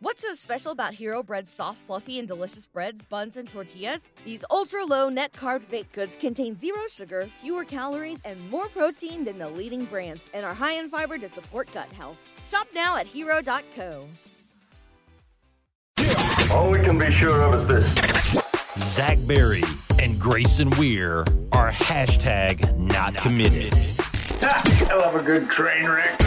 What's 0.00 0.20
so 0.20 0.34
special 0.34 0.72
about 0.72 0.92
Hero 0.92 1.22
Bread's 1.22 1.50
soft, 1.50 1.78
fluffy, 1.78 2.18
and 2.18 2.28
delicious 2.28 2.66
breads, 2.66 3.02
buns, 3.02 3.38
and 3.38 3.48
tortillas? 3.48 4.10
These 4.26 4.44
ultra 4.50 4.84
low 4.84 5.08
net 5.08 5.32
carb 5.32 5.70
baked 5.70 5.92
goods 5.92 6.16
contain 6.16 6.54
zero 6.54 6.82
sugar, 6.90 7.30
fewer 7.40 7.64
calories, 7.64 8.18
and 8.26 8.50
more 8.50 8.68
protein 8.68 9.24
than 9.24 9.38
the 9.38 9.48
leading 9.48 9.86
brands, 9.86 10.22
and 10.34 10.44
are 10.44 10.52
high 10.52 10.74
in 10.74 10.90
fiber 10.90 11.16
to 11.16 11.30
support 11.30 11.72
gut 11.72 11.90
health. 11.94 12.18
Shop 12.46 12.68
now 12.74 12.98
at 12.98 13.06
hero.co. 13.06 14.06
All 16.52 16.70
we 16.70 16.80
can 16.80 16.98
be 16.98 17.10
sure 17.10 17.40
of 17.40 17.54
is 17.54 17.66
this. 17.66 18.42
Zach 18.76 19.16
Berry 19.26 19.64
and 19.98 20.20
Grayson 20.20 20.68
Weir 20.78 21.20
are 21.52 21.70
hashtag 21.70 22.76
not 22.76 23.14
committed. 23.16 23.72
Ha, 24.42 24.88
I 24.90 24.94
love 24.94 25.14
a 25.14 25.22
good 25.22 25.48
train 25.48 25.86
wreck. 25.86 26.20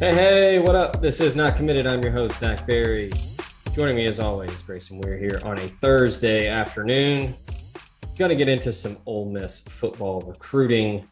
Hey, 0.00 0.14
hey, 0.14 0.58
what 0.58 0.74
up? 0.74 1.02
This 1.02 1.20
is 1.20 1.36
Not 1.36 1.56
Committed. 1.56 1.86
I'm 1.86 2.02
your 2.02 2.10
host, 2.10 2.38
Zach 2.38 2.66
Berry. 2.66 3.12
Joining 3.74 3.96
me 3.96 4.06
as 4.06 4.18
always, 4.18 4.62
Grayson 4.62 4.98
Weir 4.98 5.18
here 5.18 5.42
on 5.44 5.58
a 5.58 5.68
Thursday 5.68 6.48
afternoon. 6.48 7.36
Going 8.16 8.30
to 8.30 8.34
get 8.34 8.48
into 8.48 8.72
some 8.72 8.96
Ole 9.04 9.30
Miss 9.30 9.60
football 9.60 10.22
recruiting. 10.22 11.06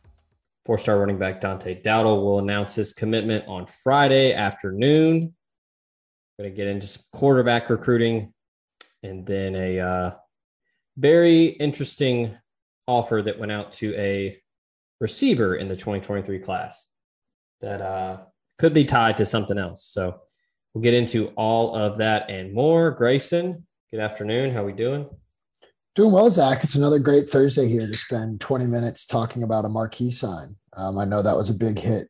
Four 0.65 0.79
star 0.79 0.99
running 0.99 1.19
back 1.19 1.43
Dante 1.43 1.83
Dowdell 1.83 2.25
will 2.25 2.39
announce 2.39 2.75
his 2.75 2.95
commitment 2.95 3.47
on 3.47 3.67
Friday 3.67 4.33
afternoon. 4.33 5.35
Going 6.39 6.51
to 6.51 6.57
get 6.57 6.67
into 6.67 6.87
some 6.87 7.03
quarterback 7.13 7.69
recruiting 7.69 8.33
and 9.03 9.27
then 9.27 9.55
a 9.55 9.81
uh, 9.81 10.15
very 10.97 11.45
interesting 11.45 12.35
offer 12.87 13.21
that 13.21 13.39
went 13.39 13.53
out 13.53 13.71
to 13.75 13.95
a 13.97 14.41
receiver 14.99 15.57
in 15.57 15.69
the 15.69 15.77
2023 15.77 16.39
class 16.39 16.87
that 17.61 17.83
uh, 17.83 18.21
could 18.59 18.75
be 18.75 18.85
tied 18.85 19.17
to 19.17 19.27
something 19.27 19.59
else. 19.59 19.85
So 19.85 20.21
we'll 20.75 20.83
get 20.83 20.95
into 20.95 21.29
all 21.37 21.75
of 21.75 21.99
that 21.99 22.31
and 22.31 22.53
more. 22.53 22.91
Grayson, 22.91 23.67
good 23.91 24.01
afternoon. 24.01 24.53
How 24.53 24.63
are 24.63 24.67
we 24.67 24.73
doing? 24.73 25.09
Doing 25.95 26.13
well, 26.13 26.31
Zach. 26.31 26.63
It's 26.63 26.75
another 26.75 26.99
great 26.99 27.29
Thursday 27.29 27.69
here 27.69 27.87
to 27.87 27.97
spend 27.97 28.41
20 28.41 28.67
minutes 28.67 29.07
talking 29.07 29.43
about 29.43 29.65
a 29.65 29.69
marquee 29.69 30.11
sign. 30.11 30.57
Um, 30.75 30.99
I 30.99 31.05
know 31.05 31.23
that 31.23 31.37
was 31.37 31.51
a 31.51 31.55
big 31.55 31.79
hit 31.79 32.09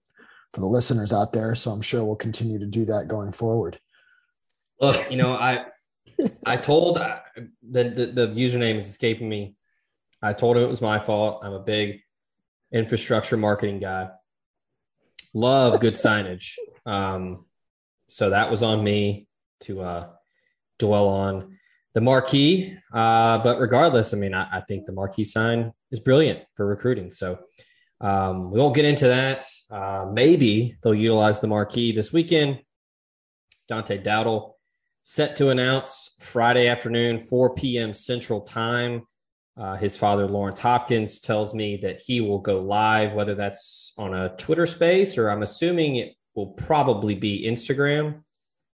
for 0.52 0.60
the 0.60 0.66
listeners 0.66 1.12
out 1.12 1.32
there, 1.32 1.55
so 1.55 1.70
I'm 1.70 1.82
sure 1.82 2.05
we'll 2.05 2.16
continue 2.16 2.58
to 2.58 2.66
do 2.66 2.84
that 2.86 3.08
going 3.08 3.33
forward. 3.33 3.78
Look, 4.80 5.10
you 5.10 5.16
know, 5.16 5.33
I 5.33 5.66
I 6.46 6.56
told 6.56 6.98
uh, 6.98 7.20
the, 7.62 7.84
the 7.84 8.06
the 8.06 8.28
username 8.28 8.77
is 8.77 8.88
escaping 8.88 9.28
me. 9.28 9.55
I 10.22 10.33
told 10.33 10.56
him 10.56 10.64
it 10.64 10.68
was 10.68 10.83
my 10.83 10.98
fault. 10.98 11.40
I'm 11.42 11.52
a 11.52 11.60
big 11.60 12.00
infrastructure 12.72 13.36
marketing 13.36 13.80
guy. 13.80 14.10
Love 15.39 15.78
good 15.78 15.94
signage. 15.94 16.55
Um, 16.84 17.44
so 18.08 18.31
that 18.31 18.50
was 18.50 18.64
on 18.64 18.83
me 18.83 19.28
to 19.61 19.83
uh, 19.83 20.08
dwell 20.80 21.07
on 21.07 21.58
the 21.95 22.01
marquee. 22.01 22.77
Uh, 22.92 23.39
but 23.39 23.61
regardless, 23.61 24.12
I 24.12 24.17
mean, 24.17 24.35
I, 24.35 24.48
I, 24.51 24.61
think 24.62 24.85
the 24.85 24.92
marquee 24.92 25.23
sign 25.23 25.73
is 25.92 26.01
brilliant 26.01 26.40
for 26.57 26.67
recruiting. 26.67 27.12
So 27.12 27.39
um, 28.01 28.51
we 28.51 28.58
won't 28.58 28.74
get 28.74 28.85
into 28.85 29.07
that. 29.07 29.45
Uh, 29.70 30.11
maybe 30.12 30.74
they'll 30.83 30.92
utilize 30.92 31.39
the 31.39 31.46
marquee 31.46 31.92
this 31.92 32.12
weekend. 32.12 32.58
Dante 33.68 33.96
Dowdell 33.98 34.57
set 35.05 35.36
to 35.36 35.51
announce 35.51 36.11
Friday 36.18 36.67
afternoon, 36.67 37.20
4 37.20 37.55
p.m. 37.55 37.95
Central 37.95 38.41
Time. 38.41 39.07
Uh, 39.58 39.77
his 39.77 39.96
father, 39.96 40.27
Lawrence 40.27 40.61
Hopkins, 40.61 41.19
tells 41.19 41.52
me 41.52 41.77
that 41.79 42.01
he 42.01 42.20
will 42.20 42.39
go 42.39 42.61
live, 42.61 43.14
whether 43.14 43.35
that's 43.35 43.92
on 43.98 44.14
a 44.14 44.35
Twitter 44.36 44.67
space 44.67 45.19
or 45.19 45.30
I'm 45.30 45.42
assuming 45.42 45.96
it 45.96 46.14
will 46.36 46.48
probably 46.52 47.17
be 47.17 47.45
Instagram. 47.45 48.23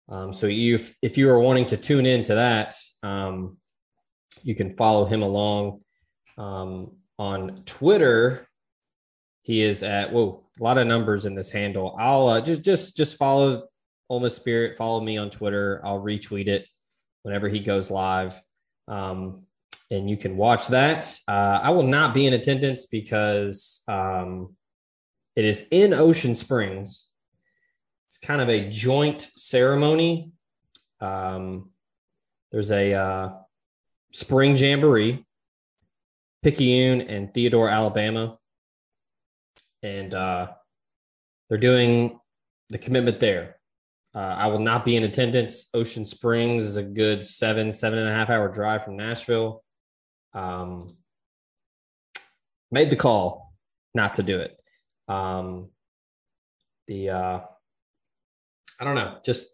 Um, 0.09 0.33
so 0.33 0.47
you, 0.47 0.79
if 1.03 1.19
you 1.19 1.29
are 1.31 1.39
wanting 1.39 1.67
to 1.67 1.77
tune 1.77 2.07
into 2.07 2.35
that, 2.35 2.75
um, 3.03 3.59
you 4.43 4.55
can 4.55 4.75
follow 4.77 5.05
him 5.05 5.21
along 5.21 5.83
um, 6.39 6.93
on 7.19 7.55
Twitter. 7.67 8.49
He 9.43 9.61
is 9.61 9.83
at 9.83 10.13
whoa, 10.13 10.47
a 10.59 10.63
lot 10.63 10.79
of 10.79 10.87
numbers 10.87 11.27
in 11.27 11.35
this 11.35 11.51
handle. 11.51 11.95
I'll 11.99 12.29
uh, 12.29 12.41
just 12.41 12.63
just 12.63 12.97
just 12.97 13.17
follow 13.17 13.69
Ole 14.09 14.21
Miss 14.21 14.37
Spirit. 14.37 14.79
Follow 14.79 15.01
me 15.01 15.19
on 15.19 15.31
Twitter. 15.31 15.81
I'll 15.85 16.01
retweet 16.01 16.49
it 16.49 16.67
whenever 17.23 17.49
he 17.49 17.61
goes 17.61 17.91
live. 17.91 18.41
Um, 18.89 19.43
and 19.91 20.09
you 20.09 20.17
can 20.17 20.37
watch 20.37 20.69
that. 20.69 21.13
Uh, 21.27 21.61
I 21.63 21.71
will 21.71 21.83
not 21.83 22.15
be 22.15 22.27
in 22.27 22.33
attendance 22.33 22.87
because 22.87 23.83
um, 23.89 24.55
it 25.35 25.45
is 25.45 25.67
in 25.71 25.93
Ocean 25.93 26.35
Springs. 26.35 27.07
It's 28.09 28.19
kind 28.19 28.41
of 28.41 28.49
a 28.49 28.69
joint 28.71 29.29
ceremony. 29.37 30.31
Um, 31.01 31.71
there's 32.53 32.71
a 32.71 32.93
uh, 32.93 33.33
spring 34.13 34.57
jamboree, 34.57 35.25
Picayune 36.43 37.03
and 37.03 37.33
Theodore, 37.33 37.69
Alabama, 37.69 38.39
and 39.83 40.15
uh, 40.15 40.49
they're 41.49 41.59
doing 41.59 42.19
the 42.69 42.79
commitment 42.79 43.19
there. 43.19 43.57
Uh, 44.15 44.35
I 44.37 44.49
will 44.49 44.59
not 44.59 44.85
be 44.85 44.97
in 44.97 45.05
attendance. 45.05 45.67
Ocean 45.73 46.05
Springs 46.05 46.65
is 46.65 46.77
a 46.77 46.83
good 46.83 47.25
seven, 47.25 47.71
seven 47.73 48.01
and 48.01 48.09
a 48.09 48.13
half 48.13 48.31
hour 48.31 48.49
drive 48.49 48.85
from 48.85 48.97
Nashville 48.97 49.63
um, 50.35 50.87
made 52.71 52.91
the 52.91 52.97
call 52.97 53.53
not 53.95 54.15
to 54.15 54.23
do 54.23 54.39
it. 54.39 54.59
Um, 55.09 55.71
the 56.87 57.11
uh, 57.11 57.41
I 58.79 58.85
don't 58.85 58.95
know, 58.95 59.19
just 59.25 59.49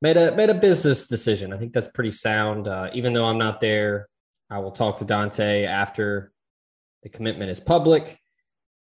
made 0.00 0.16
a 0.16 0.34
made 0.34 0.50
a 0.50 0.54
business 0.54 1.06
decision. 1.06 1.52
I 1.52 1.58
think 1.58 1.72
that's 1.72 1.88
pretty 1.88 2.10
sound. 2.10 2.68
Uh, 2.68 2.90
even 2.92 3.12
though 3.12 3.26
I'm 3.26 3.38
not 3.38 3.60
there, 3.60 4.08
I 4.50 4.58
will 4.58 4.72
talk 4.72 4.98
to 4.98 5.04
Dante 5.04 5.64
after 5.64 6.32
the 7.02 7.08
commitment 7.08 7.50
is 7.50 7.60
public. 7.60 8.18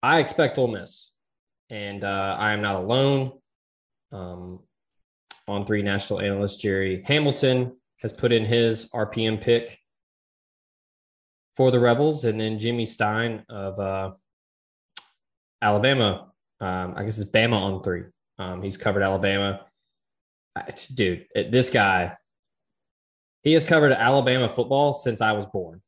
I 0.01 0.19
expect 0.19 0.57
Ole 0.57 0.67
Miss, 0.67 1.11
and 1.69 2.03
uh, 2.03 2.35
I 2.39 2.53
am 2.53 2.61
not 2.61 2.75
alone. 2.75 3.33
Um, 4.11 4.61
on 5.47 5.65
three 5.65 5.81
national 5.81 6.21
analyst 6.21 6.61
Gerry 6.61 7.03
Hamilton 7.05 7.75
has 7.97 8.13
put 8.13 8.31
in 8.31 8.45
his 8.45 8.85
RPM 8.93 9.41
pick 9.41 9.79
for 11.59 11.71
the 11.71 11.79
Rebels, 11.79 12.23
and 12.23 12.39
then 12.39 12.57
Jimmy 12.57 12.85
Stein 12.85 13.43
of 13.49 13.77
uh, 13.81 14.11
Alabama. 15.61 16.31
Um, 16.61 16.93
I 16.95 17.03
guess 17.03 17.19
it's 17.19 17.29
Bama 17.29 17.51
on 17.51 17.83
three. 17.83 18.03
Um, 18.37 18.63
he's 18.63 18.77
covered 18.77 19.03
Alabama. 19.03 19.65
Dude, 20.93 21.25
this 21.35 21.69
guy, 21.69 22.15
he 23.43 23.51
has 23.51 23.65
covered 23.65 23.91
Alabama 23.91 24.47
football 24.47 24.93
since 24.93 25.19
I 25.19 25.33
was 25.33 25.45
born. 25.47 25.81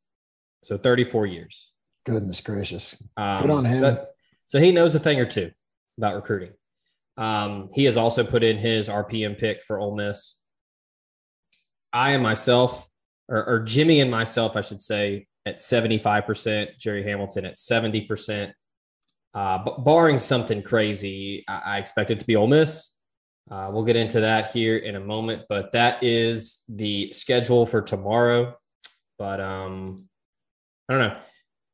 So 0.62 0.78
34 0.78 1.28
years. 1.28 1.72
Goodness 2.06 2.42
gracious. 2.42 2.98
Um, 3.16 3.44
Good 3.44 3.52
on 3.52 3.64
him. 3.64 3.98
so 4.48 4.60
he 4.60 4.74
knows 4.74 4.94
a 4.94 5.00
thing 5.00 5.22
or 5.22 5.26
two 5.26 5.52
about 5.98 6.16
recruiting. 6.16 6.52
Um, 7.16 7.70
he 7.74 7.86
has 7.86 7.96
also 7.96 8.26
put 8.26 8.44
in 8.44 8.58
his 8.58 8.90
RPM 8.90 9.40
pick 9.40 9.64
for 9.64 9.80
Ole 9.80 9.96
Miss. 9.96 10.36
I 11.94 12.12
and 12.12 12.22
myself, 12.22 12.90
or, 13.30 13.46
or 13.46 13.60
Jimmy 13.62 14.02
and 14.02 14.12
myself, 14.12 14.58
I 14.58 14.62
should 14.64 14.82
say, 14.82 15.28
at 15.46 15.58
75%, 15.58 16.78
Gerry 16.78 17.04
Hamilton 17.04 17.46
at 17.46 17.56
70%. 17.56 18.52
Uh, 19.34 19.58
but 19.64 19.84
barring 19.84 20.20
something 20.20 20.62
crazy, 20.62 21.44
I, 21.48 21.62
I, 21.66 21.78
expect 21.78 22.12
it 22.12 22.20
to 22.20 22.26
be 22.26 22.36
Ole 22.36 22.48
Miss. 22.48 22.92
Uh, 23.50 23.70
we'll 23.72 23.86
get 23.86 23.96
into 23.96 24.20
that 24.20 24.52
here 24.52 24.78
in 24.78 24.98
a 24.98 25.00
moment, 25.00 25.44
but 25.48 25.72
that 25.72 26.04
is 26.04 26.62
the 26.68 27.12
schedule 27.14 27.66
for 27.66 27.82
tomorrow. 27.82 28.56
But 29.18 29.40
um, 29.40 30.08
I 30.90 30.94
don't 30.94 31.08
know. 31.08 31.20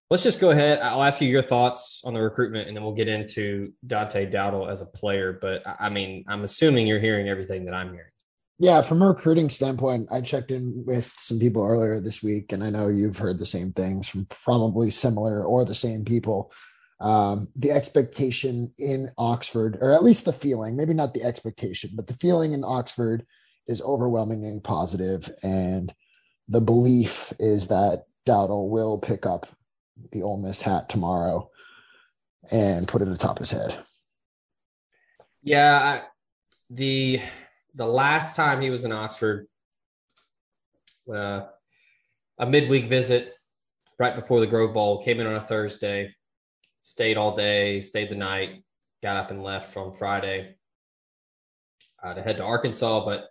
Let's 0.10 0.24
just 0.24 0.40
go 0.40 0.52
ahead. 0.52 0.80
I'll 0.80 1.04
ask 1.04 1.20
you 1.20 1.28
your 1.28 1.42
thoughts 1.42 2.02
on 2.06 2.14
the 2.14 2.22
recruitment, 2.22 2.68
and 2.68 2.78
then 2.78 2.84
we'll 2.84 2.94
get 2.94 3.10
into 3.10 3.74
Dante 3.86 4.26
Dowdell 4.26 4.70
as 4.70 4.82
a 4.82 4.86
player. 4.86 5.38
But 5.42 5.64
I 5.80 5.90
mean, 5.90 6.24
I'm 6.28 6.44
assuming 6.44 6.88
you're 6.88 7.00
hearing 7.00 7.28
everything 7.28 7.66
that 7.66 7.74
I'm 7.74 7.92
hearing. 7.92 8.12
Yeah, 8.60 8.82
from 8.82 9.04
a 9.04 9.08
recruiting 9.08 9.52
standpoint, 9.52 10.08
I 10.12 10.22
checked 10.22 10.50
in 10.50 10.84
with 10.86 11.14
some 11.20 11.38
people 11.38 11.64
earlier 11.64 12.00
this 12.00 12.24
week, 12.24 12.52
and 12.52 12.64
I 12.64 12.72
know 12.72 12.88
you've 12.88 13.20
heard 13.20 13.38
the 13.38 13.46
same 13.46 13.72
things 13.72 14.10
from 14.10 14.26
probably 14.26 14.90
similar 14.90 15.44
or 15.44 15.64
the 15.64 15.76
same 15.76 16.04
people. 16.04 16.52
Um, 17.00 17.50
the 17.56 17.70
expectation 17.70 18.74
in 18.80 19.12
Oxford, 19.16 19.78
or 19.80 19.92
at 19.92 20.04
least 20.04 20.26
the 20.26 20.34
feeling, 20.34 20.76
maybe 20.76 20.96
not 20.96 21.14
the 21.14 21.24
expectation, 21.24 21.92
but 21.94 22.08
the 22.08 22.16
feeling 22.16 22.54
in 22.54 22.64
Oxford 22.64 23.28
is 23.68 23.80
overwhelmingly 23.84 24.60
positive, 24.60 25.30
and 25.44 25.94
the 26.48 26.62
belief 26.62 27.34
is 27.40 27.68
that 27.68 28.06
Dowdell 28.26 28.70
will 28.70 28.98
pick 28.98 29.28
up 29.28 29.48
the 30.12 30.24
Ole 30.24 30.38
Miss 30.38 30.62
hat 30.62 30.90
tomorrow 30.90 31.52
and 32.50 32.88
put 32.88 33.04
it 33.04 33.08
atop 33.08 33.38
his 33.38 33.52
head. 33.52 33.78
Yeah, 35.44 36.02
the 36.72 37.22
the 37.78 37.86
last 37.86 38.36
time 38.36 38.60
he 38.60 38.72
was 38.72 38.86
in 38.86 38.92
Oxford, 38.92 39.48
uh, 41.14 41.44
a 42.40 42.46
midweek 42.46 42.88
visit 42.88 43.36
right 44.00 44.16
before 44.16 44.40
the 44.40 44.48
Grove 44.48 44.74
Bowl, 44.74 45.02
came 45.02 45.20
in 45.20 45.28
on 45.28 45.36
a 45.36 45.42
Thursday, 45.42 46.14
stayed 46.82 47.18
all 47.18 47.36
day, 47.36 47.82
stayed 47.82 48.10
the 48.10 48.16
night, 48.16 48.64
got 49.04 49.18
up 49.18 49.32
and 49.32 49.44
left 49.44 49.72
from 49.72 49.94
Friday 49.94 50.56
uh, 52.04 52.14
to 52.14 52.22
head 52.22 52.38
to 52.38 52.44
Arkansas. 52.44 53.06
But 53.06 53.28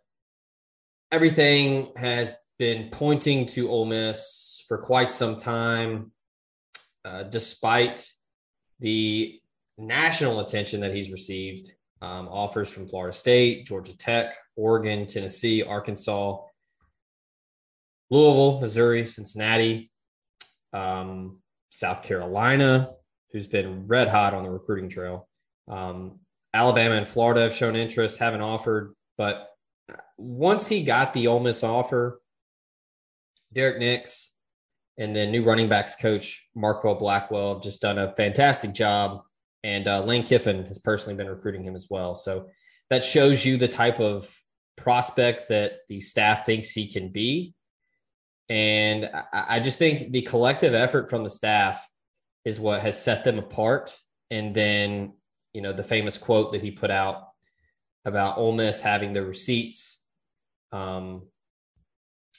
everything 1.10 1.92
has 1.96 2.34
been 2.58 2.88
pointing 2.90 3.46
to 3.46 3.68
Ole 3.68 3.84
Miss 3.84 4.64
for 4.68 4.78
quite 4.78 5.12
some 5.12 5.38
time, 5.38 6.12
uh, 7.04 7.24
despite 7.24 8.12
the 8.78 9.40
national 9.76 10.40
attention 10.40 10.80
that 10.80 10.94
he's 10.94 11.10
received. 11.10 11.72
Um, 12.02 12.28
offers 12.28 12.68
from 12.68 12.86
Florida 12.86 13.16
State, 13.16 13.66
Georgia 13.66 13.96
Tech, 13.96 14.34
Oregon, 14.54 15.06
Tennessee, 15.06 15.62
Arkansas, 15.62 16.36
Louisville, 18.10 18.60
Missouri, 18.60 19.06
Cincinnati, 19.06 19.90
um, 20.74 21.38
South 21.70 22.02
Carolina, 22.02 22.90
who's 23.32 23.46
been 23.46 23.86
red 23.86 24.08
hot 24.08 24.34
on 24.34 24.44
the 24.44 24.50
recruiting 24.50 24.90
trail. 24.90 25.26
Um, 25.68 26.20
Alabama 26.52 26.96
and 26.96 27.08
Florida 27.08 27.40
have 27.40 27.54
shown 27.54 27.76
interest, 27.76 28.18
haven't 28.18 28.42
offered, 28.42 28.94
but 29.16 29.48
once 30.18 30.68
he 30.68 30.82
got 30.82 31.12
the 31.12 31.26
Ole 31.26 31.40
Miss 31.40 31.62
offer, 31.62 32.20
Derrick 33.52 33.78
Nix 33.78 34.30
and 34.98 35.14
then 35.14 35.30
new 35.30 35.44
running 35.44 35.68
backs 35.68 35.94
coach 35.94 36.46
Marquel 36.54 36.94
Blackwell 36.94 37.54
have 37.54 37.62
just 37.62 37.80
done 37.80 37.98
a 37.98 38.14
fantastic 38.14 38.72
job 38.72 39.22
and 39.66 39.88
uh, 39.88 40.00
Lane 40.04 40.22
Kiffin 40.22 40.64
has 40.66 40.78
personally 40.78 41.16
been 41.16 41.26
recruiting 41.26 41.64
him 41.64 41.74
as 41.74 41.88
well. 41.90 42.14
So 42.14 42.46
that 42.88 43.02
shows 43.02 43.44
you 43.44 43.56
the 43.56 43.66
type 43.66 43.98
of 43.98 44.32
prospect 44.76 45.48
that 45.48 45.78
the 45.88 45.98
staff 45.98 46.46
thinks 46.46 46.70
he 46.70 46.86
can 46.86 47.08
be. 47.08 47.52
And 48.48 49.10
I, 49.32 49.56
I 49.56 49.60
just 49.60 49.76
think 49.76 50.12
the 50.12 50.22
collective 50.22 50.72
effort 50.72 51.10
from 51.10 51.24
the 51.24 51.30
staff 51.30 51.84
is 52.44 52.60
what 52.60 52.80
has 52.82 53.02
set 53.02 53.24
them 53.24 53.40
apart. 53.40 53.98
And 54.30 54.54
then, 54.54 55.14
you 55.52 55.62
know, 55.62 55.72
the 55.72 55.82
famous 55.82 56.16
quote 56.16 56.52
that 56.52 56.62
he 56.62 56.70
put 56.70 56.92
out 56.92 57.24
about 58.04 58.38
Ole 58.38 58.52
Miss 58.52 58.80
having 58.80 59.14
the 59.14 59.24
receipts 59.24 60.00
um, 60.70 61.22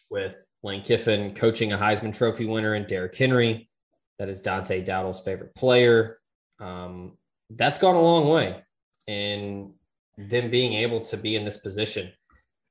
with 0.10 0.48
Lane 0.64 0.82
Kiffin 0.82 1.36
coaching 1.36 1.74
a 1.74 1.78
Heisman 1.78 2.16
Trophy 2.16 2.46
winner 2.46 2.76
and 2.76 2.88
Derrick 2.88 3.18
Henry. 3.18 3.70
That 4.18 4.30
is 4.30 4.40
Dante 4.40 4.82
Dowdell's 4.82 5.20
favorite 5.20 5.54
player 5.56 6.20
um, 6.60 7.18
that's 7.50 7.80
gone 7.80 7.96
a 7.96 8.02
long 8.02 8.28
way 8.28 8.62
in 9.08 9.74
them 10.18 10.50
being 10.50 10.74
able 10.74 11.02
to 11.02 11.18
be 11.18 11.36
in 11.36 11.46
this 11.46 11.58
position. 11.58 12.12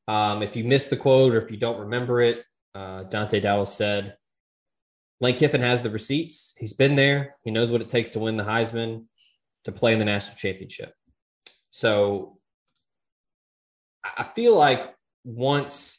Um, 0.09 0.43
if 0.43 0.57
you 0.57 0.65
missed 0.65 0.91
the 0.91 0.97
quote 0.97 1.35
or 1.35 1.41
if 1.41 1.51
you 1.51 1.57
don't 1.57 1.81
remember 1.81 2.21
it, 2.21 2.45
uh, 2.75 3.05
Dante 3.05 3.41
Dowdell 3.41 3.67
said, 3.67 4.17
Lane 5.21 5.37
Kiffin 5.37 5.63
has 5.63 5.81
the 5.81 5.91
receipts. 5.91 6.55
He's 6.59 6.75
been 6.75 6.95
there. 6.95 7.37
He 7.43 7.51
knows 7.51 7.71
what 7.71 7.81
it 7.81 7.89
takes 7.89 8.11
to 8.11 8.19
win 8.19 8.37
the 8.37 8.45
Heisman, 8.45 9.05
to 9.65 9.73
play 9.73 9.93
in 9.93 9.99
the 9.99 10.05
national 10.05 10.37
championship. 10.37 10.93
So 11.71 12.39
I 14.05 14.25
feel 14.35 14.55
like 14.57 14.95
once 15.25 15.99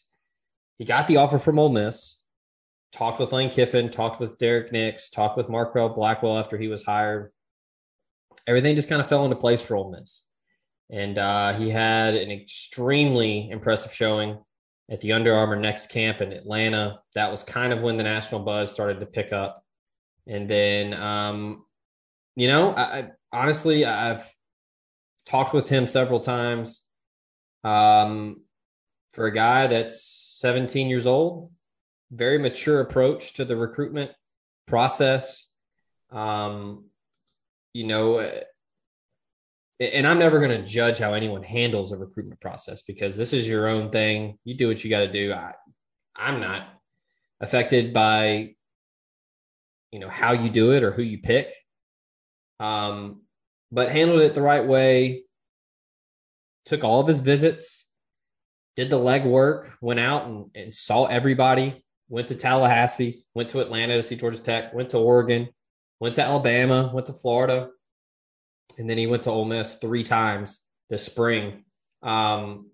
he 0.77 0.85
got 0.85 1.07
the 1.07 1.17
offer 1.17 1.39
from 1.39 1.59
Ole 1.59 1.69
Miss, 1.69 2.19
talked 2.93 3.19
with 3.19 3.33
Lane 3.33 3.49
Kiffin, 3.49 3.89
talked 3.89 4.19
with 4.19 4.37
Derrick 4.37 4.71
Nix, 4.71 5.09
talked 5.09 5.37
with 5.37 5.49
Marquel 5.49 5.89
Blackwell 5.89 6.37
after 6.37 6.57
he 6.57 6.67
was 6.67 6.83
hired, 6.83 7.31
everything 8.45 8.75
just 8.75 8.89
kind 8.89 9.01
of 9.01 9.09
fell 9.09 9.23
into 9.23 9.35
place 9.35 9.61
for 9.61 9.75
Ole 9.75 9.91
Miss. 9.91 10.23
And 10.89 11.17
uh, 11.17 11.53
he 11.53 11.69
had 11.69 12.15
an 12.15 12.31
extremely 12.31 13.49
impressive 13.49 13.93
showing 13.93 14.37
at 14.89 15.01
the 15.01 15.13
Under 15.13 15.35
Armour 15.35 15.57
Next 15.57 15.87
Camp 15.87 16.21
in 16.21 16.31
Atlanta. 16.31 16.99
That 17.15 17.31
was 17.31 17.43
kind 17.43 17.73
of 17.73 17.81
when 17.81 17.97
the 17.97 18.03
national 18.03 18.41
buzz 18.41 18.71
started 18.71 18.99
to 19.01 19.05
pick 19.05 19.33
up. 19.33 19.63
And 20.27 20.47
then, 20.47 20.93
um, 20.93 21.65
you 22.35 22.47
know, 22.47 22.71
I, 22.71 22.81
I, 22.81 23.11
honestly, 23.31 23.85
I've 23.85 24.23
talked 25.25 25.53
with 25.53 25.67
him 25.67 25.87
several 25.87 26.19
times. 26.19 26.83
Um, 27.63 28.41
for 29.13 29.25
a 29.25 29.33
guy 29.33 29.67
that's 29.67 30.03
17 30.39 30.87
years 30.87 31.07
old, 31.07 31.51
very 32.11 32.37
mature 32.37 32.81
approach 32.81 33.33
to 33.33 33.45
the 33.45 33.55
recruitment 33.55 34.11
process. 34.67 35.47
Um, 36.11 36.85
you 37.77 37.85
know, 37.85 38.15
uh, 38.15 38.41
and 39.79 40.07
I'm 40.07 40.17
never 40.17 40.39
going 40.39 40.59
to 40.59 40.67
judge 40.67 40.97
how 40.97 41.13
anyone 41.13 41.43
handles 41.43 41.91
a 41.91 41.97
recruitment 41.97 42.41
process 42.41 42.81
because 42.81 43.15
this 43.15 43.33
is 43.33 43.47
your 43.47 43.67
own 43.67 43.91
thing. 43.91 44.39
You 44.43 44.55
do 44.55 44.67
what 44.67 44.83
you 44.83 44.89
got 44.89 45.01
to 45.01 45.11
do. 45.11 45.31
I, 45.31 45.53
I'm 46.15 46.41
not 46.41 46.67
affected 47.39 47.93
by, 47.93 48.55
you 49.91 49.99
know, 49.99 50.09
how 50.09 50.31
you 50.31 50.49
do 50.49 50.71
it 50.71 50.81
or 50.81 50.91
who 50.91 51.03
you 51.03 51.19
pick. 51.19 51.53
Um, 52.59 53.21
but 53.71 53.91
handled 53.91 54.21
it 54.21 54.33
the 54.33 54.41
right 54.41 54.65
way. 54.65 55.25
Took 56.65 56.83
all 56.83 56.99
of 56.99 57.07
his 57.07 57.19
visits, 57.19 57.85
did 58.75 58.89
the 58.89 58.97
legwork, 58.97 59.71
went 59.81 59.99
out 59.99 60.25
and, 60.25 60.45
and 60.55 60.73
saw 60.73 61.05
everybody. 61.05 61.85
Went 62.09 62.29
to 62.29 62.35
Tallahassee, 62.35 63.25
went 63.35 63.49
to 63.49 63.59
Atlanta 63.59 63.97
to 63.97 64.01
see 64.01 64.15
Georgia 64.15 64.39
Tech, 64.39 64.73
went 64.73 64.89
to 64.91 64.97
Oregon, 64.97 65.49
went 65.99 66.15
to 66.15 66.23
Alabama, 66.23 66.91
went 66.93 67.07
to 67.07 67.13
Florida, 67.13 67.69
and 68.77 68.89
then 68.89 68.97
he 68.97 69.07
went 69.07 69.23
to 69.23 69.31
Ole 69.31 69.45
Miss 69.45 69.75
three 69.75 70.03
times 70.03 70.61
this 70.89 71.05
spring. 71.05 71.63
Um, 72.03 72.69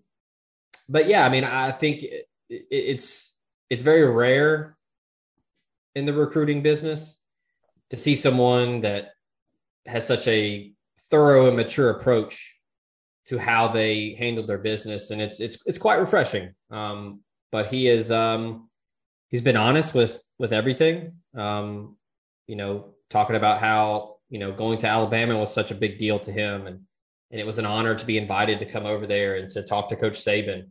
but 0.90 1.08
yeah, 1.08 1.26
I 1.26 1.30
mean, 1.30 1.44
I 1.44 1.72
think 1.72 2.04
it, 2.04 2.26
it, 2.50 2.66
it's 2.70 3.34
it's 3.70 3.82
very 3.82 4.06
rare 4.06 4.78
in 5.96 6.06
the 6.06 6.14
recruiting 6.14 6.62
business 6.62 7.18
to 7.90 7.98
see 7.98 8.16
someone 8.16 8.82
that 8.82 9.12
has 9.86 10.06
such 10.06 10.28
a 10.28 10.74
thorough 11.10 11.48
and 11.48 11.58
mature 11.58 11.90
approach 11.90 12.56
to 13.26 13.38
how 13.38 13.68
they 13.68 14.16
handle 14.20 14.46
their 14.46 14.58
business, 14.58 15.12
and 15.12 15.22
it's 15.22 15.40
it's 15.40 15.58
it's 15.66 15.78
quite 15.78 16.00
refreshing. 16.00 16.54
Um, 16.70 17.22
but 17.52 17.68
he 17.68 17.88
is 17.88 18.12
um, 18.12 18.70
he's 19.30 19.42
been 19.42 19.58
honest 19.58 19.94
with 19.94 20.22
with 20.38 20.52
everything. 20.52 21.14
Um, 21.36 21.98
you 22.48 22.56
know, 22.56 22.93
talking 23.14 23.36
about 23.36 23.60
how 23.60 24.16
you 24.30 24.40
know 24.40 24.52
going 24.52 24.80
to 24.80 24.88
Alabama 24.88 25.38
was 25.38 25.54
such 25.54 25.70
a 25.70 25.76
big 25.76 26.00
deal 26.00 26.20
to 26.20 26.32
him, 26.32 26.68
and 26.68 26.80
and 27.32 27.40
it 27.40 27.46
was 27.46 27.60
an 27.60 27.66
honor 27.66 27.96
to 27.96 28.06
be 28.06 28.18
invited 28.18 28.60
to 28.60 28.66
come 28.66 28.86
over 28.86 29.06
there 29.06 29.38
and 29.38 29.50
to 29.52 29.62
talk 29.62 29.88
to 29.90 29.96
Coach 29.96 30.14
Saban. 30.14 30.70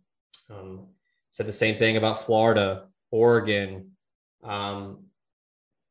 Um, 0.50 0.88
said 1.30 1.46
the 1.46 1.52
same 1.52 1.78
thing 1.78 1.96
about 1.96 2.24
Florida, 2.24 2.88
Oregon. 3.10 3.92
Um, 4.42 5.06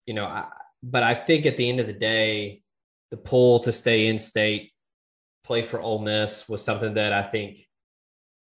you 0.05 0.13
know, 0.13 0.25
I, 0.25 0.47
but 0.83 1.03
I 1.03 1.15
think 1.15 1.45
at 1.45 1.57
the 1.57 1.67
end 1.67 1.79
of 1.79 1.87
the 1.87 1.93
day, 1.93 2.61
the 3.11 3.17
pull 3.17 3.61
to 3.61 3.71
stay 3.71 4.07
in 4.07 4.19
state, 4.19 4.71
play 5.43 5.63
for 5.63 5.79
Ole 5.79 5.99
Miss 5.99 6.47
was 6.49 6.63
something 6.63 6.95
that 6.95 7.13
I 7.13 7.23
think 7.23 7.59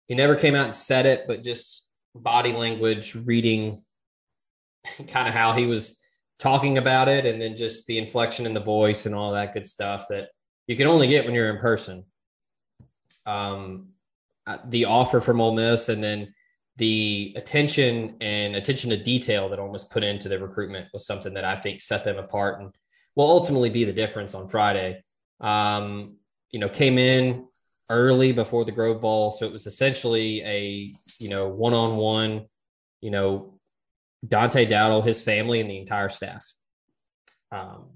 he 0.07 0.15
never 0.15 0.37
came 0.37 0.55
out 0.55 0.67
and 0.67 0.75
said 0.75 1.07
it, 1.07 1.25
but 1.27 1.43
just 1.43 1.87
body 2.15 2.53
language, 2.53 3.17
reading 3.17 3.83
kind 5.09 5.29
of 5.29 5.35
how 5.35 5.53
he 5.53 5.67
was 5.67 5.99
talking 6.39 6.79
about 6.79 7.09
it 7.09 7.25
and 7.27 7.41
then 7.41 7.57
just 7.57 7.87
the 7.87 7.99
inflection 7.99 8.47
in 8.47 8.55
the 8.55 8.61
voice 8.61 9.07
and 9.07 9.15
all 9.15 9.33
that 9.33 9.53
good 9.53 9.67
stuff 9.67 10.07
that 10.09 10.29
you 10.67 10.77
can 10.77 10.87
only 10.87 11.07
get 11.07 11.25
when 11.25 11.35
you're 11.35 11.51
in 11.51 11.59
person. 11.59 12.05
Um, 13.25 13.89
uh, 14.47 14.59
the 14.69 14.85
offer 14.85 15.21
from 15.21 15.41
Ole 15.41 15.55
Miss 15.55 15.89
and 15.89 16.03
then 16.03 16.35
the 16.77 17.33
attention 17.37 18.17
and 18.21 18.55
attention 18.55 18.91
to 18.91 18.97
detail 18.97 19.49
that 19.49 19.59
Ole 19.59 19.73
Miss 19.73 19.85
put 19.85 20.05
into 20.05 20.29
the 20.29 20.39
recruitment 20.39 20.89
was 20.93 21.07
something 21.07 21.35
that 21.35 21.45
I 21.45 21.57
think 21.57 21.81
set 21.81 22.05
them 22.05 22.19
apart 22.19 22.61
and 22.61 22.71
will 23.15 23.31
ultimately 23.31 23.71
be 23.71 23.85
the 23.85 23.93
difference 23.93 24.35
on 24.35 24.49
Friday. 24.49 25.03
Um, 25.41 26.17
you 26.51 26.61
know, 26.61 26.69
came 26.69 26.99
in 26.99 27.47
early 27.89 28.33
before 28.33 28.65
the 28.65 28.73
Grove 28.73 29.01
Bowl, 29.01 29.31
so 29.31 29.47
it 29.47 29.53
was 29.53 29.67
essentially 29.67 30.43
a 30.43 30.93
you 31.19 31.31
know 31.31 31.49
one 31.49 31.73
on 31.73 31.97
one, 31.97 32.47
you 33.01 33.11
know 33.11 33.56
Dante 34.27 34.67
Dowdell, 34.67 35.03
his 35.03 35.23
family, 35.23 35.61
and 35.61 35.71
the 35.71 35.79
entire 35.79 36.09
staff. 36.09 36.47
Um, 37.53 37.91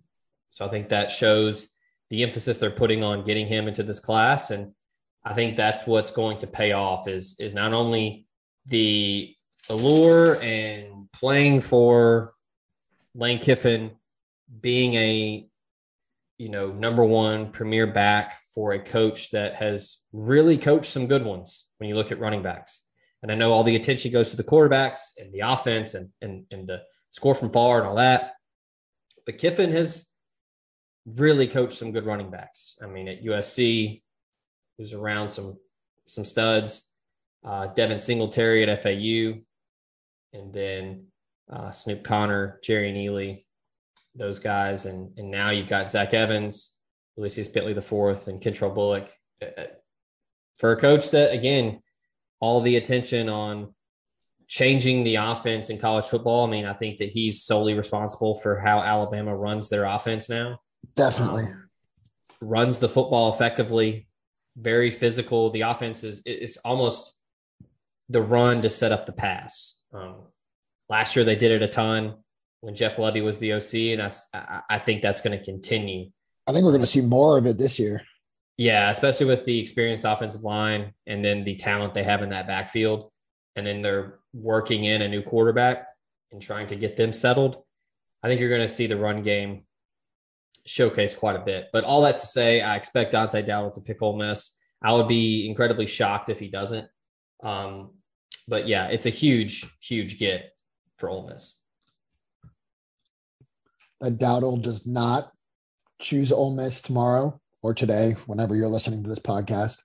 so 0.51 0.65
I 0.65 0.69
think 0.69 0.89
that 0.91 1.11
shows 1.11 1.69
the 2.11 2.23
emphasis 2.23 2.59
they're 2.59 2.71
putting 2.71 3.03
on 3.03 3.25
getting 3.25 3.47
him 3.47 3.69
into 3.69 3.83
this 3.83 4.01
class, 4.01 4.51
and 4.51 4.73
I 5.25 5.35
think 5.35 5.57
that's 5.57 5.87
what's 5.87 6.11
going 6.11 6.39
to 6.39 6.47
pay 6.47 6.73
off 6.73 7.09
is 7.09 7.37
is 7.39 7.55
not 7.55 7.73
only 7.73 8.27
the 8.67 9.35
allure 9.69 10.41
and 10.43 11.11
playing 11.13 11.61
for 11.61 12.33
Lane 13.15 13.39
Kiffin 13.39 13.93
being 14.61 14.95
a 14.95 15.47
you 16.39 16.49
know 16.49 16.73
number 16.73 17.05
one 17.05 17.53
premier 17.53 17.87
back 17.87 18.41
for 18.55 18.73
a 18.73 18.79
coach 18.79 19.31
that 19.31 19.55
has 19.57 19.99
really 20.13 20.59
coached 20.59 20.87
some 20.87 21.07
good 21.07 21.25
ones 21.25 21.67
when 21.79 21.89
you 21.89 21.95
look 21.95 22.11
at 22.11 22.19
running 22.19 22.43
backs. 22.43 22.83
And 23.23 23.31
I 23.31 23.35
know 23.35 23.53
all 23.53 23.65
the 23.65 23.77
attention 23.77 24.11
goes 24.11 24.31
to 24.31 24.37
the 24.37 24.45
quarterbacks 24.45 25.13
and 25.19 25.33
the 25.33 25.41
offense 25.41 25.95
and 25.95 26.09
and, 26.23 26.45
and 26.51 26.67
the 26.69 26.83
score 27.11 27.35
from 27.35 27.51
far 27.51 27.79
and 27.79 27.87
all 27.87 27.97
that. 27.97 28.35
But 29.27 29.39
Kiffin 29.39 29.73
has 29.73 30.07
really 31.07 31.47
coached 31.47 31.75
some 31.75 31.93
good 31.93 32.07
running 32.07 32.31
backs. 32.31 32.77
I 32.83 32.87
mean, 32.87 33.09
at 33.09 33.23
USC, 33.23 34.01
was 34.81 34.95
around 34.95 35.29
some 35.29 35.59
some 36.07 36.25
studs, 36.25 36.89
uh, 37.45 37.67
Devin 37.69 37.99
Singletary 37.99 38.65
at 38.65 38.83
FAU, 38.83 39.41
and 40.33 40.53
then 40.53 41.07
uh, 41.53 41.71
Snoop 41.71 42.03
Conner, 42.03 42.59
Jerrion 42.67 42.97
Ealy, 42.97 43.45
those 44.15 44.41
guys, 44.41 44.87
and 44.87 45.17
and 45.19 45.31
now 45.31 45.51
you've 45.51 45.69
got 45.69 45.91
Zach 45.91 46.15
Evans, 46.15 46.73
Ulysses 47.17 47.49
Bentley 47.49 47.75
the 47.75 47.83
fourth, 47.83 48.27
and 48.27 48.41
Kentrell 48.41 48.75
Bullock. 48.75 49.11
Uh, 49.43 49.65
for 50.57 50.73
a 50.73 50.77
coach 50.77 51.11
that 51.11 51.33
again, 51.33 51.81
all 52.41 52.61
the 52.61 52.77
attention 52.77 53.29
on 53.29 53.75
changing 54.49 55.05
the 55.05 55.15
offense 55.15 55.71
in 55.71 55.79
college 55.79 56.07
football. 56.07 56.45
I 56.45 56.51
mean, 56.51 56.67
I 56.67 56.73
think 56.73 56.99
that 56.99 57.11
he's 57.11 57.43
solely 57.43 57.75
responsible 57.75 58.35
for 58.35 58.59
how 58.59 58.81
Alabama 58.81 59.37
runs 59.37 59.69
their 59.69 59.85
offense 59.85 60.29
now. 60.29 60.61
Definitely. 60.97 61.45
Um, 61.45 61.69
runs 62.41 62.79
the 62.79 62.89
football 62.89 63.33
effectively, 63.33 64.09
very 64.57 64.91
physical. 64.91 65.51
The 65.51 65.61
offense 65.61 66.03
is 66.03 66.23
it's 66.25 66.57
almost 66.59 67.15
the 68.09 68.23
run 68.23 68.63
to 68.63 68.71
set 68.71 68.93
up 68.93 69.07
the 69.07 69.13
pass. 69.13 69.77
Um, 69.93 70.17
last 70.89 71.15
year 71.15 71.25
they 71.25 71.37
did 71.37 71.53
it 71.53 71.63
a 71.63 71.69
ton 71.69 72.17
when 72.61 72.75
Jeff 72.75 72.97
Lebby 72.97 73.23
was 73.23 73.39
the 73.39 73.53
OC, 73.53 73.75
and 73.99 74.03
I, 74.03 74.63
I 74.69 74.79
think 74.79 75.01
that's 75.01 75.21
going 75.21 75.39
to 75.39 75.45
continue. 75.45 76.11
I 76.47 76.53
think 76.53 76.65
we're 76.65 76.73
going 76.73 76.81
to 76.81 76.87
see 76.87 77.01
more 77.01 77.39
of 77.39 77.47
it 77.47 77.57
this 77.57 77.79
year. 77.79 78.03
Yeah, 78.61 78.91
especially 78.91 79.25
with 79.25 79.47
the 79.47 79.59
experienced 79.59 80.05
offensive 80.05 80.43
line 80.43 80.93
and 81.07 81.25
then 81.25 81.45
the 81.45 81.57
talent 81.57 81.95
they 81.95 82.03
have 82.03 82.23
in 82.23 82.29
that 82.29 82.47
backfield. 82.47 83.11
And 83.57 83.67
then 83.67 83.81
they're 83.81 84.19
working 84.35 84.85
in 84.85 85.01
a 85.01 85.09
new 85.09 85.23
quarterback 85.23 85.87
and 86.31 86.43
trying 86.43 86.67
to 86.67 86.77
get 86.77 86.95
them 86.95 87.15
settled. 87.15 87.63
I 88.23 88.29
think 88.29 88.39
you're 88.39 88.51
going 88.51 88.61
to 88.61 88.69
see 88.69 88.87
the 88.87 88.99
run 88.99 89.23
game 89.23 89.63
showcase 90.67 91.15
quite 91.15 91.37
a 91.37 91.43
bit. 91.43 91.69
But 91.73 91.85
all 91.85 92.03
that 92.03 92.19
to 92.19 92.27
say, 92.27 92.61
I 92.61 92.77
expect 92.77 93.13
Dante 93.13 93.41
Dowdell 93.41 93.71
to 93.77 93.81
pick 93.81 94.03
Ole 94.03 94.19
Miss. 94.19 94.51
I 94.83 94.93
would 94.93 95.09
be 95.09 95.49
incredibly 95.49 95.87
shocked 95.87 96.29
if 96.29 96.39
he 96.39 96.49
doesn't. 96.49 96.87
Um, 97.43 97.93
but 98.47 98.69
yeah, 98.69 98.89
it's 98.89 99.07
a 99.07 99.11
huge, 99.11 99.65
huge 99.81 100.19
get 100.19 100.53
for 100.99 101.09
Ole 101.09 101.27
Miss. 101.29 101.55
That 104.03 104.19
Dowdell 104.19 104.59
does 104.59 104.87
not 104.87 105.33
choose 105.99 106.31
Ole 106.31 106.55
Miss 106.55 106.83
tomorrow 106.83 107.41
or 107.63 107.75
today, 107.75 108.17
whenever 108.27 108.55
you're 108.55 108.69
listening 108.69 109.03
to 109.03 109.09
this 109.09 109.19
podcast. 109.19 109.79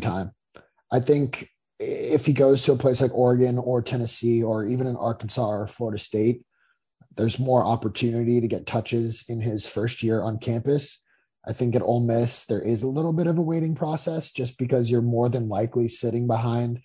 Time. 0.00 0.32
I 0.92 0.98
think 0.98 1.48
if 1.78 2.26
he 2.26 2.32
goes 2.32 2.64
to 2.64 2.72
a 2.72 2.76
place 2.76 3.00
like 3.00 3.14
Oregon 3.14 3.56
or 3.56 3.82
Tennessee 3.82 4.42
or 4.42 4.66
even 4.66 4.88
in 4.88 4.96
Arkansas 4.96 5.46
or 5.48 5.68
Florida 5.68 5.98
State, 5.98 6.42
there's 7.16 7.38
more 7.38 7.64
opportunity 7.64 8.40
to 8.40 8.48
get 8.48 8.66
touches 8.66 9.24
in 9.28 9.40
his 9.40 9.64
first 9.64 10.02
year 10.02 10.22
on 10.22 10.38
campus. 10.38 11.02
I 11.46 11.52
think 11.52 11.76
at 11.76 11.82
Ole 11.82 12.04
Miss, 12.04 12.46
there 12.46 12.60
is 12.60 12.82
a 12.82 12.88
little 12.88 13.12
bit 13.12 13.28
of 13.28 13.38
a 13.38 13.42
waiting 13.42 13.76
process 13.76 14.32
just 14.32 14.58
because 14.58 14.90
you're 14.90 15.02
more 15.02 15.28
than 15.28 15.48
likely 15.48 15.86
sitting 15.86 16.26
behind. 16.26 16.80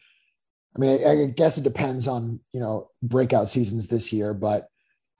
I 0.76 0.80
mean, 0.80 1.06
I, 1.06 1.24
I 1.24 1.26
guess 1.26 1.58
it 1.58 1.64
depends 1.64 2.08
on, 2.08 2.40
you 2.54 2.60
know, 2.60 2.92
breakout 3.02 3.50
seasons 3.50 3.88
this 3.88 4.14
year, 4.14 4.36
but 4.36 4.68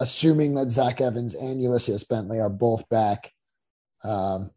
assuming 0.02 0.56
that 0.56 0.70
Zach 0.70 1.00
Evans 1.00 1.36
and 1.36 1.62
Ulysses 1.62 2.04
Bentley 2.04 2.40
are 2.40 2.50
both 2.50 2.90
back 2.90 3.32
um, 4.04 4.50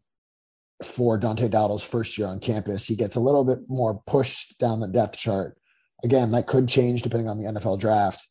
for 0.83 1.19
Dante 1.19 1.47
Dowdell's 1.47 1.83
first 1.83 2.17
year 2.17 2.27
on 2.27 2.39
campus, 2.39 2.85
he 2.85 2.95
gets 2.95 3.15
a 3.15 3.19
little 3.19 3.43
bit 3.43 3.59
more 3.67 4.01
pushed 4.07 4.57
down 4.57 4.79
the 4.79 4.87
depth 4.87 5.17
chart. 5.17 5.55
Again, 6.03 6.31
that 6.31 6.47
could 6.47 6.67
change 6.67 7.03
depending 7.03 7.29
on 7.29 7.37
the 7.37 7.45
NFL 7.45 7.79
draft. 7.79 8.27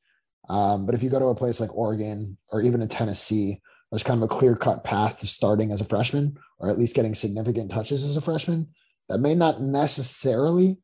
Um, 0.49 0.87
but 0.87 0.97
if 0.97 1.05
you 1.05 1.09
go 1.09 1.21
to 1.21 1.27
a 1.27 1.37
place 1.37 1.61
like 1.61 1.73
Oregon 1.73 2.37
or 2.51 2.61
even 2.61 2.83
in 2.83 2.89
Tennessee, 2.89 3.63
there's 3.91 4.03
kind 4.03 4.21
of 4.21 4.29
a 4.29 4.35
clear 4.35 4.57
cut 4.57 4.83
path 4.83 5.21
to 5.21 5.29
starting 5.29 5.71
as 5.71 5.81
a 5.81 5.85
freshman 5.85 6.37
or 6.59 6.69
at 6.69 6.79
least 6.79 6.97
getting 6.97 7.15
significant 7.15 7.71
touches 7.71 8.03
as 8.03 8.17
a 8.17 8.21
freshman. 8.21 8.67
That 9.09 9.19
may 9.19 9.37
not 9.37 9.63
necessarily 9.63 10.79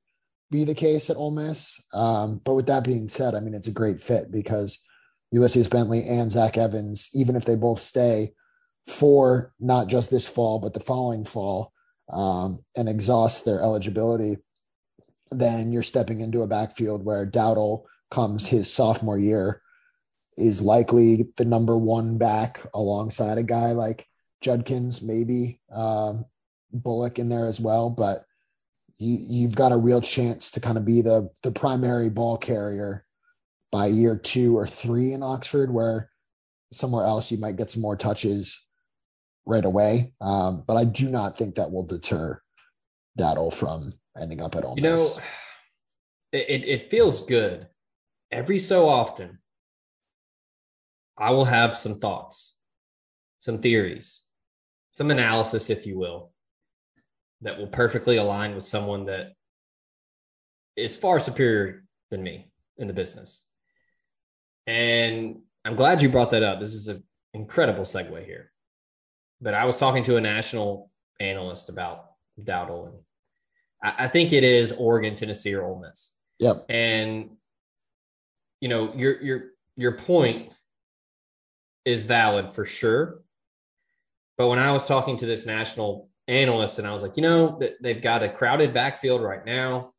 be 0.48 0.62
the 0.62 0.76
case 0.76 1.10
at 1.10 1.16
Ole 1.16 1.32
Miss. 1.32 1.80
Um, 1.92 2.40
but 2.44 2.54
with 2.54 2.66
that 2.66 2.84
being 2.84 3.08
said, 3.08 3.34
I 3.34 3.40
mean, 3.40 3.54
it's 3.54 3.68
a 3.68 3.72
great 3.72 4.00
fit 4.00 4.30
because 4.30 4.78
Ulysses 5.32 5.68
Bentley 5.68 6.04
and 6.04 6.30
Zach 6.30 6.58
Evans, 6.58 7.10
even 7.14 7.36
if 7.36 7.44
they 7.44 7.54
both 7.54 7.80
stay 7.80 8.32
for 8.86 9.52
not 9.60 9.86
just 9.86 10.10
this 10.10 10.26
fall, 10.26 10.58
but 10.58 10.74
the 10.74 10.80
following 10.80 11.24
fall 11.24 11.72
um, 12.12 12.64
and 12.76 12.88
exhaust 12.88 13.44
their 13.44 13.60
eligibility, 13.60 14.38
then 15.30 15.72
you're 15.72 15.82
stepping 15.82 16.20
into 16.20 16.42
a 16.42 16.48
backfield 16.48 17.04
where 17.04 17.24
Dowdell 17.24 17.86
comes 18.10 18.46
his 18.46 18.72
sophomore 18.72 19.18
year 19.18 19.62
is 20.36 20.60
likely 20.60 21.28
the 21.36 21.44
number 21.44 21.76
one 21.76 22.18
back 22.18 22.60
alongside 22.74 23.38
a 23.38 23.42
guy 23.42 23.72
like 23.72 24.06
Judkins, 24.40 25.02
maybe 25.02 25.60
um, 25.70 26.24
Bullock 26.72 27.18
in 27.18 27.28
there 27.28 27.46
as 27.46 27.60
well. 27.60 27.90
But 27.90 28.24
you, 28.98 29.18
you've 29.28 29.54
got 29.54 29.72
a 29.72 29.76
real 29.76 30.00
chance 30.00 30.50
to 30.52 30.60
kind 30.60 30.78
of 30.78 30.84
be 30.84 31.02
the 31.02 31.30
the 31.42 31.52
primary 31.52 32.08
ball 32.08 32.36
carrier 32.36 33.04
by 33.72 33.86
year 33.86 34.16
two 34.16 34.56
or 34.56 34.66
three 34.66 35.12
in 35.12 35.22
Oxford, 35.22 35.72
where 35.72 36.10
somewhere 36.72 37.04
else 37.04 37.30
you 37.30 37.38
might 37.38 37.56
get 37.56 37.70
some 37.70 37.82
more 37.82 37.96
touches 37.96 38.64
right 39.46 39.64
away. 39.64 40.12
Um, 40.20 40.64
but 40.66 40.76
I 40.76 40.84
do 40.84 41.08
not 41.08 41.36
think 41.36 41.56
that 41.56 41.70
will 41.70 41.84
deter 41.84 42.40
Dowdell 43.18 43.52
from 43.52 43.94
ending 44.20 44.40
up 44.40 44.54
at 44.56 44.64
Ole 44.64 44.76
Miss. 44.76 44.84
You 44.84 44.88
know, 44.88 45.18
it, 46.32 46.66
it 46.66 46.90
feels 46.90 47.24
good. 47.24 47.66
Every 48.30 48.58
so 48.58 48.88
often, 48.88 49.38
I 51.18 51.32
will 51.32 51.44
have 51.44 51.74
some 51.74 51.98
thoughts, 51.98 52.54
some 53.40 53.58
theories, 53.58 54.20
some 54.92 55.10
analysis, 55.10 55.68
if 55.68 55.86
you 55.86 55.98
will, 55.98 56.32
that 57.42 57.58
will 57.58 57.66
perfectly 57.66 58.16
align 58.16 58.54
with 58.54 58.64
someone 58.64 59.06
that 59.06 59.32
is 60.76 60.96
far 60.96 61.18
superior 61.18 61.84
than 62.10 62.22
me 62.22 62.50
in 62.78 62.86
the 62.86 62.94
business. 62.94 63.42
And 64.70 65.40
I'm 65.64 65.74
glad 65.74 66.00
you 66.00 66.08
brought 66.08 66.30
that 66.30 66.44
up. 66.44 66.60
This 66.60 66.74
is 66.74 66.86
an 66.86 67.02
incredible 67.34 67.82
segue 67.82 68.24
here. 68.24 68.52
But 69.40 69.52
I 69.52 69.64
was 69.64 69.78
talking 69.78 70.04
to 70.04 70.16
a 70.16 70.20
national 70.20 70.92
analyst 71.18 71.70
about 71.70 72.12
Dowdell, 72.44 72.86
and 72.86 72.94
I, 73.82 74.04
I 74.04 74.06
think 74.06 74.32
it 74.32 74.44
is 74.44 74.70
Oregon, 74.70 75.16
Tennessee, 75.16 75.54
or 75.54 75.64
Ole 75.64 75.80
Miss. 75.80 76.12
Yep. 76.38 76.66
And 76.68 77.30
you 78.60 78.68
know, 78.68 78.94
your 78.94 79.20
your 79.20 79.42
your 79.76 79.92
point 79.92 80.52
is 81.84 82.04
valid 82.04 82.52
for 82.52 82.64
sure. 82.64 83.22
But 84.38 84.46
when 84.46 84.60
I 84.60 84.70
was 84.70 84.86
talking 84.86 85.16
to 85.16 85.26
this 85.26 85.46
national 85.46 86.10
analyst, 86.28 86.78
and 86.78 86.86
I 86.86 86.92
was 86.92 87.02
like, 87.02 87.16
you 87.16 87.24
know, 87.24 87.60
they've 87.82 88.00
got 88.00 88.22
a 88.22 88.28
crowded 88.28 88.72
backfield 88.72 89.20
right 89.20 89.44
now, 89.44 89.94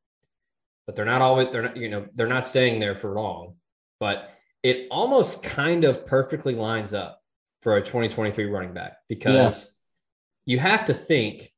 but 0.88 0.96
they're 0.96 1.04
not 1.04 1.22
always 1.22 1.50
they're 1.52 1.64
not 1.64 1.76
you 1.76 1.90
know 1.90 2.06
they're 2.14 2.28
not 2.28 2.48
staying 2.48 2.80
there 2.80 2.96
for 2.96 3.16
long. 3.16 3.56
But 4.00 4.30
it 4.64 4.88
almost 4.92 5.42
kind 5.42 5.84
of 5.84 6.06
perfectly 6.06 6.56
lines 6.56 6.94
up 6.94 7.22
for 7.62 7.78
a 7.78 7.82
2023 7.82 8.46
running 8.46 8.74
back 8.74 8.98
because 9.08 9.74
yeah. 10.46 10.54
you 10.54 10.60
have 10.60 10.86
to 10.86 10.94
think 10.94 11.52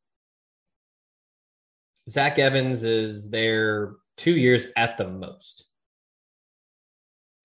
Zach 2.10 2.40
Evans 2.40 2.84
is 2.84 3.30
there 3.30 3.94
two 4.18 4.36
years 4.36 4.68
at 4.76 4.98
the 4.98 5.08
most. 5.08 5.66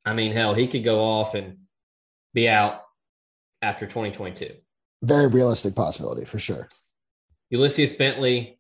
I 0.05 0.15
mean, 0.15 0.33
hell, 0.33 0.55
he 0.55 0.67
could 0.67 0.85
go 0.85 1.01
off 1.01 1.35
and 1.35 1.59
be 2.35 2.49
out 2.49 2.83
after 3.63 3.87
2022. 3.87 4.55
Very 5.03 5.27
realistic 5.29 5.75
possibility 5.75 6.25
for 6.25 6.39
sure. 6.39 6.69
Ulysses 7.51 7.93
Bentley, 7.93 8.59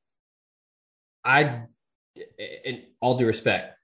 I, 1.25 1.62
in 2.38 2.85
all 3.00 3.19
due 3.19 3.26
respect, 3.26 3.77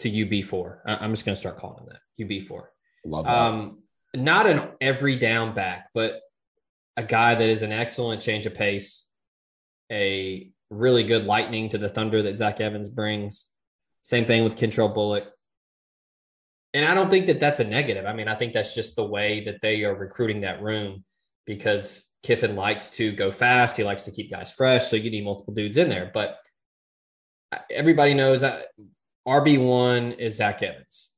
to 0.00 0.10
UB4. 0.10 0.78
I- 0.86 1.04
am 1.04 1.12
just 1.12 1.24
going 1.24 1.34
to 1.34 1.40
start 1.40 1.58
calling 1.58 1.84
him 1.84 1.88
that 1.90 2.24
UB4. 2.24 2.62
Love 3.04 3.24
that. 3.24 3.36
Um, 3.36 3.82
not 4.14 4.46
an 4.46 4.68
every 4.80 5.16
down 5.16 5.54
back, 5.54 5.88
but 5.94 6.20
a 6.96 7.02
guy 7.02 7.34
that 7.34 7.48
is 7.48 7.62
an 7.62 7.72
excellent 7.72 8.20
change 8.20 8.46
of 8.46 8.54
pace, 8.54 9.04
a 9.90 10.50
really 10.70 11.04
good 11.04 11.24
lightning 11.24 11.68
to 11.70 11.78
the 11.78 11.88
thunder 11.88 12.22
that 12.22 12.36
Zach 12.36 12.60
Evans 12.60 12.88
brings. 12.88 13.46
Same 14.02 14.24
thing 14.26 14.44
with 14.44 14.56
Kentrell 14.56 14.92
Bullock. 14.92 15.24
And 16.74 16.86
I 16.86 16.94
don't 16.94 17.10
think 17.10 17.26
that 17.26 17.40
that's 17.40 17.60
a 17.60 17.64
negative. 17.64 18.06
I 18.06 18.12
mean, 18.14 18.28
I 18.28 18.34
think 18.34 18.52
that's 18.52 18.74
just 18.74 18.96
the 18.96 19.04
way 19.04 19.44
that 19.44 19.60
they 19.60 19.84
are 19.84 19.94
recruiting 19.94 20.40
that 20.40 20.62
room 20.62 21.04
because 21.46 22.02
Kiffin 22.22 22.56
likes 22.56 22.90
to 22.90 23.12
go 23.12 23.30
fast. 23.30 23.76
He 23.76 23.84
likes 23.84 24.04
to 24.04 24.10
keep 24.10 24.30
guys 24.30 24.52
fresh. 24.52 24.88
So 24.88 24.96
you 24.96 25.10
need 25.10 25.24
multiple 25.24 25.54
dudes 25.54 25.76
in 25.76 25.88
there. 25.88 26.10
But 26.12 26.38
uh, 27.52 27.58
everybody 27.70 28.14
knows 28.14 28.40
that. 28.40 28.66
RB1 29.26 30.18
is 30.18 30.36
Zach 30.36 30.62
Evans. 30.62 31.10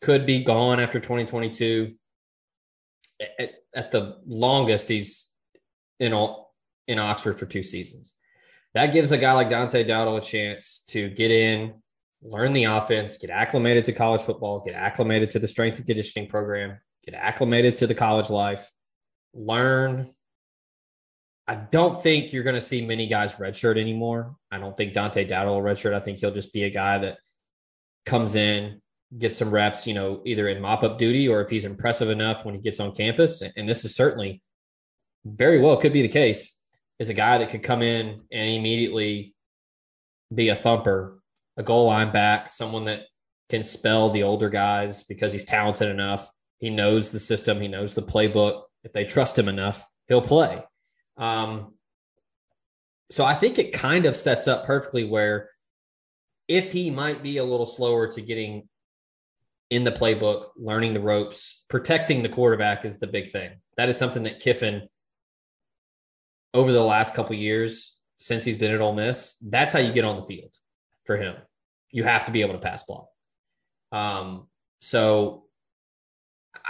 Could 0.00 0.26
be 0.26 0.42
gone 0.42 0.80
after 0.80 1.00
2022. 1.00 1.92
At, 3.38 3.52
at 3.74 3.90
the 3.90 4.18
longest, 4.26 4.88
he's 4.88 5.26
in 6.00 6.12
all, 6.12 6.54
in 6.88 6.98
Oxford 6.98 7.38
for 7.38 7.46
two 7.46 7.62
seasons. 7.62 8.14
That 8.74 8.92
gives 8.92 9.12
a 9.12 9.18
guy 9.18 9.32
like 9.32 9.50
Dante 9.50 9.84
Dowdell 9.84 10.16
a 10.16 10.20
chance 10.20 10.82
to 10.88 11.10
get 11.10 11.30
in, 11.30 11.74
learn 12.22 12.52
the 12.52 12.64
offense, 12.64 13.16
get 13.18 13.30
acclimated 13.30 13.84
to 13.86 13.92
college 13.92 14.22
football, 14.22 14.60
get 14.64 14.74
acclimated 14.74 15.30
to 15.30 15.38
the 15.38 15.46
strength 15.46 15.76
and 15.78 15.86
conditioning 15.86 16.28
program, 16.28 16.78
get 17.04 17.14
acclimated 17.14 17.76
to 17.76 17.86
the 17.86 17.94
college 17.94 18.30
life, 18.30 18.68
learn. 19.34 20.10
I 21.46 21.56
don't 21.56 22.02
think 22.02 22.32
you're 22.32 22.44
going 22.44 22.54
to 22.54 22.60
see 22.60 22.86
many 22.86 23.06
guys 23.06 23.34
redshirt 23.34 23.78
anymore. 23.78 24.36
I 24.50 24.58
don't 24.58 24.76
think 24.76 24.94
Dante 24.94 25.24
Dowdell 25.24 25.56
will 25.56 25.62
redshirt. 25.62 25.92
I 25.92 26.00
think 26.00 26.18
he'll 26.20 26.30
just 26.30 26.52
be 26.52 26.64
a 26.64 26.70
guy 26.70 26.98
that– 26.98 27.18
comes 28.04 28.34
in, 28.34 28.80
gets 29.18 29.38
some 29.38 29.50
reps, 29.50 29.86
you 29.86 29.94
know, 29.94 30.22
either 30.24 30.48
in 30.48 30.60
mop 30.60 30.82
up 30.82 30.98
duty 30.98 31.28
or 31.28 31.40
if 31.40 31.50
he's 31.50 31.64
impressive 31.64 32.08
enough 32.08 32.44
when 32.44 32.54
he 32.54 32.60
gets 32.60 32.80
on 32.80 32.94
campus. 32.94 33.42
And 33.56 33.68
this 33.68 33.84
is 33.84 33.94
certainly 33.94 34.42
very 35.24 35.60
well 35.60 35.76
could 35.76 35.92
be 35.92 36.02
the 36.02 36.08
case. 36.08 36.56
Is 36.98 37.08
a 37.08 37.14
guy 37.14 37.38
that 37.38 37.48
could 37.48 37.62
come 37.62 37.82
in 37.82 38.20
and 38.30 38.50
immediately 38.50 39.34
be 40.32 40.50
a 40.50 40.54
thumper, 40.54 41.20
a 41.56 41.62
goal 41.62 41.86
line 41.86 42.12
back, 42.12 42.48
someone 42.48 42.84
that 42.84 43.02
can 43.48 43.62
spell 43.62 44.10
the 44.10 44.22
older 44.22 44.48
guys 44.48 45.02
because 45.02 45.32
he's 45.32 45.44
talented 45.44 45.88
enough. 45.88 46.30
He 46.58 46.70
knows 46.70 47.10
the 47.10 47.18
system, 47.18 47.60
he 47.60 47.68
knows 47.68 47.94
the 47.94 48.02
playbook. 48.02 48.62
If 48.84 48.92
they 48.92 49.04
trust 49.04 49.38
him 49.38 49.48
enough, 49.48 49.84
he'll 50.08 50.22
play. 50.22 50.62
Um, 51.16 51.74
so 53.10 53.24
I 53.24 53.34
think 53.34 53.58
it 53.58 53.72
kind 53.72 54.06
of 54.06 54.16
sets 54.16 54.48
up 54.48 54.64
perfectly 54.64 55.04
where 55.04 55.50
if 56.52 56.70
he 56.70 56.90
might 56.90 57.22
be 57.22 57.38
a 57.38 57.44
little 57.44 57.64
slower 57.64 58.06
to 58.06 58.20
getting 58.20 58.68
in 59.70 59.84
the 59.84 59.90
playbook, 59.90 60.48
learning 60.54 60.92
the 60.92 61.00
ropes, 61.00 61.62
protecting 61.70 62.22
the 62.22 62.28
quarterback 62.28 62.84
is 62.84 62.98
the 62.98 63.06
big 63.06 63.30
thing. 63.30 63.52
That 63.78 63.88
is 63.88 63.96
something 63.96 64.24
that 64.24 64.38
Kiffin 64.38 64.86
over 66.52 66.70
the 66.70 66.84
last 66.84 67.14
couple 67.14 67.34
years 67.34 67.96
since 68.18 68.44
he's 68.44 68.58
been 68.58 68.70
at 68.70 68.82
Ole 68.82 68.92
Miss, 68.92 69.36
that's 69.40 69.72
how 69.72 69.78
you 69.78 69.94
get 69.94 70.04
on 70.04 70.16
the 70.16 70.24
field 70.24 70.54
for 71.06 71.16
him. 71.16 71.36
You 71.90 72.04
have 72.04 72.24
to 72.24 72.30
be 72.30 72.42
able 72.42 72.52
to 72.52 72.60
pass 72.60 72.84
block. 72.84 73.06
Um, 73.90 74.46
so 74.82 75.44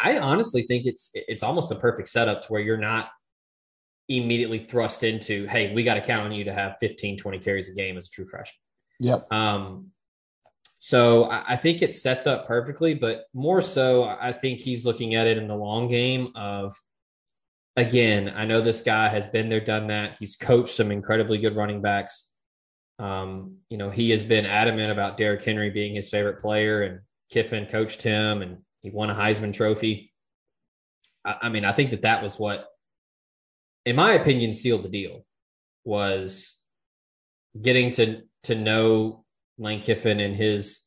I 0.00 0.18
honestly 0.18 0.62
think 0.62 0.86
it's 0.86 1.10
it's 1.14 1.42
almost 1.42 1.72
a 1.72 1.74
perfect 1.74 2.08
setup 2.08 2.42
to 2.42 2.48
where 2.48 2.60
you're 2.60 2.76
not 2.76 3.08
immediately 4.08 4.60
thrust 4.60 5.02
into, 5.02 5.44
hey, 5.48 5.74
we 5.74 5.82
got 5.82 5.94
to 5.94 6.02
count 6.02 6.26
on 6.26 6.32
you 6.32 6.44
to 6.44 6.54
have 6.54 6.76
15, 6.78 7.18
20 7.18 7.38
carries 7.40 7.68
a 7.68 7.72
game 7.72 7.98
as 7.98 8.06
a 8.06 8.10
true 8.10 8.24
freshman. 8.24 8.54
Yep. 9.00 9.32
Um, 9.32 9.92
so 10.78 11.24
I, 11.24 11.44
I 11.48 11.56
think 11.56 11.82
it 11.82 11.94
sets 11.94 12.26
up 12.26 12.46
perfectly, 12.46 12.94
but 12.94 13.26
more 13.34 13.60
so, 13.60 14.04
I 14.04 14.32
think 14.32 14.58
he's 14.58 14.84
looking 14.84 15.14
at 15.14 15.26
it 15.26 15.38
in 15.38 15.46
the 15.48 15.56
long 15.56 15.88
game 15.88 16.32
of 16.34 16.74
again, 17.76 18.32
I 18.36 18.44
know 18.44 18.60
this 18.60 18.80
guy 18.80 19.08
has 19.08 19.26
been 19.26 19.48
there, 19.48 19.60
done 19.60 19.86
that. 19.88 20.16
He's 20.18 20.36
coached 20.36 20.74
some 20.74 20.90
incredibly 20.90 21.38
good 21.38 21.56
running 21.56 21.80
backs. 21.80 22.28
Um, 22.98 23.56
you 23.68 23.78
know, 23.78 23.90
he 23.90 24.10
has 24.10 24.22
been 24.22 24.46
adamant 24.46 24.92
about 24.92 25.16
Derrick 25.16 25.42
Henry 25.42 25.70
being 25.70 25.94
his 25.94 26.10
favorite 26.10 26.40
player, 26.40 26.82
and 26.82 27.00
Kiffin 27.30 27.66
coached 27.66 28.02
him, 28.02 28.42
and 28.42 28.58
he 28.80 28.90
won 28.90 29.10
a 29.10 29.14
Heisman 29.14 29.54
Trophy. 29.54 30.12
I, 31.24 31.36
I 31.42 31.48
mean, 31.48 31.64
I 31.64 31.72
think 31.72 31.90
that 31.90 32.02
that 32.02 32.22
was 32.22 32.38
what, 32.38 32.66
in 33.84 33.96
my 33.96 34.12
opinion, 34.12 34.52
sealed 34.52 34.82
the 34.82 34.88
deal 34.88 35.24
was 35.84 36.56
getting 37.60 37.90
to 37.92 38.22
to 38.44 38.54
know 38.54 39.24
Lane 39.58 39.80
Kiffin 39.80 40.20
and 40.20 40.34
his 40.34 40.80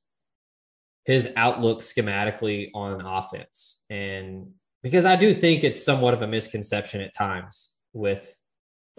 his 1.05 1.29
outlook 1.36 1.81
schematically 1.81 2.69
on 2.74 3.01
offense 3.01 3.81
and 3.89 4.48
because 4.86 5.03
I 5.03 5.15
do 5.15 5.34
think 5.34 5.63
it's 5.63 5.84
somewhat 5.84 6.13
of 6.13 6.22
a 6.22 6.27
misconception 6.27 7.01
at 7.01 7.15
times 7.15 7.72
with, 7.91 8.38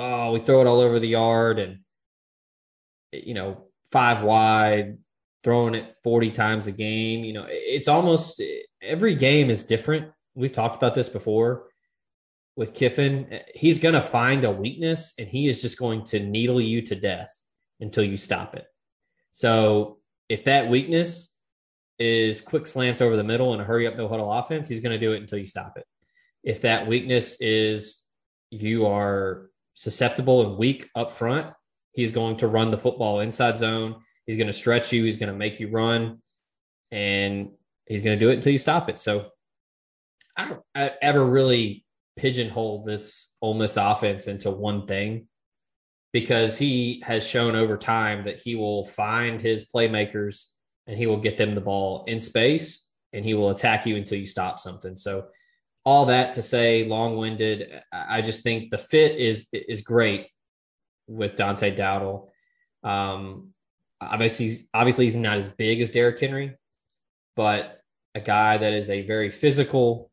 oh, 0.01 0.33
we 0.33 0.41
throw 0.41 0.61
it 0.61 0.67
all 0.67 0.81
over 0.81 0.99
the 0.99 1.07
yard 1.07 1.61
and, 1.61 1.79
you 3.13 3.35
know, 3.35 3.69
five 3.93 4.21
wide, 4.23 4.99
throwing 5.45 5.77
it 5.77 5.95
40 6.03 6.33
times 6.33 6.67
a 6.67 6.73
game. 6.73 7.23
You 7.23 7.35
know, 7.35 7.47
it's 7.49 7.87
almost 7.87 8.43
every 8.83 9.15
game 9.15 9.49
is 9.49 9.63
different. 9.63 10.11
We've 10.35 10.53
talked 10.53 10.75
about 10.75 10.97
this 10.97 11.09
before 11.09 11.69
with 12.57 12.75
Kiffin. 12.75 13.43
He's 13.55 13.79
going 13.79 13.95
to 13.95 14.03
find 14.03 14.43
a 14.43 14.51
weakness 14.51 15.15
and 15.21 15.29
he 15.29 15.47
is 15.47 15.63
just 15.63 15.79
going 15.79 16.03
to 16.07 16.19
needle 16.19 16.61
you 16.61 16.83
to 16.83 16.97
death 16.97 17.33
until 17.81 18.05
you 18.05 18.17
stop 18.17 18.55
it. 18.55 18.67
So 19.31 19.99
if 20.29 20.45
that 20.45 20.69
weakness 20.69 21.31
is 21.99 22.41
quick 22.41 22.67
slants 22.67 23.01
over 23.01 23.17
the 23.17 23.25
middle 23.25 23.53
and 23.53 23.63
a 23.63 23.65
hurry 23.65 23.87
up 23.87 23.97
no 23.97 24.09
huddle 24.09 24.33
offense, 24.33 24.69
he's 24.69 24.81
going 24.81 24.99
to 24.99 25.05
do 25.05 25.13
it 25.13 25.21
until 25.21 25.39
you 25.39 25.47
stop 25.47 25.77
it. 25.77 25.87
If 26.43 26.61
that 26.63 26.87
weakness 26.87 27.37
is 27.41 28.03
you 28.51 28.87
are 28.87 29.51
susceptible 29.75 30.47
and 30.47 30.59
weak 30.59 30.89
up 30.95 31.13
front, 31.13 31.49
he's 31.93 32.13
going 32.13 32.37
to 32.39 32.49
run 32.49 32.71
the 32.71 32.79
football 32.79 33.21
inside 33.21 33.57
zone. 33.57 33.97
He's 34.27 34.37
going 34.37 34.47
to 34.47 34.53
stretch 34.53 34.93
you. 34.93 35.05
He's 35.05 35.17
going 35.17 35.33
to 35.33 35.39
make 35.39 35.61
you 35.61 35.71
run, 35.71 36.21
and 36.91 37.51
he's 37.87 38.03
going 38.03 38.19
to 38.19 38.25
do 38.25 38.31
it 38.31 38.35
until 38.35 38.53
you 38.53 38.59
stop 38.59 38.89
it. 38.89 38.99
So 38.99 39.27
I 40.37 40.49
don't 40.49 40.61
I 40.75 40.93
ever 41.01 41.25
really 41.25 41.85
pigeonhole 42.17 42.85
this 42.85 43.31
Ole 43.41 43.55
Miss 43.55 43.77
offense 43.77 44.27
into 44.27 44.51
one 44.51 44.87
thing 44.87 45.29
because 46.17 46.57
he 46.57 47.03
has 47.05 47.29
shown 47.29 47.55
over 47.55 47.77
time 47.77 48.25
that 48.25 48.41
he 48.41 48.55
will 48.55 48.87
find 48.87 49.39
his 49.39 49.67
playmakers 49.67 50.47
and 50.87 50.97
he 50.97 51.07
will 51.07 51.19
get 51.19 51.37
them 51.37 51.53
the 51.53 51.61
ball 51.61 52.05
in 52.07 52.19
space 52.19 52.85
and 53.13 53.23
he 53.23 53.35
will 53.35 53.51
attack 53.51 53.85
you 53.85 53.97
until 53.97 54.17
you 54.17 54.25
stop 54.25 54.59
something. 54.59 54.97
So 54.97 55.27
all 55.85 56.07
that 56.07 56.33
to 56.33 56.41
say 56.41 56.87
long-winded, 56.89 57.83
I 57.93 58.23
just 58.23 58.43
think 58.43 58.71
the 58.71 58.79
fit 58.79 59.19
is 59.19 59.47
is 59.53 59.83
great 59.83 60.29
with 61.07 61.37
Dante 61.37 61.71
Dowdell. 61.71 62.31
Um, 62.83 63.51
obviously, 64.01 64.67
obviously 64.73 65.05
he's 65.05 65.17
not 65.17 65.37
as 65.37 65.51
big 65.51 65.83
as 65.83 65.91
Derrick 65.91 66.19
Henry, 66.19 66.57
but 67.37 67.83
a 68.15 68.23
guy 68.23 68.57
that 68.57 68.73
is 68.73 68.89
a 68.89 69.07
very 69.07 69.29
physical. 69.29 70.11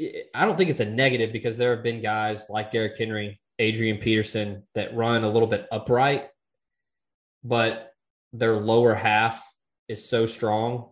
I 0.00 0.46
don't 0.46 0.56
think 0.56 0.70
it's 0.70 0.80
a 0.80 0.86
negative 0.86 1.30
because 1.30 1.58
there 1.58 1.74
have 1.74 1.84
been 1.84 2.00
guys 2.00 2.48
like 2.48 2.70
Derrick 2.70 2.96
Henry, 2.96 3.38
Adrian 3.58 3.98
Peterson 3.98 4.64
that 4.74 4.94
run 4.94 5.24
a 5.24 5.28
little 5.28 5.48
bit 5.48 5.66
upright, 5.72 6.28
but 7.42 7.92
their 8.32 8.56
lower 8.56 8.94
half 8.94 9.44
is 9.88 10.08
so 10.08 10.26
strong 10.26 10.90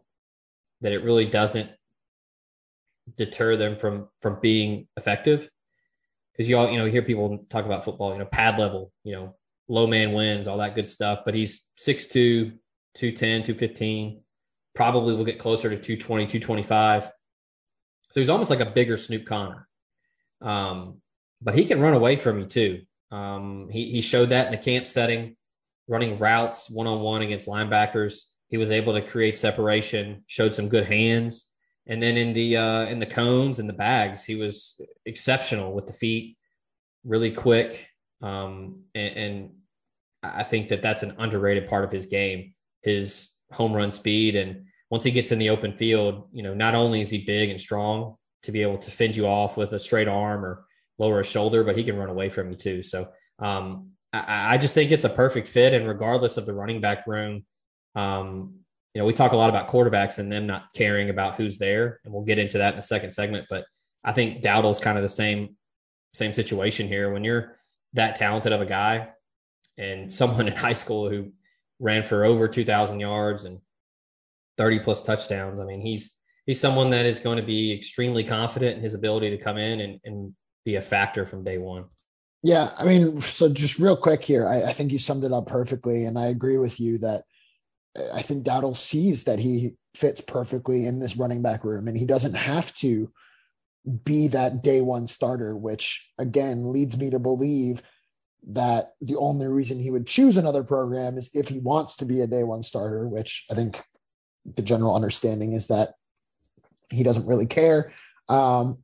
that 0.81 0.93
it 0.93 1.05
really 1.05 1.27
doesn't 1.27 1.71
deter 3.17 3.57
them 3.57 3.77
from 3.77 4.09
from 4.21 4.39
being 4.41 4.89
effective. 4.97 5.49
Because 6.33 6.49
you 6.49 6.57
all 6.59 6.71
you 6.71 6.79
know 6.79 6.87
hear 6.87 7.03
people 7.03 7.47
talk 7.49 7.65
about 7.65 7.85
football 7.85 8.13
you 8.13 8.19
know 8.19 8.25
pad 8.25 8.59
level 8.59 8.93
you 9.05 9.15
know 9.15 9.37
low 9.69 9.87
man 9.87 10.13
wins 10.13 10.47
all 10.47 10.59
that 10.59 10.75
good 10.75 10.89
stuff 10.89 11.21
but 11.25 11.35
he's 11.35 11.69
6'2 11.79 12.53
210 12.95 13.43
215 13.45 14.21
probably 14.75 15.15
will 15.15 15.25
get 15.25 15.39
closer 15.39 15.71
to 15.71 15.77
220 15.77 16.27
225 16.27 17.05
so 18.11 18.21
he's 18.21 18.29
almost 18.29 18.51
like 18.51 18.61
a 18.61 18.67
bigger 18.71 18.97
snoop 18.97 19.25
conner 19.25 19.69
um, 20.41 21.01
but 21.45 21.55
he 21.55 21.65
can 21.65 21.81
run 21.81 21.95
away 21.95 22.17
from 22.17 22.41
you 22.41 22.47
too 22.47 22.81
um, 23.13 23.69
he, 23.71 23.91
he 23.93 24.01
showed 24.01 24.31
that 24.31 24.47
in 24.47 24.53
the 24.53 24.59
camp 24.59 24.87
setting 24.87 25.37
running 25.89 26.19
routes 26.19 26.71
one 26.71 26.87
on 26.87 27.01
one 27.01 27.23
against 27.23 27.49
linebackers. 27.49 28.23
He 28.49 28.57
was 28.57 28.71
able 28.71 28.93
to 28.95 29.03
create 29.03 29.37
separation, 29.37 30.25
showed 30.27 30.55
some 30.55 30.69
good 30.69 30.87
hands, 30.87 31.47
and 31.87 32.01
then 32.01 32.17
in 32.17 32.33
the 32.33 32.57
uh, 32.57 32.87
in 32.87 32.99
the 32.99 33.07
cones 33.07 33.59
and 33.59 33.69
the 33.69 33.75
bags, 33.75 34.25
he 34.25 34.37
was 34.37 34.81
exceptional 35.07 35.73
with 35.73 35.87
the 35.87 35.93
feet, 35.93 36.37
really 37.05 37.31
quick. 37.31 37.89
Um, 38.23 38.85
and, 38.95 39.17
and 39.17 39.51
I 40.23 40.43
think 40.45 40.69
that 40.69 40.83
that's 40.83 41.03
an 41.03 41.17
underrated 41.19 41.69
part 41.69 41.85
of 41.85 41.93
his 41.93 42.07
game, 42.07 42.55
his 42.83 43.31
home 43.53 43.73
run 43.73 43.93
speed, 43.93 44.37
and 44.37 44.65
once 44.91 45.05
he 45.05 45.11
gets 45.11 45.33
in 45.33 45.39
the 45.39 45.51
open 45.51 45.77
field, 45.77 46.29
you 46.33 46.43
know, 46.43 46.55
not 46.55 46.75
only 46.75 47.01
is 47.01 47.11
he 47.11 47.19
big 47.25 47.51
and 47.51 47.61
strong 47.61 48.17
to 48.45 48.53
be 48.53 48.63
able 48.63 48.79
to 48.79 48.91
fend 48.91 49.17
you 49.17 49.27
off 49.27 49.57
with 49.57 49.73
a 49.73 49.79
straight 49.79 50.09
arm 50.09 50.45
or 50.45 50.65
lower 50.99 51.21
a 51.21 51.25
shoulder, 51.25 51.65
but 51.65 51.77
he 51.77 51.85
can 51.85 51.97
run 51.97 52.11
away 52.11 52.29
from 52.29 52.51
you 52.51 52.57
too. 52.57 52.83
So 52.83 53.09
um, 53.39 53.91
I, 54.13 54.55
I 54.55 54.59
just 54.59 54.75
think 54.75 54.91
it's 54.91 55.05
a 55.05 55.11
perfect 55.11 55.49
fit. 55.49 55.75
And 55.75 55.89
regardless 55.89 56.37
of 56.37 56.47
the 56.47 56.55
running 56.55 56.81
back 56.81 57.07
room, 57.07 57.45
um, 57.95 58.55
you 58.95 59.01
know, 59.01 59.07
we 59.07 59.13
talk 59.13 59.33
a 59.33 59.37
lot 59.37 59.51
about 59.51 59.69
quarterbacks 59.69 60.19
and 60.19 60.31
them 60.31 60.47
not 60.47 60.67
caring 60.75 61.11
about 61.11 61.37
who's 61.37 61.59
there, 61.59 62.01
and 62.05 62.15
we'll 62.15 62.23
get 62.25 62.39
into 62.39 62.59
that 62.59 62.75
in 62.75 62.77
the 62.77 62.83
second 62.83 63.11
segment. 63.11 63.47
But 63.51 63.65
I 64.05 64.13
think 64.13 64.41
Dowdell's 64.41 64.81
kind 64.81 64.97
of 64.97 65.03
the 65.03 65.09
same 65.09 65.57
same 66.13 66.33
situation 66.33 66.87
here. 66.87 67.13
When 67.13 67.25
you're 67.25 67.57
that 67.95 68.15
talented 68.15 68.53
of 68.53 68.61
a 68.61 68.67
guy, 68.67 69.09
and 69.77 70.13
someone 70.13 70.47
in 70.47 70.55
high 70.55 70.75
school 70.75 71.11
who 71.11 71.33
ran 71.81 72.05
for 72.05 72.25
over 72.25 72.47
2,000 72.47 73.01
yards 73.01 73.45
and 73.45 73.59
30 74.59 74.79
plus 74.79 75.03
touchdowns, 75.03 75.59
I 75.59 75.65
mean, 75.65 75.81
he's 75.81 76.15
he's 76.47 76.61
someone 76.61 76.91
that 76.91 77.05
is 77.05 77.19
going 77.19 77.39
to 77.39 77.45
be 77.45 77.73
extremely 77.73 78.23
confident 78.23 78.77
in 78.77 78.83
his 78.83 78.95
ability 78.95 79.31
to 79.31 79.43
come 79.43 79.59
in 79.59 79.81
and, 79.81 80.01
and 80.05 80.35
be 80.65 80.77
a 80.77 80.83
factor 80.83 81.25
from 81.25 81.45
day 81.45 81.59
one. 81.59 81.85
Yeah, 82.43 82.71
I 82.79 82.85
mean, 82.85 83.21
so 83.21 83.49
just 83.49 83.79
real 83.79 83.97
quick 83.97 84.23
here, 84.23 84.47
I, 84.47 84.65
I, 84.65 84.73
think 84.73 84.93
you 84.93 84.99
summed 84.99 85.25
it 85.25 85.33
up 85.33 85.47
perfectly, 85.47 86.05
and 86.05 86.19
I 86.19 86.27
agree 86.27 86.59
with 86.59 86.79
you 86.79 86.99
that 86.99 87.25
I 88.13 88.21
think 88.21 88.45
Dowdell 88.45 88.75
sees 88.75 89.25
that 89.25 89.39
he 89.39 89.77
fits 89.95 90.21
perfectly 90.21 90.87
in 90.87 90.99
this 90.99 91.17
running 91.17 91.41
back 91.41 91.65
room, 91.65 91.89
and 91.89 91.97
he 91.97 92.05
doesn't 92.05 92.35
have 92.35 92.75
to 92.75 93.11
be 94.05 94.29
that 94.29 94.63
day 94.63 94.81
one 94.81 95.09
starter, 95.09 95.57
which 95.57 96.11
again 96.19 96.71
leads 96.71 96.99
me 96.99 97.11
to 97.11 97.19
believe 97.19 97.83
that 98.47 98.93
the 99.01 99.17
only 99.17 99.47
reason 99.47 99.79
he 99.79 99.91
would 99.91 100.07
choose 100.07 100.37
another 100.37 100.65
program 100.65 101.17
is 101.17 101.31
if 101.35 101.49
he 101.49 101.59
wants 101.59 101.97
to 101.97 102.05
be 102.05 102.21
a 102.21 102.27
day 102.27 102.43
one 102.43 102.63
starter, 102.63 103.09
which 103.09 103.47
I 103.51 103.55
think 103.55 103.83
the 104.45 104.63
general 104.63 104.95
understanding 104.95 105.55
is 105.55 105.69
that 105.69 105.95
he 106.91 107.03
doesn't 107.03 107.27
really 107.27 107.47
care. 107.47 107.93
Um, 108.29 108.84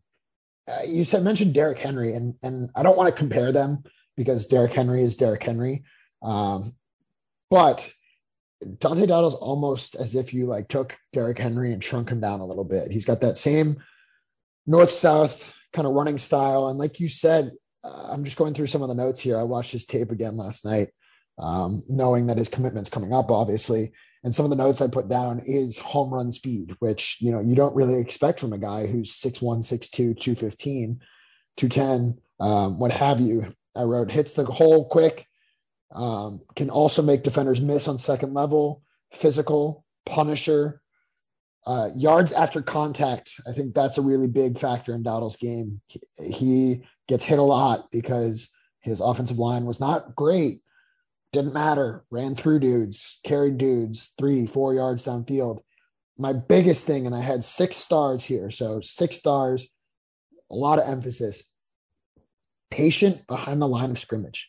uh, 0.69 0.83
you 0.87 1.05
said 1.05 1.23
mentioned 1.23 1.55
Derrick 1.55 1.79
Henry, 1.79 2.15
and 2.15 2.35
and 2.43 2.71
I 2.75 2.83
don't 2.83 2.97
want 2.97 3.09
to 3.09 3.19
compare 3.19 3.53
them 3.53 3.83
because 4.17 4.47
Derrick 4.47 4.73
Henry 4.73 5.03
is 5.03 5.17
Derrick 5.17 5.43
Henry, 5.43 5.85
um, 6.23 6.75
but 7.51 7.91
Dante 8.79 9.07
Dowdell's 9.07 9.35
almost 9.35 9.95
as 9.95 10.15
if 10.15 10.35
you 10.35 10.47
like 10.47 10.69
took 10.69 10.99
Derrick 11.13 11.39
Henry 11.39 11.73
and 11.73 11.83
shrunk 11.83 12.11
him 12.11 12.21
down 12.21 12.41
a 12.41 12.47
little 12.47 12.65
bit. 12.65 12.93
He's 12.93 13.07
got 13.07 13.23
that 13.23 13.39
same 13.39 13.83
north 14.67 14.91
south 14.91 15.53
kind 15.73 15.87
of 15.87 15.95
running 15.95 16.19
style, 16.19 16.69
and 16.69 16.79
like 16.79 17.01
you 17.01 17.09
said, 17.09 17.53
uh, 17.83 18.09
I'm 18.11 18.25
just 18.25 18.37
going 18.37 18.55
through 18.55 18.67
some 18.67 18.83
of 18.83 18.89
the 18.89 18.95
notes 18.95 19.23
here. 19.23 19.39
I 19.39 19.45
watched 19.45 19.73
his 19.73 19.87
tape 19.87 20.11
again 20.11 20.37
last 20.37 20.65
night, 20.65 20.89
um, 21.39 21.83
knowing 21.89 22.27
that 22.27 22.39
his 22.39 22.49
commitment's 22.49 22.91
coming 22.91 23.13
up, 23.13 23.31
obviously. 23.31 23.93
And 24.23 24.35
some 24.35 24.45
of 24.45 24.51
the 24.51 24.57
notes 24.57 24.83
I 24.83 24.89
put 24.89 25.09
down 25.09 25.41
is 25.47 25.79
home 25.79 26.13
run 26.13 26.33
speed, 26.33 26.77
which 26.79 27.17
you 27.21 27.33
know 27.33 27.41
you 27.41 27.55
don't 27.55 27.75
really 27.75 27.99
expect 27.99 28.41
from 28.41 28.53
a 28.53 28.59
guy 28.59 28.87
who's 28.87 29.19
6'1, 29.19 29.61
6'2, 29.61 29.91
215, 29.91 31.01
210, 31.57 32.19
um, 32.39 32.79
what 32.79 32.93
have 32.93 33.21
you. 33.21 33.47
I 33.75 33.83
wrote 33.83 34.11
hits 34.11 34.33
the 34.33 34.45
hole 34.45 34.89
quick, 34.89 35.27
um, 35.93 36.41
can 36.57 36.71
also 36.71 37.03
make 37.03 37.23
defenders 37.23 37.61
miss 37.61 37.89
on 37.89 37.99
second 37.99 38.35
level, 38.35 38.83
physical, 39.13 39.85
punisher, 40.05 40.83
uh, 41.67 41.91
yards 41.95 42.33
after 42.33 42.63
contact. 42.63 43.31
I 43.47 43.53
think 43.53 43.75
that's 43.75 43.99
a 43.99 44.03
really 44.03 44.29
big 44.29 44.59
factor 44.59 44.95
in 44.95 45.03
Dowdell's 45.03 45.37
game. 45.37 45.81
He, 45.87 46.01
he 46.23 46.83
gets 47.09 47.25
hit 47.25 47.39
a 47.39 47.43
lot 47.43 47.91
because 47.91 48.49
his 48.81 49.01
offensive 49.01 49.39
line 49.39 49.65
was 49.65 49.81
not 49.81 50.15
great 50.15 50.63
didn't 51.33 51.55
matter. 51.55 52.05
Ran 52.11 52.35
through 52.35 52.61
dudes, 52.61 53.21
carried 53.25 53.59
dudes 53.59 54.13
three, 54.19 54.47
four 54.47 54.75
yards 54.75 55.05
downfield. 55.05 55.61
My 56.19 56.33
biggest 56.33 56.87
thing, 56.87 57.07
and 57.07 57.15
I 57.15 57.21
had 57.21 57.45
six 57.45 57.77
stars 57.77 58.25
here. 58.25 58.51
So 58.51 58.81
six 58.81 59.17
stars, 59.17 59.69
a 60.51 60.55
lot 60.55 60.79
of 60.79 60.89
emphasis. 60.89 61.45
Patient 62.71 63.27
behind 63.27 63.63
the 63.63 63.69
line 63.69 63.91
of 63.91 63.99
scrimmage. 63.99 64.49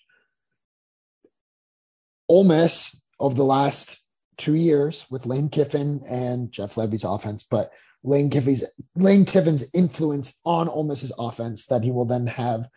Ole 2.28 2.44
Miss 2.44 3.00
over 3.20 3.36
the 3.36 3.44
last 3.44 4.02
two 4.38 4.56
years 4.56 5.06
with 5.10 5.26
Lane 5.26 5.50
Kiffin 5.50 6.02
and 6.08 6.52
Jeff 6.52 6.76
Lebby's 6.76 7.04
offense, 7.04 7.44
but 7.44 7.72
Lane 8.04 8.30
Kiffin's 8.30 8.63
Lane 8.96 9.26
Kiffin's 9.26 9.65
influence 9.74 10.39
on 10.46 10.67
Ole 10.67 10.84
Miss's 10.84 11.13
offense 11.17 11.67
that 11.67 11.84
he 11.84 11.91
will 11.91 12.06
then 12.06 12.28
have 12.28 12.67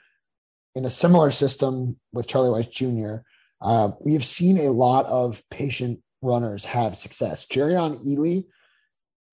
in 0.74 0.84
a 0.84 0.90
similar 0.90 1.30
system 1.30 1.98
with 2.12 2.26
Charlie 2.26 2.50
Weis 2.50 2.70
Jr. 2.70 3.22
Uh, 3.64 3.92
we 4.00 4.12
have 4.12 4.24
seen 4.24 4.58
a 4.58 4.70
lot 4.70 5.06
of 5.06 5.42
patient 5.50 6.00
runners 6.20 6.66
have 6.66 6.96
success. 6.96 7.46
Jerrion 7.46 7.96
Ealy, 8.06 8.44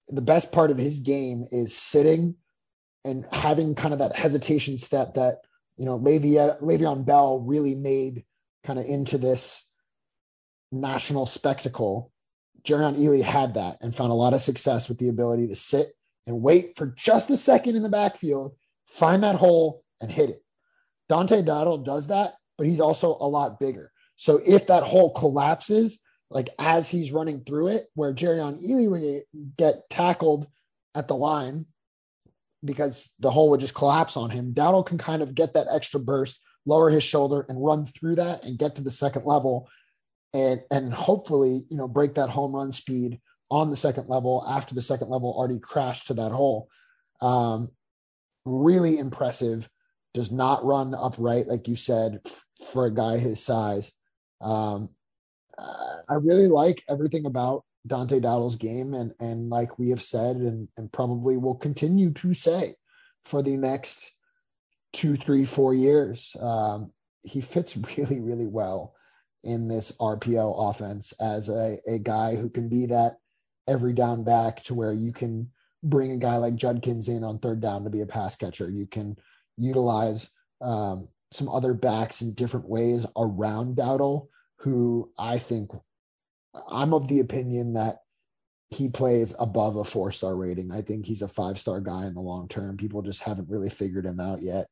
the 0.08 0.22
best 0.22 0.54
part 0.54 0.72
of 0.72 0.78
his 0.78 1.02
game 1.02 1.44
is 1.52 1.78
sitting 1.78 2.36
and 3.04 3.26
having 3.34 3.76
kind 3.76 3.94
of 3.94 4.00
that 4.00 4.16
hesitation 4.16 4.78
step 4.78 5.16
that, 5.16 5.40
you 5.76 5.86
know, 5.86 6.00
Le'Veon, 6.00 6.62
Le'Veon 6.62 7.06
Bell 7.06 7.40
really 7.40 7.76
made 7.76 8.24
kind 8.64 8.80
of 8.80 8.86
into 8.86 9.18
this 9.18 9.68
national 10.72 11.26
spectacle. 11.26 12.12
Jerrion 12.64 12.96
Ealy 12.98 13.24
had 13.24 13.56
that 13.56 13.80
and 13.82 13.94
found 13.94 14.12
a 14.12 14.16
lot 14.16 14.34
of 14.34 14.42
success 14.42 14.88
with 14.88 14.98
the 14.98 15.10
ability 15.10 15.48
to 15.48 15.56
sit 15.56 15.94
and 16.26 16.42
wait 16.42 16.78
for 16.78 16.88
just 16.98 17.30
a 17.32 17.38
second 17.38 17.76
in 17.76 17.84
the 17.84 17.90
backfield, 17.90 18.56
find 18.88 19.24
that 19.24 19.36
hole 19.36 19.84
and 20.00 20.10
hit 20.10 20.30
it. 20.30 20.44
Dante 21.10 21.42
Dowdell 21.42 21.80
does 21.80 22.08
that, 22.08 22.36
but 22.58 22.68
he's 22.68 22.80
also 22.80 23.18
a 23.20 23.28
lot 23.28 23.60
bigger. 23.60 23.92
So 24.22 24.40
if 24.46 24.68
that 24.68 24.84
hole 24.84 25.10
collapses, 25.16 26.00
like 26.30 26.50
as 26.60 26.88
he's 26.88 27.12
running 27.12 27.44
through 27.44 27.70
it, 27.70 27.88
where 27.96 28.14
Jerrion 28.14 28.64
Ealy 28.64 28.88
would 28.88 29.24
get 29.58 29.90
tackled 29.90 30.46
at 30.94 31.08
the 31.08 31.16
line 31.16 31.66
because 32.64 33.16
the 33.20 33.32
hole 33.32 33.50
would 33.50 33.62
just 33.62 33.74
collapse 33.74 34.18
on 34.18 34.30
him, 34.30 34.54
Dowdell 34.54 34.86
can 34.86 35.00
kind 35.00 35.24
of 35.24 35.34
get 35.34 35.56
that 35.56 35.66
extra 35.72 36.00
burst, 36.00 36.40
lower 36.68 36.92
his 36.92 37.04
shoulder, 37.04 37.48
and 37.50 37.66
run 37.66 37.88
through 37.88 38.14
that 38.18 38.44
and 38.44 38.60
get 38.60 38.76
to 38.76 38.84
the 38.84 38.92
second 38.92 39.26
level, 39.26 39.68
and 40.36 40.62
and 40.70 40.94
hopefully 40.94 41.64
you 41.70 41.78
know 41.78 41.88
break 41.88 42.14
that 42.14 42.30
home 42.30 42.56
run 42.56 42.72
speed 42.72 43.20
on 43.50 43.72
the 43.72 43.76
second 43.76 44.08
level 44.08 44.46
after 44.48 44.76
the 44.76 44.84
second 44.84 45.10
level 45.10 45.34
already 45.36 45.58
crashed 45.58 46.06
to 46.08 46.14
that 46.14 46.32
hole. 46.32 46.70
Um, 47.22 47.70
really 48.46 49.00
impressive. 49.00 49.68
Does 50.14 50.32
not 50.32 50.64
run 50.64 50.94
upright 50.94 51.48
like 51.48 51.68
you 51.68 51.76
said 51.76 52.20
for 52.72 52.86
a 52.86 52.94
guy 52.94 53.18
his 53.18 53.44
size. 53.44 53.92
Um, 54.42 54.90
I 55.58 56.16
really 56.16 56.48
like 56.48 56.84
everything 56.90 57.26
about 57.26 57.64
Dante 57.86 58.20
Dowdell's 58.20 58.56
game, 58.56 58.94
and 58.94 59.14
and 59.20 59.50
like 59.50 59.80
we 59.80 59.90
have 59.90 60.04
said, 60.04 60.38
and 60.38 60.68
and 60.78 60.92
probably 60.92 61.38
will 61.38 61.56
continue 61.56 62.12
to 62.12 62.34
say 62.34 62.76
for 63.26 63.42
the 63.42 63.58
next 63.58 64.12
two, 64.94 65.16
three, 65.16 65.46
four 65.46 65.74
years, 65.74 66.36
um, 66.40 66.92
he 67.24 67.42
fits 67.42 67.78
really, 67.98 68.20
really 68.20 68.48
well 68.48 68.94
in 69.44 69.68
this 69.68 69.92
RPO 70.00 70.70
offense 70.70 71.14
as 71.20 71.50
a, 71.50 71.80
a 71.88 71.98
guy 71.98 72.36
who 72.36 72.50
can 72.50 72.70
be 72.70 72.88
that 72.88 73.18
every 73.68 73.94
down 73.94 74.24
back 74.24 74.62
to 74.64 74.74
where 74.74 74.94
you 74.94 75.12
can 75.12 75.50
bring 75.84 76.12
a 76.12 76.18
guy 76.18 76.38
like 76.38 76.56
Judkins 76.56 77.08
in 77.08 77.24
on 77.24 77.40
third 77.40 77.60
down 77.60 77.84
to 77.84 77.90
be 77.90 78.02
a 78.02 78.06
pass 78.06 78.36
catcher. 78.36 78.70
You 78.70 78.86
can 78.86 79.18
utilize 79.58 80.30
um, 80.62 81.08
some 81.32 81.50
other 81.50 81.74
backs 81.74 82.22
in 82.22 82.34
different 82.34 82.70
ways 82.70 83.06
around 83.18 83.78
Dowdell, 83.78 84.30
who 84.62 85.12
I 85.18 85.38
think 85.38 85.72
I'm 86.70 86.94
of 86.94 87.08
the 87.08 87.20
opinion 87.20 87.74
that 87.74 88.00
he 88.70 88.88
plays 88.88 89.36
above 89.40 89.76
a 89.76 89.84
four 89.84 90.12
star 90.12 90.36
rating. 90.36 90.72
I 90.72 90.82
think 90.82 91.06
he's 91.06 91.22
a 91.22 91.28
five 91.28 91.60
star 91.60 91.82
guy 91.82 92.06
in 92.06 92.14
the 92.14 92.22
long 92.22 92.48
term. 92.48 92.78
People 92.78 93.02
just 93.02 93.24
haven't 93.24 93.50
really 93.50 93.70
figured 93.70 94.06
him 94.06 94.20
out 94.20 94.42
yet. 94.42 94.68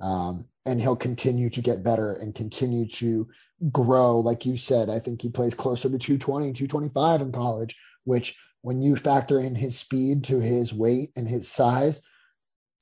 Um, 0.00 0.46
and 0.64 0.80
he'll 0.80 0.96
continue 0.96 1.50
to 1.50 1.60
get 1.60 1.82
better 1.82 2.14
and 2.14 2.34
continue 2.34 2.86
to 2.88 3.28
grow. 3.70 4.20
Like 4.20 4.46
you 4.46 4.56
said, 4.56 4.88
I 4.88 4.98
think 4.98 5.20
he 5.20 5.28
plays 5.28 5.54
closer 5.54 5.90
to 5.90 5.98
220, 5.98 6.52
225 6.52 7.20
in 7.22 7.32
college, 7.32 7.76
which 8.04 8.38
when 8.62 8.82
you 8.82 8.96
factor 8.96 9.40
in 9.40 9.54
his 9.54 9.78
speed 9.78 10.24
to 10.24 10.40
his 10.40 10.72
weight 10.72 11.10
and 11.16 11.28
his 11.28 11.48
size, 11.48 12.02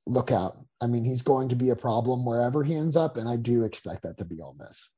look 0.06 0.30
out. 0.30 0.58
I 0.80 0.86
mean, 0.86 1.04
he's 1.04 1.22
going 1.22 1.48
to 1.48 1.56
be 1.56 1.70
a 1.70 1.76
problem 1.76 2.24
wherever 2.24 2.62
he 2.62 2.74
ends 2.74 2.96
up, 2.96 3.16
and 3.16 3.28
I 3.28 3.36
do 3.36 3.64
expect 3.64 4.02
that 4.02 4.18
to 4.18 4.24
be 4.24 4.40
Ole 4.40 4.56
Miss. 4.58 4.88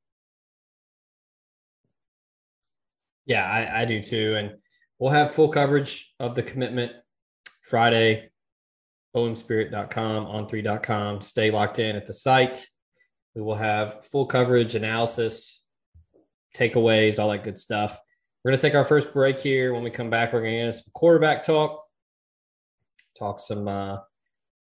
Yeah, 3.30 3.48
I, 3.48 3.82
I 3.82 3.84
do 3.84 4.02
too. 4.02 4.34
And 4.36 4.56
we'll 4.98 5.12
have 5.12 5.30
full 5.30 5.50
coverage 5.50 6.12
of 6.18 6.34
the 6.34 6.42
commitment 6.42 6.90
Friday, 7.62 8.28
omspirit.com, 9.14 10.26
on3.com. 10.26 11.20
Stay 11.20 11.52
locked 11.52 11.78
in 11.78 11.94
at 11.94 12.08
the 12.08 12.12
site. 12.12 12.66
We 13.36 13.42
will 13.42 13.54
have 13.54 14.04
full 14.06 14.26
coverage, 14.26 14.74
analysis, 14.74 15.62
takeaways, 16.56 17.20
all 17.20 17.30
that 17.30 17.44
good 17.44 17.56
stuff. 17.56 18.00
We're 18.42 18.50
going 18.50 18.58
to 18.58 18.66
take 18.66 18.74
our 18.74 18.84
first 18.84 19.12
break 19.12 19.38
here. 19.38 19.74
When 19.74 19.84
we 19.84 19.90
come 19.90 20.10
back, 20.10 20.32
we're 20.32 20.40
going 20.40 20.58
to 20.58 20.64
get 20.64 20.74
some 20.74 20.90
quarterback 20.92 21.44
talk, 21.44 21.84
talk 23.16 23.38
some 23.38 23.68
uh, 23.68 23.98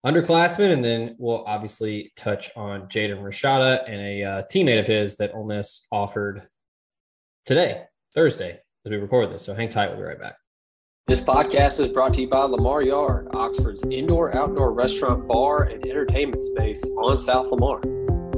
underclassmen, 0.04 0.74
and 0.74 0.84
then 0.84 1.16
we'll 1.18 1.42
obviously 1.46 2.12
touch 2.16 2.50
on 2.54 2.82
Jaden 2.82 3.22
Rashada 3.22 3.82
and 3.88 4.02
a 4.02 4.22
uh, 4.24 4.42
teammate 4.52 4.80
of 4.80 4.86
his 4.86 5.16
that 5.16 5.34
Ole 5.34 5.46
Miss 5.46 5.86
offered 5.90 6.46
today, 7.46 7.84
Thursday, 8.18 8.58
as 8.84 8.90
we 8.90 8.96
record 8.96 9.30
this. 9.30 9.44
So 9.44 9.54
hang 9.54 9.68
tight. 9.68 9.90
We'll 9.90 9.98
be 9.98 10.02
right 10.02 10.18
back. 10.18 10.38
This 11.06 11.20
podcast 11.20 11.78
is 11.78 11.88
brought 11.88 12.14
to 12.14 12.22
you 12.22 12.28
by 12.28 12.42
Lamar 12.42 12.82
Yard, 12.82 13.28
Oxford's 13.32 13.84
indoor 13.84 14.36
outdoor 14.36 14.72
restaurant, 14.72 15.28
bar, 15.28 15.62
and 15.62 15.86
entertainment 15.86 16.42
space 16.42 16.82
on 16.98 17.16
South 17.16 17.46
Lamar. 17.52 17.80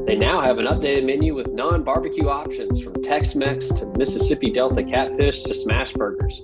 They 0.07 0.17
now 0.17 0.43
have 0.43 0.59
an 0.59 0.67
updated 0.67 1.07
menu 1.07 1.35
with 1.35 1.49
non 1.49 1.83
barbecue 1.83 2.29
options 2.29 2.83
from 2.83 3.03
Tex 3.03 3.35
Mex 3.35 3.69
to 3.69 3.87
Mississippi 3.97 4.51
Delta 4.51 4.85
catfish 4.85 5.45
to 5.45 5.55
smash 5.55 5.95
burgers. 5.95 6.43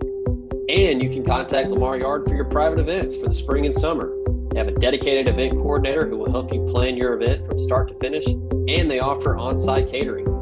And 0.71 1.03
you 1.03 1.11
can 1.11 1.23
contact 1.23 1.69
Lamar 1.69 1.99
Yard 1.99 2.25
for 2.27 2.35
your 2.35 2.47
private 2.47 2.79
events 2.79 3.17
for 3.17 3.29
the 3.29 3.35
spring 3.35 3.67
and 3.67 3.77
summer. 3.77 4.15
They 4.51 4.59
have 4.59 4.69
a 4.69 4.81
dedicated 4.81 5.29
event 5.29 5.53
coordinator 5.53 6.09
who 6.09 6.17
will 6.17 6.33
help 6.33 6.55
you 6.55 6.67
plan 6.73 6.97
your 6.97 7.21
event 7.21 7.47
from 7.47 7.61
start 7.61 7.89
to 7.89 7.99
finish, 7.99 8.25
and 8.27 8.91
they 8.91 9.01
offer 9.01 9.37
on 9.37 9.59
site 9.59 9.91
catering. 9.91 10.36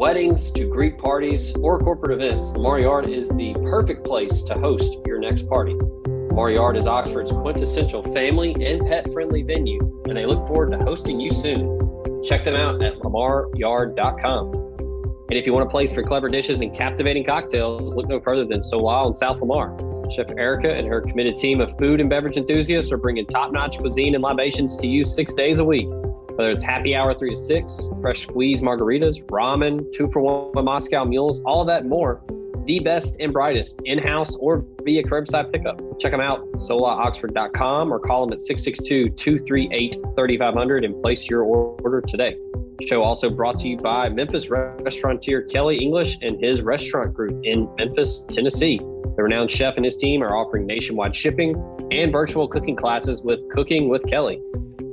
Weddings 0.00 0.50
to 0.52 0.64
Greek 0.64 0.96
parties 0.96 1.52
or 1.56 1.78
corporate 1.78 2.18
events, 2.18 2.52
Lamar 2.52 2.80
Yard 2.80 3.06
is 3.06 3.28
the 3.28 3.52
perfect 3.68 4.02
place 4.02 4.42
to 4.44 4.54
host 4.54 4.96
your 5.04 5.18
next 5.18 5.46
party. 5.46 5.74
Lamar 5.74 6.50
Yard 6.50 6.78
is 6.78 6.86
Oxford's 6.86 7.30
quintessential 7.30 8.02
family 8.14 8.54
and 8.64 8.80
pet 8.86 9.12
friendly 9.12 9.42
venue, 9.42 10.02
and 10.08 10.16
they 10.16 10.24
look 10.24 10.48
forward 10.48 10.70
to 10.70 10.78
hosting 10.78 11.20
you 11.20 11.30
soon. 11.30 12.24
Check 12.24 12.44
them 12.44 12.54
out 12.54 12.82
at 12.82 12.94
lamaryard.com. 13.00 14.54
And 15.28 15.38
if 15.38 15.44
you 15.44 15.52
want 15.52 15.66
a 15.66 15.70
place 15.70 15.92
for 15.92 16.02
clever 16.02 16.30
dishes 16.30 16.62
and 16.62 16.74
captivating 16.74 17.26
cocktails, 17.26 17.94
look 17.94 18.08
no 18.08 18.22
further 18.22 18.46
than 18.46 18.62
Solal 18.62 19.08
in 19.08 19.12
South 19.12 19.38
Lamar. 19.38 19.76
Chef 20.10 20.30
Erica 20.30 20.72
and 20.72 20.88
her 20.88 21.02
committed 21.02 21.36
team 21.36 21.60
of 21.60 21.76
food 21.78 22.00
and 22.00 22.08
beverage 22.08 22.38
enthusiasts 22.38 22.90
are 22.90 22.96
bringing 22.96 23.26
top 23.26 23.52
notch 23.52 23.76
cuisine 23.76 24.14
and 24.14 24.24
libations 24.24 24.78
to 24.78 24.86
you 24.86 25.04
six 25.04 25.34
days 25.34 25.58
a 25.58 25.64
week. 25.64 25.90
Whether 26.40 26.52
it's 26.52 26.64
happy 26.64 26.94
hour 26.94 27.12
three 27.12 27.34
to 27.34 27.36
six, 27.36 27.78
fresh 28.00 28.22
squeeze 28.22 28.62
margaritas, 28.62 29.22
ramen, 29.26 29.92
two 29.92 30.10
for 30.10 30.20
one 30.20 30.64
Moscow 30.64 31.04
mules, 31.04 31.42
all 31.42 31.60
of 31.60 31.66
that 31.66 31.84
more. 31.84 32.22
The 32.64 32.78
best 32.78 33.16
and 33.20 33.30
brightest 33.30 33.78
in 33.84 33.98
house 33.98 34.34
or 34.36 34.64
via 34.82 35.02
curbside 35.02 35.52
pickup. 35.52 35.78
Check 36.00 36.12
them 36.12 36.22
out, 36.22 36.50
solaoxford.com, 36.52 37.92
or 37.92 37.98
call 37.98 38.24
them 38.24 38.32
at 38.32 38.40
662 38.40 39.10
238 39.10 39.96
3500 40.16 40.86
and 40.86 41.02
place 41.02 41.28
your 41.28 41.42
order 41.42 42.00
today. 42.00 42.38
Show 42.86 43.02
also 43.02 43.28
brought 43.28 43.58
to 43.58 43.68
you 43.68 43.76
by 43.76 44.08
Memphis 44.08 44.48
restaurateur 44.48 45.42
Kelly 45.42 45.76
English 45.76 46.16
and 46.22 46.42
his 46.42 46.62
restaurant 46.62 47.12
group 47.12 47.38
in 47.44 47.68
Memphis, 47.76 48.22
Tennessee. 48.30 48.78
The 48.78 49.24
renowned 49.24 49.50
chef 49.50 49.76
and 49.76 49.84
his 49.84 49.96
team 49.98 50.22
are 50.22 50.34
offering 50.34 50.64
nationwide 50.64 51.14
shipping 51.14 51.54
and 51.90 52.10
virtual 52.10 52.48
cooking 52.48 52.76
classes 52.76 53.20
with 53.20 53.40
Cooking 53.50 53.90
with 53.90 54.06
Kelly. 54.06 54.40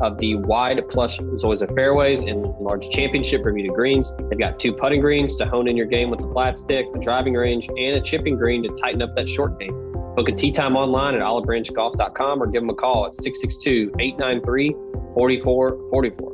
of 0.00 0.18
the 0.18 0.36
wide 0.36 0.86
plush 0.88 1.18
Zoysia 1.18 1.74
fairways 1.74 2.20
and 2.20 2.46
large 2.58 2.88
championship 2.90 3.42
Bermuda 3.42 3.72
greens. 3.72 4.12
They've 4.28 4.38
got 4.38 4.58
two 4.58 4.72
putting 4.72 5.00
greens 5.00 5.36
to 5.36 5.46
hone 5.46 5.68
in 5.68 5.76
your 5.76 5.86
game 5.86 6.10
with 6.10 6.20
the 6.20 6.28
flat 6.32 6.58
stick, 6.58 6.86
a 6.94 6.98
driving 6.98 7.34
range, 7.34 7.68
and 7.68 7.96
a 7.96 8.00
chipping 8.00 8.36
green 8.36 8.62
to 8.62 8.68
tighten 8.80 9.02
up 9.02 9.14
that 9.16 9.28
short 9.28 9.58
game. 9.58 9.72
Book 10.16 10.28
a 10.28 10.32
tee 10.32 10.52
time 10.52 10.76
online 10.76 11.14
at 11.14 11.20
olivebranchgolf.com 11.20 12.42
or 12.42 12.46
give 12.46 12.62
them 12.62 12.70
a 12.70 12.74
call 12.74 13.06
at 13.06 13.14
662 13.14 13.92
893 13.98 14.72
4444. 15.14 16.30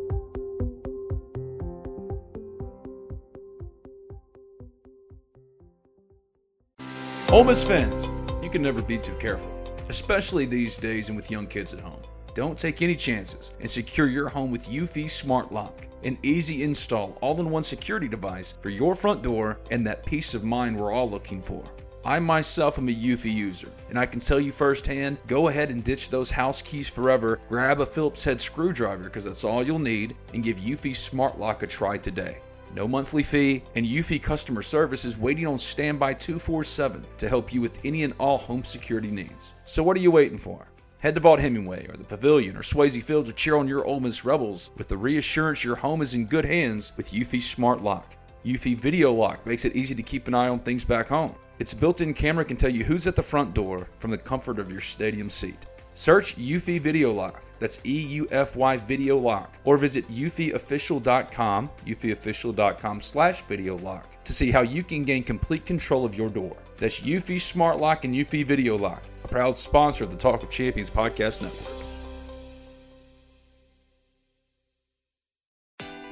Ole 7.32 7.42
Miss 7.42 7.64
fans, 7.64 8.06
you 8.42 8.48
can 8.48 8.62
never 8.62 8.80
be 8.80 8.98
too 8.98 9.14
careful, 9.14 9.50
especially 9.88 10.46
these 10.46 10.78
days 10.78 11.08
and 11.08 11.16
with 11.16 11.28
young 11.30 11.46
kids 11.46 11.74
at 11.74 11.80
home. 11.80 12.00
Don't 12.36 12.58
take 12.58 12.82
any 12.82 12.94
chances 12.94 13.52
and 13.60 13.70
secure 13.70 14.08
your 14.08 14.28
home 14.28 14.50
with 14.50 14.68
Eufy 14.68 15.10
Smart 15.10 15.52
Lock, 15.52 15.86
an 16.04 16.18
easy 16.22 16.64
install, 16.64 17.16
all 17.22 17.40
in 17.40 17.50
one 17.50 17.62
security 17.62 18.08
device 18.08 18.52
for 18.60 18.68
your 18.68 18.94
front 18.94 19.22
door 19.22 19.58
and 19.70 19.86
that 19.86 20.04
peace 20.04 20.34
of 20.34 20.44
mind 20.44 20.78
we're 20.78 20.92
all 20.92 21.08
looking 21.08 21.40
for. 21.40 21.64
I 22.04 22.18
myself 22.18 22.76
am 22.76 22.90
a 22.90 22.92
Eufy 22.92 23.32
user, 23.32 23.70
and 23.88 23.98
I 23.98 24.04
can 24.04 24.20
tell 24.20 24.38
you 24.38 24.52
firsthand 24.52 25.16
go 25.26 25.48
ahead 25.48 25.70
and 25.70 25.82
ditch 25.82 26.10
those 26.10 26.30
house 26.30 26.60
keys 26.60 26.90
forever, 26.90 27.40
grab 27.48 27.80
a 27.80 27.86
Phillips 27.86 28.22
head 28.22 28.38
screwdriver 28.38 29.04
because 29.04 29.24
that's 29.24 29.42
all 29.42 29.64
you'll 29.64 29.78
need, 29.78 30.14
and 30.34 30.44
give 30.44 30.58
Eufy 30.58 30.94
Smart 30.94 31.40
Lock 31.40 31.62
a 31.62 31.66
try 31.66 31.96
today. 31.96 32.40
No 32.74 32.86
monthly 32.86 33.22
fee, 33.22 33.62
and 33.76 33.86
Eufy 33.86 34.22
customer 34.22 34.60
service 34.60 35.06
is 35.06 35.16
waiting 35.16 35.46
on 35.46 35.58
standby 35.58 36.12
247 36.12 37.02
to 37.16 37.28
help 37.30 37.54
you 37.54 37.62
with 37.62 37.78
any 37.82 38.04
and 38.04 38.12
all 38.18 38.36
home 38.36 38.62
security 38.62 39.10
needs. 39.10 39.54
So 39.64 39.82
what 39.82 39.96
are 39.96 40.00
you 40.00 40.10
waiting 40.10 40.36
for? 40.36 40.66
Head 40.98 41.14
to 41.14 41.20
Vaught-Hemingway 41.20 41.88
or 41.88 41.96
the 41.96 42.04
Pavilion 42.04 42.56
or 42.56 42.62
Swayze 42.62 43.02
Field 43.02 43.26
to 43.26 43.32
cheer 43.32 43.56
on 43.56 43.68
your 43.68 43.84
Ole 43.84 44.00
Miss 44.00 44.24
Rebels 44.24 44.70
with 44.78 44.88
the 44.88 44.96
reassurance 44.96 45.62
your 45.62 45.76
home 45.76 46.00
is 46.00 46.14
in 46.14 46.24
good 46.24 46.44
hands 46.44 46.92
with 46.96 47.10
Eufy 47.10 47.40
Smart 47.40 47.82
Lock. 47.82 48.16
Eufy 48.46 48.76
Video 48.76 49.12
Lock 49.12 49.44
makes 49.46 49.66
it 49.66 49.76
easy 49.76 49.94
to 49.94 50.02
keep 50.02 50.26
an 50.26 50.34
eye 50.34 50.48
on 50.48 50.58
things 50.58 50.86
back 50.86 51.08
home. 51.08 51.34
Its 51.58 51.74
built-in 51.74 52.14
camera 52.14 52.46
can 52.46 52.56
tell 52.56 52.70
you 52.70 52.82
who's 52.82 53.06
at 53.06 53.14
the 53.14 53.22
front 53.22 53.52
door 53.52 53.88
from 53.98 54.10
the 54.10 54.16
comfort 54.16 54.58
of 54.58 54.70
your 54.70 54.80
stadium 54.80 55.28
seat. 55.28 55.66
Search 55.92 56.36
Eufy 56.36 56.80
Video 56.80 57.12
Lock. 57.12 57.42
That's 57.58 57.80
E 57.84 58.00
U 58.00 58.28
F 58.30 58.56
Y 58.56 58.76
Video 58.78 59.18
Lock. 59.18 59.56
Or 59.64 59.76
visit 59.78 60.10
eufyofficial.com, 60.10 61.70
eufyofficial.com 61.86 63.00
slash 63.00 63.42
video 63.42 63.78
lock 63.78 64.24
to 64.24 64.32
see 64.32 64.50
how 64.50 64.60
you 64.60 64.82
can 64.82 65.04
gain 65.04 65.22
complete 65.22 65.64
control 65.64 66.04
of 66.04 66.16
your 66.16 66.28
door. 66.28 66.56
That's 66.78 67.00
Eufy 67.00 67.40
Smart 67.40 67.78
Lock 67.78 68.04
and 68.04 68.14
Eufy 68.14 68.44
Video 68.44 68.76
Lock, 68.76 69.02
a 69.24 69.28
proud 69.28 69.56
sponsor 69.56 70.04
of 70.04 70.10
the 70.10 70.16
Talk 70.16 70.42
of 70.42 70.50
Champions 70.50 70.90
podcast 70.90 71.40
network. 71.42 71.82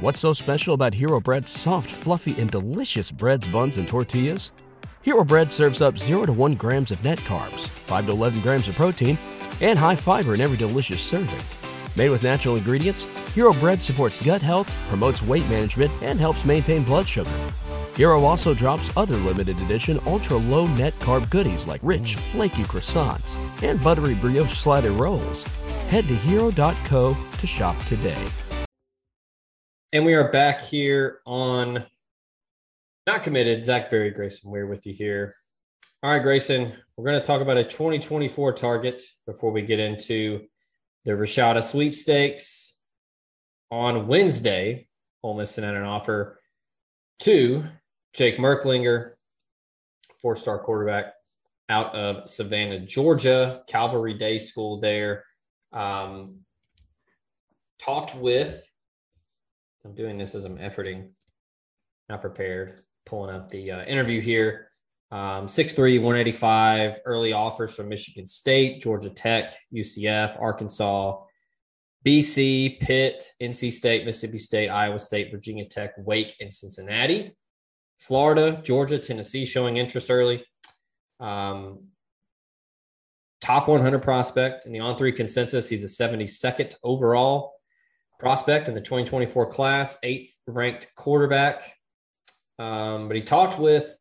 What's 0.00 0.20
so 0.20 0.32
special 0.32 0.74
about 0.74 0.94
Hero 0.94 1.20
Bread's 1.20 1.50
soft, 1.50 1.90
fluffy, 1.90 2.38
and 2.40 2.50
delicious 2.50 3.12
breads, 3.12 3.46
buns, 3.48 3.78
and 3.78 3.86
tortillas? 3.86 4.52
Hero 5.02 5.22
Bread 5.22 5.52
serves 5.52 5.82
up 5.82 5.98
0 5.98 6.24
to 6.24 6.32
1 6.32 6.54
grams 6.54 6.90
of 6.90 7.04
net 7.04 7.18
carbs, 7.20 7.68
5 7.68 8.06
to 8.06 8.12
11 8.12 8.40
grams 8.40 8.68
of 8.68 8.74
protein, 8.74 9.18
and 9.60 9.78
high 9.78 9.94
fiber 9.94 10.34
in 10.34 10.40
every 10.40 10.56
delicious 10.56 11.02
serving. 11.02 11.38
Made 11.94 12.08
with 12.08 12.22
natural 12.22 12.56
ingredients, 12.56 13.04
Hero 13.34 13.52
Bread 13.52 13.82
supports 13.82 14.22
gut 14.24 14.42
health, 14.42 14.70
promotes 14.88 15.22
weight 15.22 15.48
management, 15.48 15.92
and 16.02 16.18
helps 16.18 16.44
maintain 16.44 16.82
blood 16.82 17.06
sugar. 17.06 17.30
Hero 17.96 18.24
also 18.24 18.54
drops 18.54 18.94
other 18.96 19.16
limited 19.18 19.56
edition 19.60 20.00
ultra 20.04 20.36
low 20.36 20.66
net 20.66 20.94
carb 20.94 21.30
goodies 21.30 21.68
like 21.68 21.80
rich, 21.84 22.16
flaky 22.16 22.64
croissants 22.64 23.38
and 23.62 23.82
buttery 23.84 24.14
brioche 24.16 24.52
slider 24.52 24.90
rolls. 24.90 25.44
Head 25.88 26.08
to 26.08 26.14
hero.co 26.16 27.16
to 27.38 27.46
shop 27.46 27.80
today. 27.84 28.26
And 29.92 30.04
we 30.04 30.14
are 30.14 30.32
back 30.32 30.60
here 30.60 31.20
on 31.24 31.86
Not 33.06 33.22
Committed. 33.22 33.62
Zach 33.62 33.92
Berry, 33.92 34.10
Grayson 34.10 34.50
Weir 34.50 34.66
with 34.66 34.84
you 34.86 34.92
here. 34.92 35.36
All 36.02 36.10
right, 36.10 36.22
Grayson, 36.22 36.72
we're 36.96 37.04
going 37.04 37.20
to 37.20 37.24
talk 37.24 37.42
about 37.42 37.58
a 37.58 37.62
2024 37.62 38.54
target 38.54 39.04
before 39.24 39.52
we 39.52 39.62
get 39.62 39.78
into 39.78 40.40
the 41.04 41.12
Rashada 41.12 41.62
sweepstakes. 41.62 42.74
On 43.70 44.08
Wednesday, 44.08 44.88
Ole 45.22 45.34
Miss 45.34 45.52
sent 45.52 45.64
out 45.64 45.76
an 45.76 45.84
offer 45.84 46.40
to 47.20 47.64
Jake 48.14 48.38
Merklinger, 48.38 49.10
four 50.22 50.36
star 50.36 50.58
quarterback 50.58 51.14
out 51.68 51.94
of 51.94 52.28
Savannah, 52.28 52.80
Georgia, 52.80 53.62
Calvary 53.66 54.14
Day 54.14 54.38
School 54.38 54.80
there. 54.80 55.24
Um, 55.72 56.40
talked 57.80 58.14
with, 58.14 58.64
I'm 59.84 59.94
doing 59.94 60.16
this 60.16 60.34
as 60.34 60.44
I'm 60.44 60.58
efforting, 60.58 61.10
not 62.08 62.20
prepared, 62.20 62.80
pulling 63.04 63.34
up 63.34 63.50
the 63.50 63.72
uh, 63.72 63.84
interview 63.84 64.20
here. 64.20 64.68
Um, 65.10 65.46
6'3, 65.46 66.00
185, 66.00 67.00
early 67.04 67.32
offers 67.32 67.74
from 67.74 67.88
Michigan 67.88 68.26
State, 68.26 68.82
Georgia 68.82 69.10
Tech, 69.10 69.54
UCF, 69.72 70.40
Arkansas, 70.40 71.18
BC, 72.06 72.80
Pitt, 72.80 73.24
NC 73.40 73.72
State, 73.72 74.04
Mississippi 74.04 74.38
State, 74.38 74.68
Iowa 74.68 74.98
State, 74.98 75.30
Virginia 75.30 75.66
Tech, 75.66 75.92
Wake, 75.98 76.34
and 76.40 76.52
Cincinnati. 76.52 77.34
Florida, 77.98 78.60
Georgia, 78.62 78.98
Tennessee 78.98 79.44
showing 79.44 79.76
interest 79.76 80.10
early. 80.10 80.44
Um, 81.20 81.88
top 83.40 83.68
100 83.68 84.00
prospect 84.00 84.66
in 84.66 84.72
the 84.72 84.80
on 84.80 84.96
three 84.96 85.12
consensus. 85.12 85.68
He's 85.68 85.84
a 85.84 86.02
72nd 86.02 86.74
overall 86.82 87.52
prospect 88.18 88.68
in 88.68 88.74
the 88.74 88.80
2024 88.80 89.50
class, 89.50 89.98
eighth 90.02 90.38
ranked 90.46 90.88
quarterback. 90.96 91.62
Um, 92.58 93.08
but 93.08 93.16
he 93.16 93.22
talked 93.22 93.58
with 93.58 93.96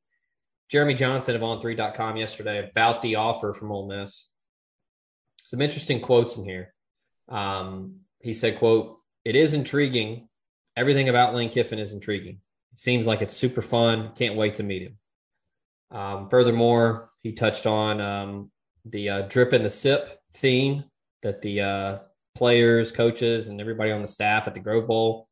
Jeremy 0.69 0.93
Johnson 0.93 1.35
of 1.35 1.41
on3.com 1.41 2.17
yesterday 2.17 2.67
about 2.69 3.01
the 3.01 3.15
offer 3.15 3.53
from 3.53 3.71
Ole 3.71 3.87
Miss. 3.87 4.29
Some 5.43 5.61
interesting 5.61 5.99
quotes 5.99 6.37
in 6.37 6.45
here. 6.45 6.73
Um, 7.29 7.99
he 8.19 8.33
said, 8.33 8.57
quote, 8.57 8.97
it 9.25 9.35
is 9.35 9.53
intriguing. 9.53 10.29
Everything 10.75 11.09
about 11.09 11.35
Lane 11.35 11.49
Kiffin 11.49 11.79
is 11.79 11.93
intriguing. 11.93 12.39
Seems 12.75 13.07
like 13.07 13.21
it's 13.21 13.35
super 13.35 13.61
fun. 13.61 14.11
Can't 14.15 14.35
wait 14.35 14.55
to 14.55 14.63
meet 14.63 14.83
him. 14.83 14.97
Um, 15.91 16.29
furthermore, 16.29 17.09
he 17.21 17.33
touched 17.33 17.67
on 17.67 18.01
um, 18.01 18.51
the 18.85 19.09
uh, 19.09 19.21
drip 19.23 19.53
and 19.53 19.63
the 19.63 19.69
sip 19.69 20.19
theme 20.33 20.85
that 21.21 21.41
the 21.41 21.61
uh, 21.61 21.97
players, 22.35 22.91
coaches, 22.91 23.47
and 23.47 23.61
everybody 23.61 23.91
on 23.91 24.01
the 24.01 24.07
staff 24.07 24.47
at 24.47 24.53
the 24.53 24.59
Grove 24.59 24.87
Bowl. 24.87 25.27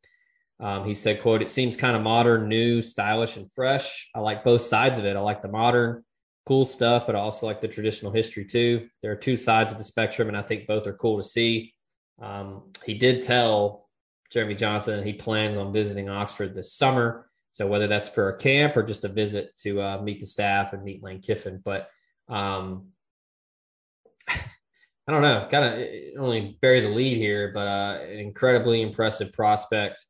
Um, 0.60 0.86
he 0.86 0.94
said, 0.94 1.22
"quote 1.22 1.42
It 1.42 1.50
seems 1.50 1.76
kind 1.76 1.96
of 1.96 2.04
modern, 2.04 2.48
new, 2.48 2.82
stylish, 2.82 3.38
and 3.38 3.50
fresh. 3.56 4.08
I 4.14 4.20
like 4.20 4.44
both 4.44 4.62
sides 4.62 5.00
of 5.00 5.06
it. 5.06 5.16
I 5.16 5.20
like 5.20 5.42
the 5.42 5.48
modern, 5.48 6.04
cool 6.46 6.68
stuff, 6.68 7.08
but 7.08 7.16
I 7.16 7.20
also 7.20 7.48
like 7.48 7.60
the 7.60 7.68
traditional 7.68 8.12
history 8.12 8.46
too. 8.46 8.88
There 9.02 9.12
are 9.12 9.16
two 9.16 9.36
sides 9.36 9.72
of 9.72 9.80
the 9.80 9.84
spectrum, 9.84 10.28
and 10.28 10.38
I 10.38 10.44
think 10.44 10.68
both 10.68 10.86
are 10.86 10.94
cool 10.94 11.18
to 11.18 11.24
see." 11.24 11.74
Um, 12.22 12.72
he 12.86 12.94
did 12.94 13.22
tell 13.22 13.90
Jeremy 14.32 14.54
Johnson 14.54 15.04
he 15.04 15.14
plans 15.14 15.58
on 15.58 15.74
visiting 15.74 16.08
Oxford 16.08 16.54
this 16.54 16.74
summer 16.74 17.31
So 17.52 17.68
whether 17.68 17.88
that's 17.88 18.10
for 18.10 18.30
a 18.30 18.38
camp 18.38 18.78
or 18.78 18.84
just 18.84 19.06
a 19.06 19.10
visit 19.10 19.56
to 19.58 19.82
uh, 19.82 20.02
meet 20.02 20.20
the 20.20 20.26
staff 20.26 20.74
and 20.74 20.84
meet 20.84 21.04
Lane 21.04 21.22
Kiffin, 21.22 21.62
but 21.64 21.90
um, 22.30 22.88
I 24.28 25.12
don't 25.12 25.22
know, 25.22 25.48
kind 25.50 25.66
of 25.66 25.88
only 26.20 26.58
bury 26.62 26.80
the 26.80 26.90
lead 26.90 27.18
here, 27.18 27.52
but 27.54 27.68
uh, 27.68 28.00
an 28.04 28.20
incredibly 28.20 28.82
impressive 28.82 29.34
prospect, 29.34 30.06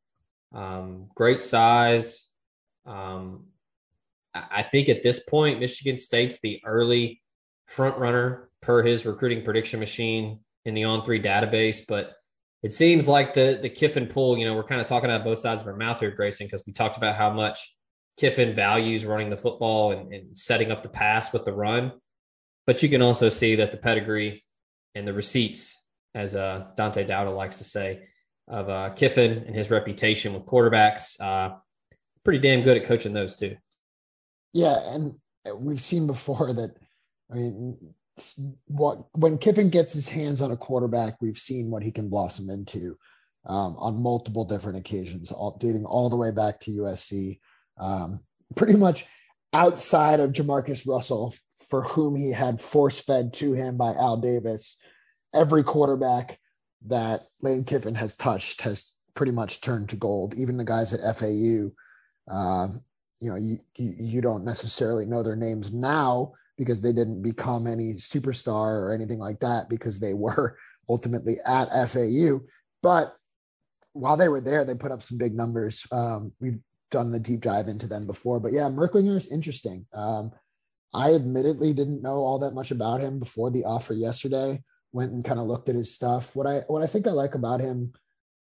um, 0.53 1.07
great 1.15 1.41
size. 1.41 2.27
Um, 2.85 3.45
I 4.33 4.63
think 4.63 4.89
at 4.89 5.03
this 5.03 5.19
point, 5.19 5.59
Michigan 5.59 5.97
State's 5.97 6.39
the 6.41 6.61
early 6.65 7.21
front 7.67 7.97
runner 7.97 8.49
per 8.61 8.83
his 8.83 9.05
recruiting 9.05 9.43
prediction 9.43 9.79
machine 9.79 10.39
in 10.65 10.73
the 10.73 10.83
on 10.83 11.03
three 11.03 11.21
database, 11.21 11.81
but 11.87 12.13
it 12.63 12.73
seems 12.73 13.07
like 13.07 13.33
the 13.33 13.59
the 13.61 13.69
Kiffin 13.69 14.07
pull, 14.07 14.37
you 14.37 14.45
know, 14.45 14.53
we're 14.53 14.63
kind 14.63 14.81
of 14.81 14.87
talking 14.87 15.09
out 15.09 15.23
both 15.23 15.39
sides 15.39 15.61
of 15.61 15.67
our 15.67 15.75
mouth 15.75 15.99
here, 15.99 16.11
Grayson, 16.11 16.47
because 16.47 16.63
we 16.65 16.73
talked 16.73 16.97
about 16.97 17.15
how 17.15 17.31
much 17.31 17.73
Kiffin 18.17 18.53
values 18.53 19.05
running 19.05 19.29
the 19.29 19.37
football 19.37 19.91
and, 19.91 20.13
and, 20.13 20.37
setting 20.37 20.71
up 20.71 20.83
the 20.83 20.89
pass 20.89 21.33
with 21.33 21.45
the 21.45 21.53
run. 21.53 21.91
But 22.67 22.83
you 22.83 22.89
can 22.89 23.01
also 23.01 23.29
see 23.29 23.55
that 23.55 23.71
the 23.71 23.77
pedigree 23.77 24.43
and 24.93 25.07
the 25.07 25.13
receipts, 25.13 25.77
as 26.13 26.35
uh, 26.35 26.67
Dante 26.77 27.03
Dowdell 27.03 27.35
likes 27.35 27.57
to 27.57 27.63
say, 27.63 28.03
of 28.47 28.69
uh, 28.69 28.89
Kiffin 28.91 29.43
and 29.47 29.55
his 29.55 29.71
reputation 29.71 30.33
with 30.33 30.45
quarterbacks, 30.45 31.19
uh, 31.19 31.55
pretty 32.23 32.39
damn 32.39 32.61
good 32.61 32.77
at 32.77 32.83
coaching 32.83 33.13
those 33.13 33.35
too. 33.35 33.55
Yeah, 34.53 34.77
and 34.93 35.17
we've 35.55 35.81
seen 35.81 36.05
before 36.05 36.53
that. 36.53 36.75
I 37.31 37.35
mean, 37.35 37.95
what 38.67 39.05
when 39.13 39.37
Kiffin 39.37 39.69
gets 39.69 39.93
his 39.93 40.07
hands 40.07 40.41
on 40.41 40.51
a 40.51 40.57
quarterback, 40.57 41.15
we've 41.21 41.37
seen 41.37 41.69
what 41.69 41.83
he 41.83 41.91
can 41.91 42.09
blossom 42.09 42.49
into 42.49 42.97
um, 43.45 43.75
on 43.77 44.01
multiple 44.01 44.45
different 44.45 44.77
occasions, 44.77 45.31
all, 45.31 45.57
dating 45.59 45.85
all 45.85 46.09
the 46.09 46.17
way 46.17 46.31
back 46.31 46.59
to 46.61 46.71
USC. 46.71 47.39
Um, 47.77 48.19
pretty 48.55 48.75
much 48.75 49.05
outside 49.53 50.19
of 50.19 50.31
Jamarcus 50.31 50.87
Russell, 50.87 51.33
for 51.69 51.83
whom 51.83 52.15
he 52.15 52.31
had 52.31 52.59
force 52.59 52.99
fed 52.99 53.33
to 53.33 53.53
him 53.53 53.77
by 53.77 53.93
Al 53.93 54.17
Davis, 54.17 54.77
every 55.33 55.63
quarterback 55.63 56.37
that 56.87 57.21
Lane 57.41 57.63
Kiffin 57.63 57.95
has 57.95 58.15
touched 58.15 58.61
has 58.61 58.93
pretty 59.13 59.31
much 59.31 59.61
turned 59.61 59.89
to 59.89 59.95
gold. 59.95 60.33
Even 60.35 60.57
the 60.57 60.63
guys 60.63 60.93
at 60.93 61.17
FAU, 61.17 61.71
um, 62.29 62.81
you 63.19 63.29
know, 63.29 63.35
you, 63.35 63.59
you 63.77 64.21
don't 64.21 64.43
necessarily 64.43 65.05
know 65.05 65.23
their 65.23 65.35
names 65.35 65.71
now 65.71 66.33
because 66.61 66.79
they 66.79 66.93
didn't 66.93 67.23
become 67.23 67.65
any 67.65 67.93
superstar 67.93 68.77
or 68.77 68.93
anything 68.93 69.17
like 69.17 69.39
that 69.39 69.67
because 69.67 69.99
they 69.99 70.13
were 70.13 70.55
ultimately 70.89 71.37
at 71.43 71.65
FAU. 71.89 72.41
But 72.83 73.15
while 73.93 74.15
they 74.15 74.29
were 74.29 74.41
there, 74.41 74.63
they 74.63 74.75
put 74.75 74.91
up 74.91 75.01
some 75.01 75.17
big 75.17 75.33
numbers. 75.33 75.87
Um, 75.91 76.33
we've 76.39 76.59
done 76.91 77.11
the 77.11 77.19
deep 77.19 77.41
dive 77.41 77.67
into 77.67 77.87
them 77.87 78.05
before, 78.05 78.39
but 78.39 78.51
yeah, 78.51 78.69
Merklinger 78.69 79.17
is 79.17 79.31
interesting. 79.31 79.87
Um, 79.91 80.33
I 80.93 81.15
admittedly 81.15 81.73
didn't 81.73 82.03
know 82.03 82.17
all 82.17 82.37
that 82.39 82.53
much 82.53 82.69
about 82.69 83.01
him 83.01 83.17
before 83.17 83.49
the 83.49 83.65
offer 83.65 83.95
yesterday. 83.95 84.61
Went 84.91 85.13
and 85.13 85.25
kind 85.25 85.39
of 85.39 85.47
looked 85.47 85.67
at 85.67 85.73
his 85.73 85.95
stuff. 85.95 86.35
What 86.35 86.45
I 86.45 86.59
what 86.67 86.83
I 86.83 86.87
think 86.87 87.07
I 87.07 87.11
like 87.11 87.33
about 87.33 87.59
him 87.59 87.93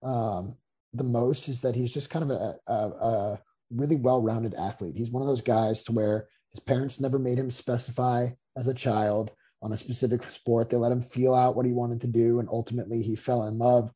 um, 0.02 0.56
the 0.92 1.04
most 1.04 1.50
is 1.50 1.62
that 1.62 1.76
he's 1.76 1.94
just 1.94 2.10
kind 2.10 2.32
of 2.32 2.32
a, 2.32 2.56
a, 2.66 2.74
a 2.74 3.40
really 3.70 3.96
well-rounded 3.96 4.56
athlete. 4.56 4.96
He's 4.98 5.12
one 5.12 5.22
of 5.22 5.28
those 5.28 5.42
guys 5.42 5.84
to 5.84 5.92
where 5.92 6.30
his 6.58 6.64
parents 6.64 7.00
never 7.00 7.20
made 7.20 7.38
him 7.38 7.52
specify 7.52 8.30
as 8.58 8.68
a 8.68 8.74
child 8.74 9.32
on 9.62 9.72
a 9.72 9.78
specific 9.78 10.24
sport. 10.24 10.72
They 10.72 10.78
let 10.78 10.92
him 10.92 11.04
feel 11.04 11.36
out 11.36 11.56
what 11.56 11.68
he 11.68 11.72
wanted 11.72 12.02
to 12.02 12.08
do. 12.08 12.40
And 12.40 12.50
ultimately, 12.52 13.04
he 13.04 13.16
fell 13.16 13.46
in 13.46 13.60
love 13.60 13.92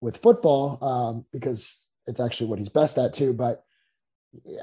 with 0.00 0.16
football 0.16 0.82
um, 0.82 1.26
because 1.34 1.90
it's 2.06 2.20
actually 2.20 2.48
what 2.48 2.60
he's 2.60 2.70
best 2.70 2.96
at, 2.96 3.12
too. 3.12 3.34
But 3.34 3.62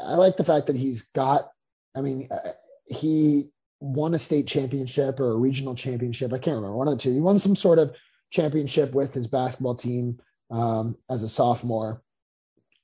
I 0.03 0.15
like 0.15 0.37
the 0.37 0.43
fact 0.43 0.65
that 0.67 0.75
he's 0.75 1.03
got, 1.13 1.49
I 1.95 2.01
mean, 2.01 2.29
uh, 2.31 2.53
he 2.87 3.49
won 3.79 4.15
a 4.15 4.19
state 4.19 4.47
championship 4.47 5.19
or 5.19 5.31
a 5.31 5.37
regional 5.37 5.75
championship. 5.75 6.33
I 6.33 6.39
can't 6.39 6.55
remember 6.55 6.75
one 6.75 6.87
of 6.87 6.95
the 6.95 6.99
two. 6.99 7.13
He 7.13 7.19
won 7.19 7.37
some 7.37 7.55
sort 7.55 7.77
of 7.77 7.95
championship 8.31 8.91
with 8.93 9.13
his 9.13 9.27
basketball 9.27 9.75
team 9.75 10.19
um, 10.49 10.97
as 11.11 11.21
a 11.21 11.29
sophomore 11.29 12.01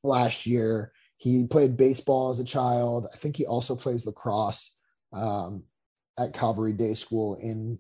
last 0.04 0.46
year. 0.46 0.92
He 1.22 1.46
played 1.46 1.78
baseball 1.78 2.32
as 2.32 2.40
a 2.40 2.44
child. 2.44 3.06
I 3.14 3.16
think 3.16 3.36
he 3.38 3.46
also 3.46 3.76
plays 3.76 4.08
lacrosse 4.08 4.76
um, 5.14 5.66
at 6.18 6.34
Calvary 6.34 6.74
Day 6.74 6.96
School 6.96 7.36
in 7.36 7.78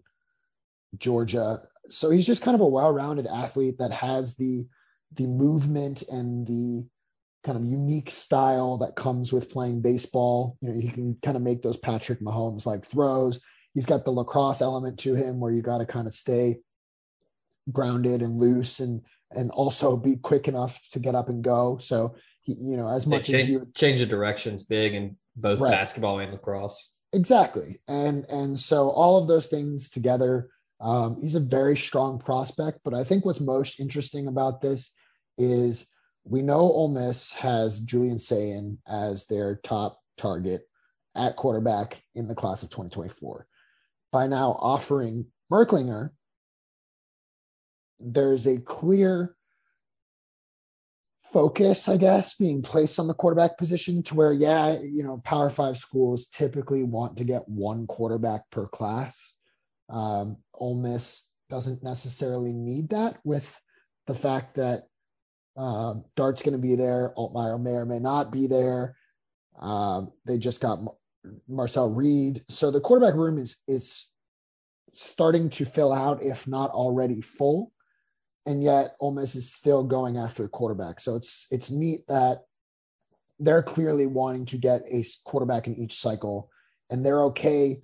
Georgia. 0.99 1.63
So 1.89 2.11
he's 2.11 2.27
just 2.27 2.43
kind 2.43 2.53
of 2.53 2.61
a 2.61 2.67
well-rounded 2.67 3.25
athlete 3.25 3.79
that 3.79 3.91
has 3.91 4.35
the 4.35 4.67
the 5.15 5.25
movement 5.25 6.03
and 6.03 6.45
the 6.45 6.85
kind 7.43 7.57
of 7.57 7.65
unique 7.65 8.11
style 8.11 8.77
that 8.77 8.95
comes 8.95 9.33
with 9.33 9.49
playing 9.49 9.81
baseball. 9.81 10.55
You 10.61 10.69
know, 10.69 10.79
he 10.79 10.89
can 10.89 11.17
kind 11.23 11.35
of 11.35 11.41
make 11.41 11.63
those 11.63 11.77
Patrick 11.77 12.19
Mahomes 12.19 12.67
like 12.67 12.85
throws. 12.85 13.39
He's 13.73 13.87
got 13.87 14.05
the 14.05 14.11
lacrosse 14.11 14.61
element 14.61 14.99
to 14.99 15.15
him 15.15 15.39
where 15.39 15.51
you 15.51 15.63
got 15.63 15.79
to 15.79 15.87
kind 15.87 16.05
of 16.05 16.13
stay 16.13 16.59
grounded 17.71 18.21
and 18.21 18.39
loose 18.39 18.79
and 18.79 19.01
and 19.31 19.49
also 19.49 19.97
be 19.97 20.17
quick 20.17 20.47
enough 20.47 20.79
to 20.91 20.99
get 20.99 21.15
up 21.15 21.27
and 21.27 21.43
go. 21.43 21.79
So 21.81 22.13
you 22.45 22.77
know, 22.77 22.87
as 22.87 23.05
much 23.05 23.27
change, 23.27 23.43
as 23.43 23.49
you 23.49 23.67
change 23.75 23.99
the 23.99 24.05
directions 24.05 24.63
big 24.63 24.93
in 24.93 25.15
both 25.35 25.59
right. 25.59 25.71
basketball 25.71 26.19
and 26.19 26.31
lacrosse. 26.31 26.89
Exactly. 27.13 27.81
And 27.87 28.25
and 28.29 28.59
so 28.59 28.89
all 28.89 29.17
of 29.17 29.27
those 29.27 29.47
things 29.47 29.89
together, 29.89 30.49
um, 30.79 31.19
he's 31.21 31.35
a 31.35 31.39
very 31.39 31.77
strong 31.77 32.19
prospect. 32.19 32.79
But 32.83 32.93
I 32.93 33.03
think 33.03 33.25
what's 33.25 33.41
most 33.41 33.79
interesting 33.79 34.27
about 34.27 34.61
this 34.61 34.93
is 35.37 35.87
we 36.23 36.41
know 36.41 36.59
Ole 36.59 36.89
Miss 36.89 37.31
has 37.31 37.81
Julian 37.81 38.19
Sayin 38.19 38.77
as 38.87 39.25
their 39.25 39.55
top 39.63 39.99
target 40.17 40.63
at 41.15 41.35
quarterback 41.35 42.01
in 42.15 42.27
the 42.27 42.35
class 42.35 42.63
of 42.63 42.69
2024. 42.69 43.47
By 44.11 44.27
now 44.27 44.57
offering 44.59 45.25
Merklinger, 45.51 46.11
there's 47.99 48.47
a 48.47 48.57
clear 48.59 49.35
focus, 51.31 51.87
I 51.87 51.97
guess, 51.97 52.35
being 52.35 52.61
placed 52.61 52.99
on 52.99 53.07
the 53.07 53.13
quarterback 53.13 53.57
position 53.57 54.03
to 54.03 54.15
where, 54.15 54.33
yeah, 54.33 54.77
you 54.79 55.03
know, 55.03 55.21
Power 55.23 55.49
Five 55.49 55.77
schools 55.77 56.27
typically 56.27 56.83
want 56.83 57.17
to 57.17 57.23
get 57.23 57.47
one 57.47 57.87
quarterback 57.87 58.49
per 58.49 58.67
class. 58.67 59.33
Um, 59.89 60.37
Ole 60.53 60.75
Miss 60.75 61.29
doesn't 61.49 61.83
necessarily 61.83 62.53
need 62.53 62.89
that 62.89 63.19
with 63.23 63.59
the 64.07 64.15
fact 64.15 64.55
that 64.55 64.83
um, 65.57 66.05
Dart's 66.15 66.41
going 66.41 66.53
to 66.53 66.67
be 66.67 66.75
there, 66.75 67.13
Altmyer 67.17 67.61
may 67.61 67.71
or 67.71 67.85
may 67.85 67.99
not 67.99 68.31
be 68.31 68.47
there. 68.47 68.95
Um, 69.59 70.11
they 70.25 70.37
just 70.37 70.61
got 70.61 70.79
Marcel 71.47 71.89
Reed, 71.89 72.43
so 72.49 72.71
the 72.71 72.81
quarterback 72.81 73.15
room 73.15 73.37
is 73.37 73.57
is 73.67 74.09
starting 74.93 75.49
to 75.49 75.65
fill 75.65 75.93
out, 75.93 76.23
if 76.23 76.47
not 76.47 76.71
already 76.71 77.21
full 77.21 77.71
and 78.45 78.63
yet 78.63 78.95
Ole 78.99 79.13
Miss 79.13 79.35
is 79.35 79.53
still 79.53 79.83
going 79.83 80.17
after 80.17 80.43
a 80.43 80.49
quarterback. 80.49 80.99
So 80.99 81.15
it's 81.15 81.47
it's 81.51 81.69
neat 81.69 82.07
that 82.07 82.43
they're 83.39 83.63
clearly 83.63 84.07
wanting 84.07 84.45
to 84.47 84.57
get 84.57 84.83
a 84.91 85.03
quarterback 85.25 85.67
in 85.67 85.77
each 85.77 85.99
cycle, 85.99 86.49
and 86.89 87.05
they're 87.05 87.23
okay. 87.25 87.81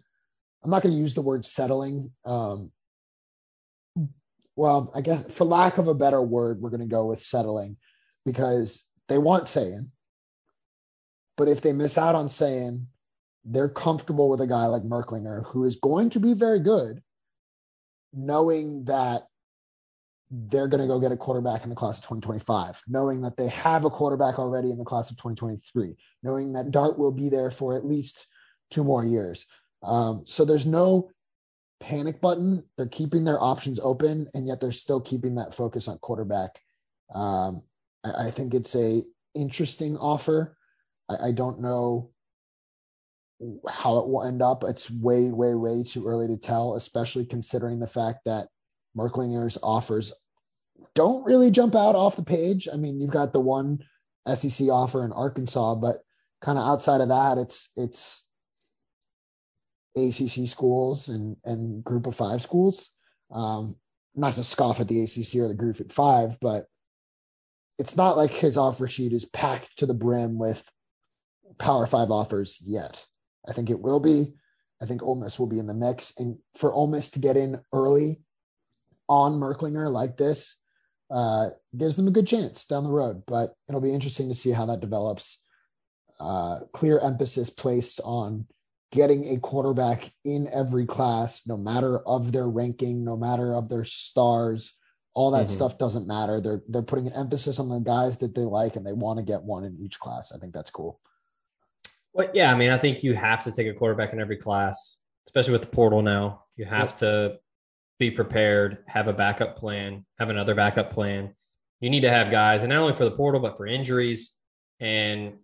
I'm 0.64 0.72
not 0.72 0.82
going 0.82 0.94
to 0.94 1.00
use 1.02 1.14
the 1.14 1.22
word 1.22 1.46
settling. 1.46 2.12
Um, 2.26 2.72
well, 4.56 4.92
I 4.96 5.02
guess 5.02 5.26
for 5.34 5.46
lack 5.46 5.78
of 5.78 5.88
a 5.88 5.94
better 5.94 6.22
word, 6.22 6.62
we're 6.62 6.72
going 6.72 6.82
to 6.82 6.88
go 6.88 7.06
with 7.06 7.22
settling 7.22 7.78
because 8.26 8.84
they 9.08 9.18
want 9.18 9.48
Sayin. 9.48 9.92
But 11.38 11.48
if 11.48 11.62
they 11.62 11.74
miss 11.74 11.98
out 11.98 12.16
on 12.16 12.28
Sayin, 12.28 12.88
they're 13.46 13.70
comfortable 13.70 14.30
with 14.30 14.42
a 14.42 14.48
guy 14.48 14.66
like 14.66 14.82
Merklinger, 14.82 15.46
who 15.46 15.64
is 15.64 15.76
going 15.76 16.10
to 16.10 16.20
be 16.20 16.34
very 16.34 16.60
good, 16.60 17.02
knowing 18.12 18.86
that 18.86 19.28
they're 20.30 20.68
going 20.68 20.82
to 20.82 20.88
go 20.88 21.00
get 21.00 21.12
a 21.12 21.18
quarterback 21.18 21.64
in 21.64 21.70
the 21.70 21.76
class 21.76 21.98
of 21.98 22.04
2025, 22.04 22.84
knowing 22.88 23.22
that 23.22 23.38
they 23.38 23.48
have 23.48 23.86
a 23.86 23.90
quarterback 23.90 24.40
already 24.40 24.72
in 24.72 24.78
the 24.78 24.84
class 24.84 25.10
of 25.10 25.18
2023, 25.18 25.96
knowing 26.24 26.54
that 26.54 26.72
Dart 26.72 27.00
will 27.00 27.12
be 27.12 27.30
there 27.30 27.50
for 27.50 27.76
at 27.76 27.86
least 27.86 28.28
two 28.70 28.84
more 28.84 29.06
years. 29.06 29.46
Um, 29.84 30.24
so 30.26 30.44
there's 30.44 30.66
no 30.66 31.10
panic 31.80 32.20
button. 32.20 32.64
They're 32.76 32.88
keeping 32.88 33.24
their 33.24 33.42
options 33.42 33.80
open, 33.80 34.28
and 34.34 34.48
yet 34.48 34.60
they're 34.60 34.72
still 34.72 35.00
keeping 35.00 35.36
that 35.36 35.54
focus 35.54 35.88
on 35.88 35.98
quarterback. 36.00 36.60
Um, 37.14 37.64
I, 38.04 38.28
I, 38.28 38.32
think 38.32 38.54
it's 38.54 38.76
a 38.76 39.04
interesting 39.34 39.98
offer. 39.98 40.58
I, 41.08 41.28
I 41.28 41.32
don't 41.32 41.62
know 41.62 42.12
how 43.70 44.00
it 44.00 44.08
will 44.08 44.24
end 44.24 44.42
up. 44.42 44.64
It's 44.66 44.90
way, 44.90 45.30
way, 45.30 45.54
way 45.54 45.84
too 45.84 46.06
early 46.06 46.28
to 46.28 46.38
tell, 46.38 46.76
especially 46.76 47.26
considering 47.26 47.80
the 47.80 47.88
fact 47.88 48.22
that 48.26 48.48
Merklinger's 48.98 49.58
offers 49.62 50.14
don't 50.96 51.26
really 51.26 51.52
jump 51.52 51.76
out 51.76 51.96
off 51.96 52.16
the 52.16 52.24
page. 52.24 52.68
I 52.72 52.78
mean, 52.78 53.00
you've 53.00 53.12
got 53.12 53.34
the 53.34 53.40
one 53.40 53.84
SEC 54.34 54.68
offer 54.70 55.06
in 55.06 55.12
Arkansas, 55.12 55.76
but 55.76 56.02
kind 56.42 56.58
of 56.58 56.66
outside 56.66 57.02
of 57.02 57.10
that, 57.10 57.38
it's 57.38 57.70
it's 57.76 58.26
ACC 59.96 60.48
schools 60.48 61.08
and 61.10 61.38
and 61.46 61.84
Group 61.84 62.08
of 62.08 62.16
Five 62.16 62.42
schools. 62.42 62.90
Um, 63.32 63.76
not 64.16 64.34
to 64.36 64.44
scoff 64.44 64.80
at 64.80 64.88
the 64.88 65.04
ACC 65.04 65.36
or 65.36 65.48
the 65.48 65.54
Group 65.54 65.80
of 65.80 65.92
Five, 65.92 66.40
but 66.42 66.66
it's 67.78 67.96
not 67.96 68.18
like 68.18 68.32
his 68.32 68.58
offer 68.58 68.88
sheet 68.88 69.14
is 69.14 69.26
packed 69.26 69.78
to 69.78 69.86
the 69.86 69.94
brim 69.94 70.40
with 70.40 70.64
Power 71.60 71.86
Five 71.86 72.10
offers 72.10 72.58
yet. 72.66 73.06
I 73.48 73.54
think 73.54 73.70
it 73.70 73.80
will 73.80 74.00
be. 74.00 74.34
I 74.82 74.86
think 74.86 75.02
Ole 75.02 75.16
Miss 75.16 75.40
will 75.40 75.48
be 75.48 75.60
in 75.60 75.68
the 75.68 75.74
mix, 75.74 76.14
and 76.18 76.38
for 76.56 76.74
Ole 76.74 76.88
Miss 76.88 77.12
to 77.12 77.20
get 77.20 77.38
in 77.38 77.60
early 77.74 78.22
on 79.10 79.40
Merklinger 79.40 79.92
like 79.92 80.18
this 80.18 80.56
uh, 81.10 81.50
gives 81.76 81.96
them 81.96 82.08
a 82.08 82.12
good 82.12 82.28
chance 82.28 82.66
down 82.66 82.84
the 82.84 82.92
road. 82.92 83.24
But 83.26 83.54
it'll 83.68 83.82
be 83.82 83.94
interesting 83.94 84.30
to 84.30 84.36
see 84.36 84.52
how 84.52 84.66
that 84.68 84.82
develops. 84.82 85.40
Uh, 86.20 86.62
clear 86.74 87.00
emphasis 87.00 87.50
placed 87.50 88.02
on 88.04 88.48
getting 88.92 89.28
a 89.30 89.40
quarterback 89.40 90.12
in 90.26 90.50
every 90.52 90.86
class, 90.86 91.46
no 91.46 91.58
matter 91.58 92.00
of 92.00 92.32
their 92.32 92.48
ranking, 92.48 93.04
no 93.04 93.16
matter 93.16 93.54
of 93.54 93.70
their 93.70 93.86
stars. 93.86 94.74
All 95.14 95.32
that 95.32 95.48
mm-hmm. 95.48 95.56
stuff 95.56 95.78
doesn't 95.78 96.08
matter. 96.08 96.40
They're 96.40 96.62
they're 96.68 96.84
putting 96.84 97.08
an 97.08 97.14
emphasis 97.14 97.60
on 97.60 97.70
the 97.70 97.80
guys 97.80 98.20
that 98.20 98.36
they 98.36 98.42
like, 98.42 98.76
and 98.76 98.86
they 98.86 98.94
want 98.94 99.18
to 99.18 99.24
get 99.24 99.42
one 99.44 99.64
in 99.64 99.78
each 99.80 100.00
class. 100.00 100.32
I 100.32 100.38
think 100.38 100.54
that's 100.54 100.70
cool. 100.70 101.00
Well, 102.14 102.30
yeah, 102.34 102.52
I 102.52 102.56
mean, 102.56 102.70
I 102.70 102.78
think 102.78 103.04
you 103.04 103.14
have 103.14 103.44
to 103.44 103.52
take 103.52 103.68
a 103.68 103.74
quarterback 103.74 104.14
in 104.14 104.20
every 104.20 104.38
class, 104.38 104.98
especially 105.28 105.54
with 105.54 105.62
the 105.62 105.68
portal 105.68 106.02
now. 106.02 106.46
You 106.56 106.66
have 106.66 106.90
yep. 106.90 106.96
to 106.98 107.40
be 108.00 108.12
prepared, 108.12 108.80
have 108.88 109.08
a 109.08 109.14
backup 109.14 109.58
plan, 109.58 110.06
have 110.20 110.30
another 110.30 110.56
backup 110.56 110.92
plan. 110.92 111.34
You 111.80 111.90
need 111.90 112.02
to 112.02 112.10
have 112.10 112.32
guys, 112.32 112.64
and 112.64 112.70
not 112.70 112.82
only 112.82 112.94
for 112.94 113.06
the 113.06 113.12
portal, 113.12 113.40
but 113.40 113.58
for 113.58 113.66
injuries. 113.66 114.32
And 114.80 115.36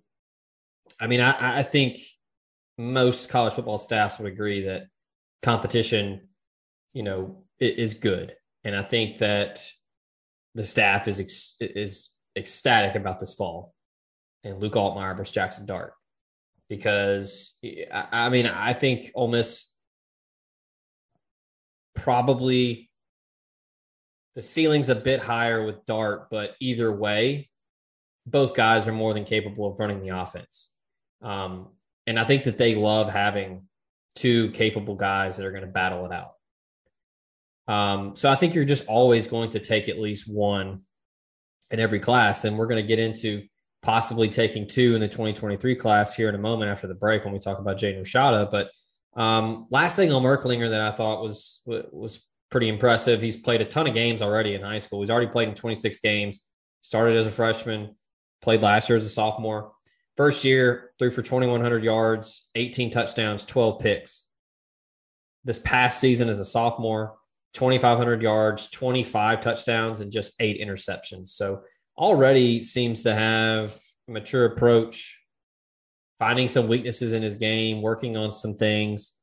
I 1.00 1.08
mean, 1.08 1.22
I, 1.22 1.60
I 1.60 1.64
think 1.64 1.98
most 2.78 3.30
college 3.30 3.54
football 3.54 3.78
staffs 3.78 4.18
would 4.18 4.32
agree 4.32 4.62
that 4.62 4.88
competition, 5.42 6.30
you 6.94 7.04
know, 7.04 7.44
is 7.60 7.94
good. 7.94 8.36
And 8.64 8.76
I 8.76 8.84
think 8.84 9.18
that 9.20 9.64
the 10.56 10.66
staff 10.66 11.08
is 11.08 11.56
is 11.60 12.10
ecstatic 12.36 12.96
about 12.96 13.20
this 13.20 13.34
fall 13.34 13.74
and 14.44 14.60
Luke 14.60 14.74
Altmyer 14.74 15.16
versus 15.16 15.34
Jackson 15.34 15.66
Dart 15.66 15.94
because 16.70 17.56
I, 17.92 18.30
mean 18.30 18.48
I 18.48 18.74
think 18.74 19.12
Ole 19.16 19.28
Miss 19.28 19.68
probably 21.96 22.90
the 24.36 24.42
ceiling's 24.42 24.90
a 24.90 24.96
bit 24.96 25.20
higher 25.20 25.66
with 25.66 25.86
Dart, 25.86 26.30
but 26.30 26.56
either 26.60 26.92
way, 26.92 27.50
both 28.26 28.56
guys 28.56 28.88
are 28.88 28.94
more 28.94 29.14
than 29.14 29.26
capable 29.26 29.68
of 29.68 29.80
running 29.80 30.02
the 30.02 30.10
offense. 30.10 30.70
Um, 31.22 31.70
and 32.08 32.20
I 32.20 32.24
think 32.24 32.44
that 32.44 32.58
they 32.58 32.76
love 32.76 33.12
having 33.12 33.68
two 34.16 34.52
capable 34.52 34.96
guys 34.96 35.38
that 35.38 35.46
are 35.46 35.52
going 35.52 35.66
to 35.66 35.68
battle 35.68 36.06
it 36.06 36.12
out. 36.12 36.34
Um, 37.68 38.16
so 38.16 38.30
I 38.30 38.36
think 38.36 38.54
you're 38.54 38.66
just 38.66 38.86
always 38.88 39.28
going 39.28 39.52
to 39.52 39.60
take 39.60 39.88
at 39.88 40.00
least 40.00 40.28
one 40.28 40.82
in 41.72 41.80
every 41.80 42.00
class. 42.00 42.46
And 42.46 42.58
we're 42.58 42.68
going 42.68 42.82
to 42.82 42.88
get 42.88 43.00
into 43.00 43.44
possibly 43.82 44.30
taking 44.30 44.68
two 44.68 44.96
in 44.96 45.02
the 45.02 45.08
2023 45.08 45.76
class 45.76 46.14
here 46.16 46.30
in 46.30 46.36
a 46.36 46.40
moment 46.40 46.72
after 46.72 46.88
the 46.88 46.94
break 46.94 47.24
when 47.24 47.34
we 47.34 47.40
talk 47.40 47.60
about 47.60 47.78
Jaden 47.78 48.02
Rashada. 48.02 48.50
But 48.50 48.70
um, 49.16 49.68
last 49.70 49.96
thing 49.96 50.12
on 50.12 50.24
Merklinger 50.24 50.70
that 50.70 50.82
I 50.82 50.92
thought 50.92 51.22
was 51.22 51.62
was 51.66 52.20
pretty 52.50 52.70
impressive. 52.70 53.22
He's 53.22 53.38
played 53.38 53.62
a 53.62 53.66
ton 53.66 53.88
of 53.88 53.94
games 53.94 54.22
already 54.22 54.56
in 54.56 54.62
high 54.62 54.80
school. 54.80 55.02
He's 55.02 55.10
already 55.10 55.28
played 55.28 55.50
in 55.50 55.56
26 55.56 56.00
games. 56.00 56.42
Started 56.82 57.16
as 57.16 57.26
a 57.26 57.32
freshman, 57.32 57.96
played 58.42 58.62
last 58.62 58.90
year 58.90 58.98
as 58.98 59.06
a 59.06 59.10
sophomore. 59.10 59.72
First 60.18 60.44
year, 60.44 60.92
threw 61.00 61.10
for 61.10 61.22
2,100 61.24 61.84
yards, 61.84 62.48
18 62.56 62.92
touchdowns, 62.92 63.46
12 63.46 63.80
picks. 63.80 64.26
This 65.44 65.60
past 65.60 66.00
season 66.00 66.30
as 66.30 66.40
a 66.40 66.46
sophomore, 66.46 67.16
2,500 67.54 68.22
yards, 68.22 68.68
25 68.70 69.42
touchdowns, 69.42 70.00
and 70.02 70.12
just 70.12 70.34
eight 70.40 70.62
interceptions. 70.62 71.30
So 71.30 71.62
already 71.98 72.62
seems 72.62 73.04
to 73.04 73.16
have 73.16 73.76
a 74.08 74.12
mature 74.12 74.46
approach, 74.46 75.20
finding 76.20 76.48
some 76.48 76.68
weaknesses 76.68 77.14
in 77.14 77.22
his 77.22 77.36
game, 77.36 77.82
working 77.82 78.16
on 78.18 78.32
some 78.32 78.56
things, 78.56 79.14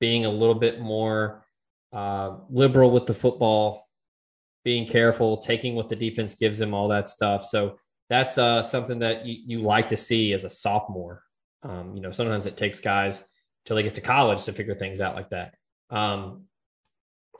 being 0.00 0.24
a 0.24 0.30
little 0.30 0.54
bit 0.54 0.80
more 0.80 1.44
uh, 1.92 2.36
liberal 2.50 2.90
with 2.90 3.06
the 3.06 3.14
football, 3.14 3.88
being 4.64 4.86
careful, 4.86 5.38
taking 5.38 5.74
what 5.74 5.88
the 5.88 5.96
defense 5.96 6.34
gives 6.34 6.60
him, 6.60 6.74
all 6.74 6.88
that 6.88 7.08
stuff. 7.08 7.44
So 7.44 7.78
that's 8.08 8.38
uh, 8.38 8.62
something 8.62 8.98
that 9.00 9.24
you, 9.24 9.42
you 9.46 9.62
like 9.62 9.88
to 9.88 9.96
see 9.96 10.32
as 10.32 10.44
a 10.44 10.50
sophomore. 10.50 11.22
Um, 11.62 11.94
you 11.94 12.02
know, 12.02 12.10
sometimes 12.10 12.46
it 12.46 12.56
takes 12.56 12.80
guys 12.80 13.24
till 13.64 13.76
they 13.76 13.82
get 13.82 13.94
to 13.94 14.00
college 14.00 14.44
to 14.44 14.52
figure 14.52 14.74
things 14.74 15.00
out 15.00 15.14
like 15.14 15.30
that. 15.30 15.54
Um, 15.90 16.44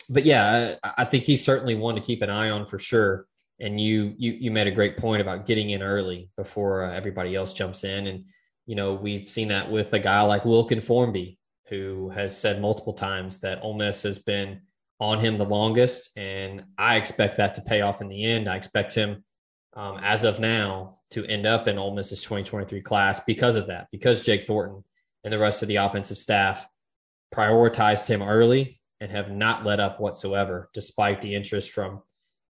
but 0.09 0.25
yeah, 0.25 0.77
I, 0.83 0.93
I, 0.99 1.05
think 1.05 1.25
he's 1.25 1.45
certainly 1.45 1.75
one 1.75 1.95
to 1.95 2.01
keep 2.01 2.23
an 2.23 2.31
eye 2.31 2.51
on 2.51 2.67
for 2.67 2.79
sure. 2.79 3.27
And 3.61 3.81
you 3.81 4.15
you 4.19 4.33
you 4.33 4.51
made 4.51 4.67
a 4.67 4.73
great 4.73 4.97
point 4.97 5.23
about 5.23 5.47
getting 5.47 5.71
in 5.71 5.83
early 5.83 6.29
before 6.37 6.85
uh, 6.85 6.93
everybody 6.93 7.35
else 7.35 7.53
jumps 7.53 7.85
in. 7.85 8.07
And 8.07 8.25
you 8.67 8.75
know, 8.75 8.95
we've 8.95 9.29
seen 9.29 9.49
that 9.49 9.71
with 9.71 9.93
a 9.93 9.99
guy 9.99 10.23
like 10.23 10.45
Wilkin 10.45 10.81
Formby, 10.81 11.39
who 11.69 12.11
has 12.11 12.39
said 12.39 12.61
multiple 12.61 12.93
times 12.93 13.41
that 13.41 13.63
Ole 13.63 13.75
Miss 13.75 14.03
has 14.03 14.19
been 14.19 14.61
on 15.01 15.19
him 15.19 15.37
the 15.37 15.45
longest, 15.45 16.11
and 16.17 16.65
I 16.79 16.97
expect 16.97 17.37
that 17.37 17.55
to 17.55 17.63
pay 17.63 17.81
off 17.81 18.01
in 18.01 18.09
the 18.09 18.25
end. 18.25 18.49
I 18.49 18.57
expect 18.57 18.95
him 18.95 19.25
um, 19.75 19.99
as 20.03 20.25
of 20.25 20.41
now 20.41 20.95
to 21.11 21.25
end 21.27 21.47
up 21.47 21.69
in 21.69 21.79
Ole 21.79 21.95
Miss's 21.95 22.23
2023 22.23 22.81
class 22.81 23.21
because 23.27 23.57
of 23.57 23.67
that, 23.67 23.89
because 23.91 24.25
Jake 24.25 24.45
Thornton 24.45 24.85
and 25.25 25.33
the 25.33 25.39
rest 25.39 25.63
of 25.63 25.69
the 25.69 25.77
offensive 25.77 26.19
staff 26.19 26.67
prioritized 27.35 28.07
him 28.07 28.23
early 28.23 28.81
and 29.01 29.11
have 29.11 29.31
not 29.31 29.65
let 29.65 29.81
up 29.81 30.01
whatsoever, 30.01 30.71
despite 30.73 31.21
the 31.21 31.35
interest 31.35 31.73
from 31.73 32.03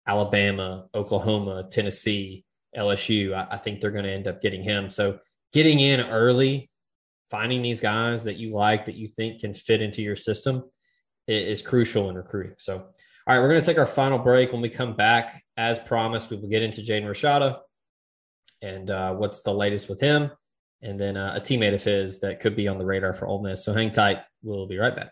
Alabama, 0.08 0.88
Oklahoma, 0.96 1.68
Tennessee, 1.70 2.46
LSU. 2.76 3.34
I, 3.34 3.56
I 3.56 3.58
think 3.58 3.82
they're 3.82 3.92
going 3.92 4.06
to 4.06 4.12
end 4.12 4.28
up 4.28 4.42
getting 4.42 4.64
him. 4.64 4.90
So 4.90 5.20
getting 5.54 5.80
in 5.80 6.02
early, 6.02 6.70
finding 7.30 7.62
these 7.62 7.82
guys 7.82 8.24
that 8.24 8.38
you 8.38 8.54
like, 8.54 8.86
that 8.86 8.96
you 8.96 9.08
think 9.08 9.42
can 9.42 9.54
fit 9.54 9.82
into 9.82 10.02
your 10.02 10.16
system 10.16 10.64
is, 11.28 11.62
crucial 11.62 12.10
in 12.10 12.16
recruiting. 12.16 12.56
So 12.58 12.76
all 12.76 13.36
right, 13.36 13.40
we're 13.40 13.50
going 13.50 13.62
to 13.62 13.66
take 13.66 13.78
our 13.78 13.86
final 13.86 14.18
break. 14.18 14.52
When 14.52 14.62
we 14.62 14.70
come 14.70 14.96
back, 14.96 15.44
as 15.56 15.78
promised, 15.78 16.32
we 16.32 16.38
will 16.38 16.50
get 16.50 16.64
into 16.64 16.82
Jaden 16.82 17.06
Rashada 17.06 17.60
and 18.62 18.90
uh, 18.90 19.14
what's 19.14 19.44
the 19.44 19.54
latest 19.54 19.88
with 19.88 20.00
him, 20.00 20.32
and 20.82 21.00
then 21.00 21.16
uh, 21.16 21.34
a 21.36 21.40
teammate 21.40 21.76
of 21.76 21.84
his 21.84 22.20
that 22.22 22.40
could 22.40 22.56
be 22.56 22.68
on 22.68 22.78
the 22.78 22.86
radar 22.86 23.14
for 23.14 23.28
Ole 23.28 23.44
Miss. 23.44 23.64
So 23.64 23.74
hang 23.74 23.92
tight. 23.92 24.20
We'll 24.42 24.68
be 24.68 24.78
right 24.78 24.96
back. 24.96 25.12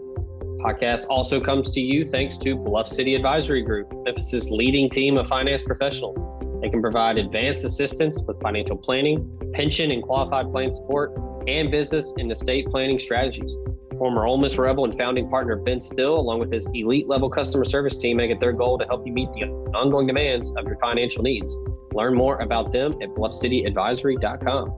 Podcast 0.63 1.07
also 1.09 1.41
comes 1.41 1.71
to 1.71 1.81
you 1.81 2.07
thanks 2.07 2.37
to 2.37 2.55
Bluff 2.55 2.87
City 2.87 3.15
Advisory 3.15 3.63
Group, 3.63 3.91
Memphis's 4.05 4.51
leading 4.51 4.91
team 4.91 5.17
of 5.17 5.27
finance 5.27 5.63
professionals. 5.63 6.17
They 6.61 6.69
can 6.69 6.81
provide 6.81 7.17
advanced 7.17 7.65
assistance 7.65 8.21
with 8.21 8.39
financial 8.41 8.77
planning, 8.77 9.39
pension 9.53 9.89
and 9.89 10.03
qualified 10.03 10.51
plan 10.51 10.71
support, 10.71 11.17
and 11.47 11.71
business 11.71 12.13
and 12.17 12.31
estate 12.31 12.67
planning 12.69 12.99
strategies. 12.99 13.51
Former 13.97 14.25
Ole 14.25 14.37
Miss 14.37 14.57
Rebel 14.57 14.85
and 14.85 14.95
founding 14.97 15.29
partner 15.29 15.55
Ben 15.55 15.79
Still, 15.79 16.19
along 16.19 16.39
with 16.39 16.51
his 16.51 16.67
elite 16.75 17.07
level 17.07 17.29
customer 17.29 17.65
service 17.65 17.97
team, 17.97 18.17
make 18.17 18.29
it 18.29 18.39
their 18.39 18.53
goal 18.53 18.77
to 18.77 18.85
help 18.85 19.05
you 19.05 19.13
meet 19.13 19.31
the 19.33 19.45
ongoing 19.73 20.05
demands 20.05 20.51
of 20.57 20.65
your 20.65 20.77
financial 20.77 21.23
needs. 21.23 21.57
Learn 21.93 22.13
more 22.13 22.39
about 22.39 22.71
them 22.71 22.93
at 23.01 23.09
bluffcityadvisory.com. 23.09 24.69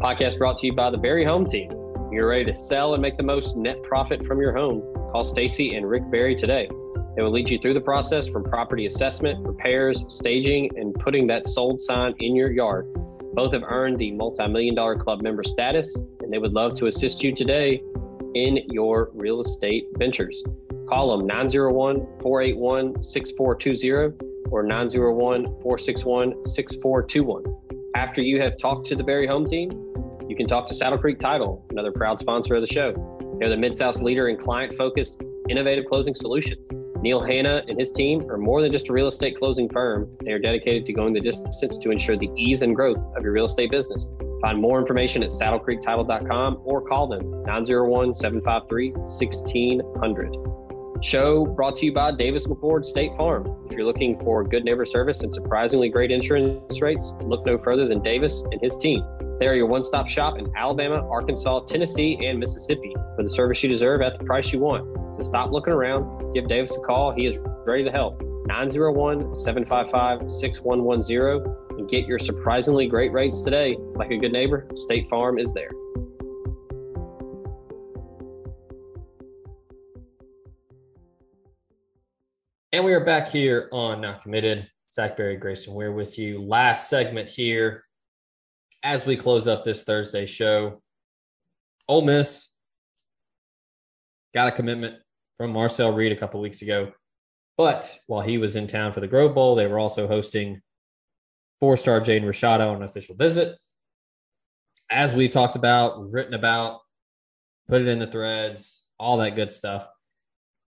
Podcast 0.00 0.38
brought 0.38 0.58
to 0.58 0.66
you 0.66 0.74
by 0.74 0.90
the 0.90 0.98
Berry 0.98 1.24
Home 1.24 1.46
Team. 1.46 1.70
You're 2.12 2.28
ready 2.28 2.44
to 2.46 2.52
sell 2.52 2.94
and 2.94 3.00
make 3.00 3.16
the 3.16 3.22
most 3.22 3.56
net 3.56 3.84
profit 3.84 4.26
from 4.26 4.40
your 4.40 4.52
home. 4.52 4.82
Call 5.12 5.24
Stacy 5.24 5.76
and 5.76 5.88
Rick 5.88 6.10
Berry 6.10 6.34
today. 6.34 6.68
They 7.14 7.22
will 7.22 7.30
lead 7.30 7.48
you 7.48 7.56
through 7.56 7.74
the 7.74 7.80
process 7.80 8.28
from 8.28 8.42
property 8.42 8.86
assessment, 8.86 9.46
repairs, 9.46 10.04
staging, 10.08 10.70
and 10.76 10.92
putting 10.92 11.28
that 11.28 11.46
sold 11.46 11.80
sign 11.80 12.14
in 12.18 12.34
your 12.34 12.50
yard. 12.50 12.92
Both 13.34 13.52
have 13.52 13.62
earned 13.62 14.00
the 14.00 14.10
multi 14.10 14.48
million 14.48 14.74
dollar 14.74 14.98
club 14.98 15.22
member 15.22 15.44
status, 15.44 15.94
and 16.20 16.32
they 16.32 16.38
would 16.38 16.52
love 16.52 16.74
to 16.78 16.86
assist 16.86 17.22
you 17.22 17.32
today 17.32 17.80
in 18.34 18.58
your 18.70 19.12
real 19.14 19.40
estate 19.40 19.84
ventures. 19.96 20.42
Call 20.88 21.16
them 21.16 21.28
901 21.28 22.08
481 22.22 23.02
6420 23.04 24.50
or 24.50 24.64
901 24.64 25.44
461 25.62 26.44
6421. 26.44 27.44
After 27.94 28.20
you 28.20 28.40
have 28.40 28.58
talked 28.58 28.88
to 28.88 28.96
the 28.96 29.04
Berry 29.04 29.28
Home 29.28 29.46
Team, 29.46 29.89
you 30.30 30.36
can 30.36 30.46
talk 30.46 30.68
to 30.68 30.74
Saddle 30.74 30.96
Creek 30.96 31.18
Title, 31.18 31.66
another 31.70 31.90
proud 31.90 32.20
sponsor 32.20 32.54
of 32.54 32.60
the 32.60 32.72
show. 32.72 32.92
They're 33.40 33.50
the 33.50 33.56
Mid 33.56 33.76
South's 33.76 34.00
leader 34.00 34.28
in 34.28 34.36
client 34.36 34.76
focused, 34.76 35.20
innovative 35.48 35.86
closing 35.86 36.14
solutions. 36.14 36.68
Neil 37.00 37.20
Hanna 37.20 37.64
and 37.66 37.76
his 37.76 37.90
team 37.90 38.30
are 38.30 38.38
more 38.38 38.62
than 38.62 38.70
just 38.70 38.88
a 38.90 38.92
real 38.92 39.08
estate 39.08 39.36
closing 39.36 39.68
firm. 39.68 40.08
They 40.24 40.30
are 40.30 40.38
dedicated 40.38 40.86
to 40.86 40.92
going 40.92 41.14
the 41.14 41.20
distance 41.20 41.78
to 41.78 41.90
ensure 41.90 42.16
the 42.16 42.30
ease 42.36 42.62
and 42.62 42.76
growth 42.76 42.98
of 43.16 43.24
your 43.24 43.32
real 43.32 43.46
estate 43.46 43.72
business. 43.72 44.08
Find 44.40 44.60
more 44.60 44.78
information 44.78 45.24
at 45.24 45.30
saddlecreektitle.com 45.30 46.62
or 46.64 46.86
call 46.86 47.08
them 47.08 47.42
901 47.42 48.14
753 48.14 48.92
1600. 48.92 50.59
Show 51.02 51.46
brought 51.46 51.76
to 51.76 51.86
you 51.86 51.94
by 51.94 52.12
Davis 52.12 52.46
McCord 52.46 52.84
State 52.84 53.12
Farm. 53.16 53.46
If 53.64 53.72
you're 53.72 53.86
looking 53.86 54.18
for 54.20 54.44
good 54.44 54.64
neighbor 54.64 54.84
service 54.84 55.22
and 55.22 55.32
surprisingly 55.32 55.88
great 55.88 56.10
insurance 56.10 56.82
rates, 56.82 57.14
look 57.22 57.46
no 57.46 57.56
further 57.56 57.88
than 57.88 58.02
Davis 58.02 58.44
and 58.52 58.60
his 58.60 58.76
team. 58.76 59.02
They 59.38 59.46
are 59.46 59.54
your 59.54 59.66
one 59.66 59.82
stop 59.82 60.08
shop 60.08 60.38
in 60.38 60.54
Alabama, 60.54 61.08
Arkansas, 61.08 61.60
Tennessee, 61.60 62.26
and 62.26 62.38
Mississippi 62.38 62.94
for 63.16 63.22
the 63.22 63.30
service 63.30 63.62
you 63.62 63.70
deserve 63.70 64.02
at 64.02 64.18
the 64.18 64.24
price 64.26 64.52
you 64.52 64.58
want. 64.58 65.16
So 65.16 65.22
stop 65.22 65.50
looking 65.50 65.72
around. 65.72 66.34
Give 66.34 66.46
Davis 66.46 66.76
a 66.76 66.80
call. 66.80 67.12
He 67.12 67.24
is 67.24 67.38
ready 67.64 67.82
to 67.82 67.90
help. 67.90 68.20
901 68.46 69.34
755 69.34 70.30
6110 70.30 71.78
and 71.78 71.88
get 71.88 72.06
your 72.06 72.18
surprisingly 72.18 72.86
great 72.86 73.12
rates 73.12 73.40
today. 73.40 73.74
Like 73.94 74.10
a 74.10 74.18
good 74.18 74.32
neighbor, 74.32 74.68
State 74.76 75.08
Farm 75.08 75.38
is 75.38 75.50
there. 75.52 75.70
And 82.72 82.84
we 82.84 82.94
are 82.94 83.04
back 83.04 83.26
here 83.26 83.68
on 83.72 84.00
Not 84.00 84.22
Committed. 84.22 84.70
Zach 84.92 85.16
Berry, 85.16 85.36
Grayson, 85.36 85.74
Weir 85.74 85.90
with 85.90 86.20
you. 86.20 86.40
Last 86.40 86.88
segment 86.88 87.28
here 87.28 87.82
as 88.84 89.04
we 89.04 89.16
close 89.16 89.48
up 89.48 89.64
this 89.64 89.82
Thursday 89.82 90.24
show. 90.24 90.80
Ole 91.88 92.02
Miss 92.02 92.46
got 94.32 94.46
a 94.46 94.52
commitment 94.52 94.94
from 95.36 95.50
Marcel 95.52 95.92
Reed 95.92 96.12
a 96.12 96.16
couple 96.16 96.40
weeks 96.40 96.62
ago. 96.62 96.92
But 97.58 97.98
while 98.06 98.22
he 98.22 98.38
was 98.38 98.54
in 98.54 98.68
town 98.68 98.92
for 98.92 99.00
the 99.00 99.08
Grove 99.08 99.34
Bowl, 99.34 99.56
they 99.56 99.66
were 99.66 99.80
also 99.80 100.06
hosting 100.06 100.62
four 101.58 101.76
star 101.76 102.00
Jaden 102.00 102.22
Rashada 102.22 102.68
on 102.68 102.76
an 102.76 102.82
official 102.84 103.16
visit. 103.16 103.58
As 104.92 105.12
we've 105.12 105.32
talked 105.32 105.56
about, 105.56 106.12
written 106.12 106.34
about, 106.34 106.82
put 107.68 107.82
it 107.82 107.88
in 107.88 107.98
the 107.98 108.06
threads, 108.06 108.82
all 108.96 109.16
that 109.16 109.34
good 109.34 109.50
stuff. 109.50 109.88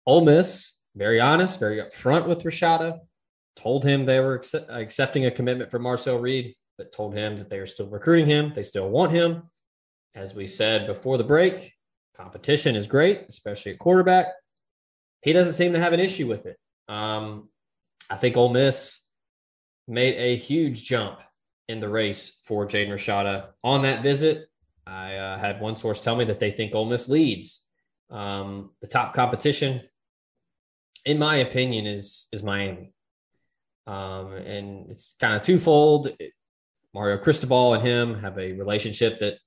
Ole 0.05 0.25
Miss 0.25 0.74
very 0.95 1.19
honest, 1.19 1.59
very 1.59 1.77
upfront 1.77 2.27
with 2.27 2.43
Rashada. 2.43 2.99
Told 3.55 3.83
him 3.83 4.05
they 4.05 4.19
were 4.19 4.35
accept- 4.35 4.69
accepting 4.69 5.25
a 5.25 5.31
commitment 5.31 5.71
from 5.71 5.83
Marcel 5.83 6.17
Reed, 6.17 6.55
but 6.77 6.91
told 6.91 7.13
him 7.13 7.37
that 7.37 7.49
they 7.49 7.59
are 7.59 7.65
still 7.65 7.87
recruiting 7.87 8.27
him. 8.27 8.51
They 8.53 8.63
still 8.63 8.89
want 8.89 9.11
him. 9.11 9.43
As 10.13 10.33
we 10.33 10.47
said 10.47 10.87
before 10.87 11.17
the 11.17 11.23
break, 11.23 11.73
competition 12.15 12.75
is 12.75 12.87
great, 12.87 13.25
especially 13.27 13.73
at 13.73 13.79
quarterback. 13.79 14.27
He 15.21 15.33
doesn't 15.33 15.53
seem 15.53 15.73
to 15.73 15.79
have 15.79 15.93
an 15.93 15.99
issue 15.99 16.27
with 16.27 16.45
it. 16.45 16.57
Um, 16.87 17.49
I 18.09 18.15
think 18.15 18.37
Ole 18.37 18.53
Miss 18.53 18.99
made 19.87 20.15
a 20.15 20.35
huge 20.35 20.85
jump 20.85 21.19
in 21.67 21.79
the 21.79 21.89
race 21.89 22.33
for 22.43 22.65
Jaden 22.65 22.89
Rashada 22.89 23.47
on 23.63 23.81
that 23.81 24.03
visit. 24.03 24.47
I 24.87 25.15
uh, 25.15 25.39
had 25.39 25.59
one 25.59 25.75
source 25.75 25.99
tell 25.99 26.15
me 26.15 26.25
that 26.25 26.39
they 26.39 26.51
think 26.51 26.75
Ole 26.75 26.85
Miss 26.85 27.07
leads 27.07 27.61
um, 28.09 28.71
the 28.81 28.87
top 28.87 29.13
competition 29.13 29.81
in 31.05 31.19
my 31.19 31.37
opinion, 31.37 31.85
is 31.85 32.27
is 32.31 32.43
Miami. 32.43 32.91
Um, 33.87 34.33
and 34.33 34.89
it's 34.89 35.15
kind 35.19 35.35
of 35.35 35.43
twofold. 35.43 36.09
Mario 36.93 37.17
Cristobal 37.17 37.73
and 37.73 37.83
him 37.83 38.15
have 38.15 38.37
a 38.39 38.53
relationship 38.53 39.19
that 39.19 39.37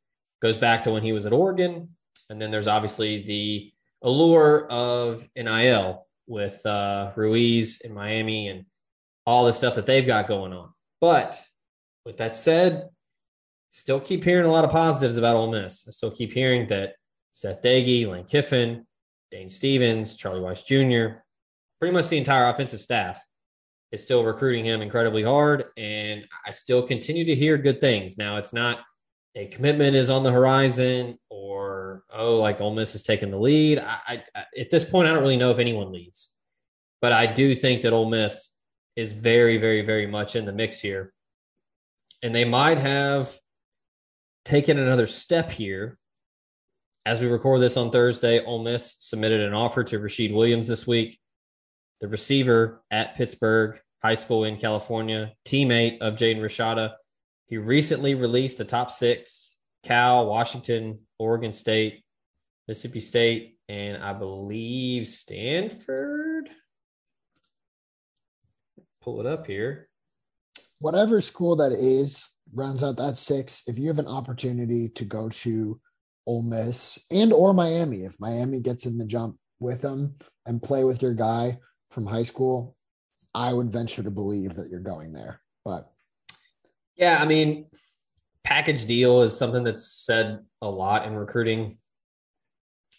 goes 0.41 0.59
back 0.59 0.83
to 0.83 0.91
when 0.91 1.03
he 1.03 1.13
was 1.13 1.27
at 1.27 1.33
Oregon, 1.33 1.89
and 2.31 2.41
then 2.41 2.51
there's 2.51 2.69
obviously 2.69 3.23
the 3.23 3.73
allure 4.03 4.67
of 4.69 5.27
NIL 5.37 6.07
with 6.27 6.65
uh, 6.67 7.11
Ruiz 7.17 7.81
in 7.81 7.95
Miami 7.95 8.49
and 8.49 8.67
all 9.27 9.45
the 9.45 9.53
stuff 9.53 9.75
that 9.75 9.87
they've 9.87 10.07
got 10.07 10.29
going 10.29 10.53
on. 10.53 10.71
But 11.01 11.43
with 12.05 12.19
that 12.19 12.37
said, 12.37 12.89
still 13.71 14.01
keep 14.01 14.25
hearing 14.25 14.47
a 14.47 14.53
lot 14.53 14.65
of 14.65 14.71
positives 14.71 15.17
about 15.17 15.37
Ole 15.37 15.51
Miss. 15.51 15.85
I 15.89 15.91
still 15.91 16.11
keep 16.11 16.33
hearing 16.33 16.67
that 16.69 16.95
Seth 17.31 17.63
Doege, 17.63 18.07
Lane 18.07 18.25
Kiffin, 18.25 18.87
Dane 19.31 19.49
Stevens, 19.49 20.17
Charlie 20.17 20.41
Weis 20.41 20.65
Jr., 20.65 21.19
pretty 21.81 21.95
much 21.95 22.09
the 22.09 22.19
entire 22.19 22.49
offensive 22.49 22.81
staff 22.81 23.21
is 23.93 24.03
still 24.03 24.25
recruiting 24.25 24.65
him 24.65 24.83
incredibly 24.83 25.23
hard. 25.23 25.67
And 25.77 26.27
I 26.47 26.51
still 26.51 26.83
continue 26.83 27.25
to 27.25 27.35
hear 27.35 27.57
good 27.57 27.81
things. 27.81 28.19
Now, 28.19 28.37
it's 28.37 28.53
not 28.53 28.81
a 29.35 29.47
commitment 29.47 29.95
is 29.95 30.11
on 30.11 30.23
the 30.23 30.33
horizon 30.33 31.19
or, 31.31 32.05
oh, 32.13 32.37
like 32.37 32.61
Ole 32.61 32.75
Miss 32.75 32.95
is 32.95 33.03
taking 33.03 33.31
the 33.31 33.39
lead. 33.39 33.79
I, 33.79 34.23
I, 34.35 34.45
at 34.59 34.71
this 34.71 34.85
point, 34.85 35.09
I 35.09 35.13
don't 35.13 35.23
really 35.23 35.37
know 35.37 35.51
if 35.51 35.59
anyone 35.59 35.93
leads, 35.93 36.31
but 37.01 37.13
I 37.13 37.27
do 37.27 37.55
think 37.55 37.83
that 37.83 37.93
Ole 37.93 38.09
Miss 38.11 38.49
is 38.97 39.13
very, 39.13 39.59
very, 39.59 39.83
very 39.83 40.07
much 40.07 40.35
in 40.35 40.45
the 40.45 40.53
mix 40.53 40.81
here. 40.81 41.13
And 42.23 42.35
they 42.35 42.45
might 42.45 42.79
have 42.79 43.39
taken 44.45 44.79
another 44.79 45.07
step 45.07 45.53
here. 45.53 45.99
As 47.07 47.21
we 47.21 47.29
record 47.29 47.61
this 47.61 47.77
on 47.77 47.91
Thursday, 47.91 48.45
Ole 48.45 48.65
Miss 48.65 48.97
submitted 48.99 49.41
an 49.41 49.55
offer 49.55 49.85
to 49.85 49.99
Rashid 49.99 50.33
Williams 50.33 50.67
this 50.67 50.87
week 50.87 51.19
the 52.01 52.09
receiver 52.09 52.83
at 52.91 53.15
Pittsburg 53.15 53.81
High 54.03 54.15
School 54.15 54.45
in 54.45 54.57
California, 54.57 55.33
teammate 55.45 56.01
of 56.01 56.15
Jaden 56.15 56.41
Rashada. 56.41 56.93
He 57.47 57.57
recently 57.57 58.15
released 58.15 58.61
a 58.61 58.65
top 58.65 58.91
six 58.91 59.57
Cal, 59.83 60.27
Washington, 60.27 61.01
Oregon 61.19 61.53
State, 61.53 62.03
Mississippi 62.67 63.01
State, 63.01 63.59
and 63.69 64.03
I 64.03 64.13
believe 64.13 65.07
Stanford. 65.09 66.51
Pull 69.03 69.21
it 69.21 69.27
up 69.27 69.47
here. 69.47 69.89
Whatever 70.81 71.21
school 71.21 71.57
that 71.57 71.73
is 71.73 72.35
runs 72.55 72.83
out 72.83 72.97
that 72.99 73.19
six. 73.19 73.63
If 73.67 73.79
you 73.79 73.89
have 73.89 73.99
an 73.99 74.07
opportunity 74.07 74.89
to 74.91 75.05
go 75.05 75.29
to 75.29 75.81
Ole 76.27 76.43
Miss 76.43 76.99
and 77.11 77.33
or 77.33 77.55
Miami, 77.55 78.05
if 78.05 78.21
Miami 78.21 78.61
gets 78.61 78.87
in 78.87 78.99
the 78.99 79.05
jump 79.05 79.37
with 79.61 79.81
them 79.81 80.17
and 80.47 80.63
play 80.63 80.85
with 80.85 81.03
your 81.03 81.15
guy, 81.15 81.59
from 81.91 82.07
high 82.07 82.23
school, 82.23 82.77
I 83.35 83.53
would 83.53 83.73
venture 83.73 84.03
to 84.03 84.11
believe 84.11 84.55
that 84.55 84.71
you're 84.71 84.81
going 84.81 85.13
there. 85.13 85.41
But 85.65 85.91
yeah, 86.97 87.19
I 87.21 87.25
mean, 87.25 87.67
package 88.45 88.85
deal 88.85 89.23
is 89.23 89.37
something 89.37 89.65
that's 89.65 89.87
said 89.87 90.41
a 90.63 90.71
lot 90.71 91.07
in 91.07 91.15
recruiting. 91.15 91.79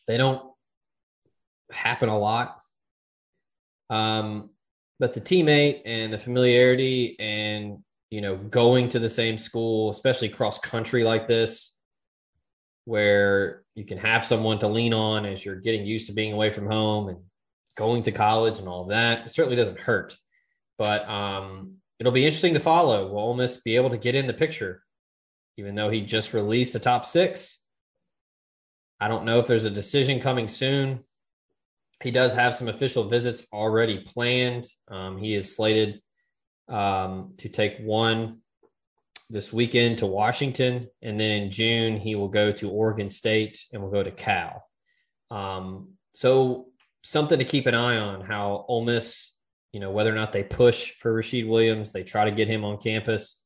They 0.07 0.17
don't 0.17 0.43
happen 1.71 2.09
a 2.09 2.17
lot. 2.17 2.59
Um, 3.89 4.51
but 4.99 5.13
the 5.13 5.21
teammate 5.21 5.81
and 5.85 6.13
the 6.13 6.17
familiarity 6.17 7.15
and 7.19 7.79
you 8.11 8.21
know 8.21 8.35
going 8.35 8.89
to 8.89 8.99
the 8.99 9.09
same 9.09 9.37
school, 9.37 9.89
especially 9.89 10.29
cross 10.29 10.59
country 10.59 11.03
like 11.03 11.27
this, 11.27 11.73
where 12.85 13.63
you 13.75 13.85
can 13.85 13.97
have 13.97 14.25
someone 14.25 14.59
to 14.59 14.67
lean 14.67 14.93
on 14.93 15.25
as 15.25 15.43
you're 15.43 15.55
getting 15.55 15.85
used 15.85 16.07
to 16.07 16.13
being 16.13 16.33
away 16.33 16.51
from 16.51 16.69
home 16.69 17.09
and 17.09 17.19
going 17.75 18.03
to 18.03 18.11
college 18.11 18.59
and 18.59 18.67
all 18.67 18.85
that. 18.85 19.25
It 19.25 19.31
certainly 19.31 19.55
doesn't 19.55 19.79
hurt, 19.79 20.17
but 20.77 21.07
um, 21.09 21.75
it'll 21.99 22.11
be 22.11 22.25
interesting 22.25 22.53
to 22.53 22.59
follow. 22.59 23.07
Will 23.07 23.19
Ole 23.19 23.35
Miss 23.35 23.57
be 23.57 23.75
able 23.75 23.89
to 23.91 23.97
get 23.97 24.15
in 24.15 24.27
the 24.27 24.33
picture, 24.33 24.83
even 25.57 25.75
though 25.75 25.89
he 25.89 26.01
just 26.01 26.33
released 26.33 26.75
a 26.75 26.79
top 26.79 27.05
six? 27.05 27.59
I 28.99 29.07
don't 29.07 29.25
know 29.25 29.39
if 29.39 29.47
there's 29.47 29.65
a 29.65 29.71
decision 29.71 30.19
coming 30.19 30.47
soon. 30.47 31.05
He 32.03 32.11
does 32.11 32.33
have 32.33 32.55
some 32.55 32.67
official 32.67 33.09
visits 33.09 33.45
already 33.51 33.99
planned. 33.99 34.65
Um, 34.87 35.17
he 35.17 35.35
is 35.35 35.55
slated 35.55 36.01
um, 36.69 37.33
to 37.37 37.49
take 37.49 37.79
one 37.79 38.41
this 39.29 39.53
weekend 39.53 39.99
to 39.99 40.05
Washington, 40.05 40.87
and 41.01 41.19
then 41.19 41.31
in 41.31 41.51
June 41.51 41.97
he 41.97 42.15
will 42.15 42.29
go 42.29 42.51
to 42.53 42.69
Oregon 42.69 43.09
State 43.09 43.65
and 43.71 43.81
will 43.81 43.91
go 43.91 44.01
to 44.01 44.11
Cal. 44.11 44.63
Um, 45.29 45.89
so 46.13 46.68
something 47.03 47.39
to 47.39 47.45
keep 47.45 47.65
an 47.65 47.75
eye 47.75 47.97
on 47.97 48.21
how 48.21 48.65
Ole 48.67 48.83
Miss, 48.83 49.31
you 49.71 49.79
know, 49.79 49.91
whether 49.91 50.11
or 50.11 50.15
not 50.15 50.31
they 50.31 50.43
push 50.43 50.93
for 50.99 51.13
Rashid 51.13 51.47
Williams, 51.47 51.91
they 51.91 52.03
try 52.03 52.25
to 52.25 52.31
get 52.31 52.47
him 52.47 52.65
on 52.65 52.77
campus. 52.77 53.39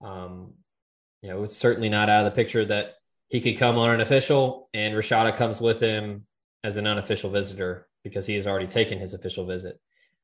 Um, 0.00 0.54
you 1.22 1.28
know, 1.28 1.44
it's 1.44 1.56
certainly 1.56 1.88
not 1.88 2.08
out 2.08 2.24
of 2.24 2.32
the 2.32 2.36
picture 2.36 2.64
that 2.64 2.94
he 3.28 3.40
could 3.40 3.58
come 3.58 3.76
on 3.76 3.90
an 3.90 4.00
official 4.00 4.68
and 4.72 4.94
Rashada 4.94 5.34
comes 5.34 5.60
with 5.60 5.80
him 5.80 6.26
as 6.64 6.76
an 6.76 6.86
unofficial 6.86 7.30
visitor 7.30 7.86
because 8.04 8.26
he 8.26 8.34
has 8.34 8.46
already 8.46 8.66
taken 8.66 8.98
his 8.98 9.14
official 9.14 9.46
visit. 9.46 9.78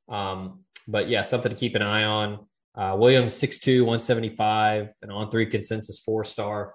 Um, 0.09 0.61
but 0.87 1.09
yeah, 1.09 1.22
something 1.22 1.51
to 1.51 1.57
keep 1.57 1.75
an 1.75 1.83
eye 1.83 2.05
on. 2.05 2.47
Uh, 2.75 2.97
Williams, 2.99 3.35
6'2, 3.35 3.81
175, 3.81 4.89
an 5.03 5.11
on 5.11 5.31
three 5.31 5.47
consensus 5.47 6.01
four 6.01 6.25
star, 6.25 6.75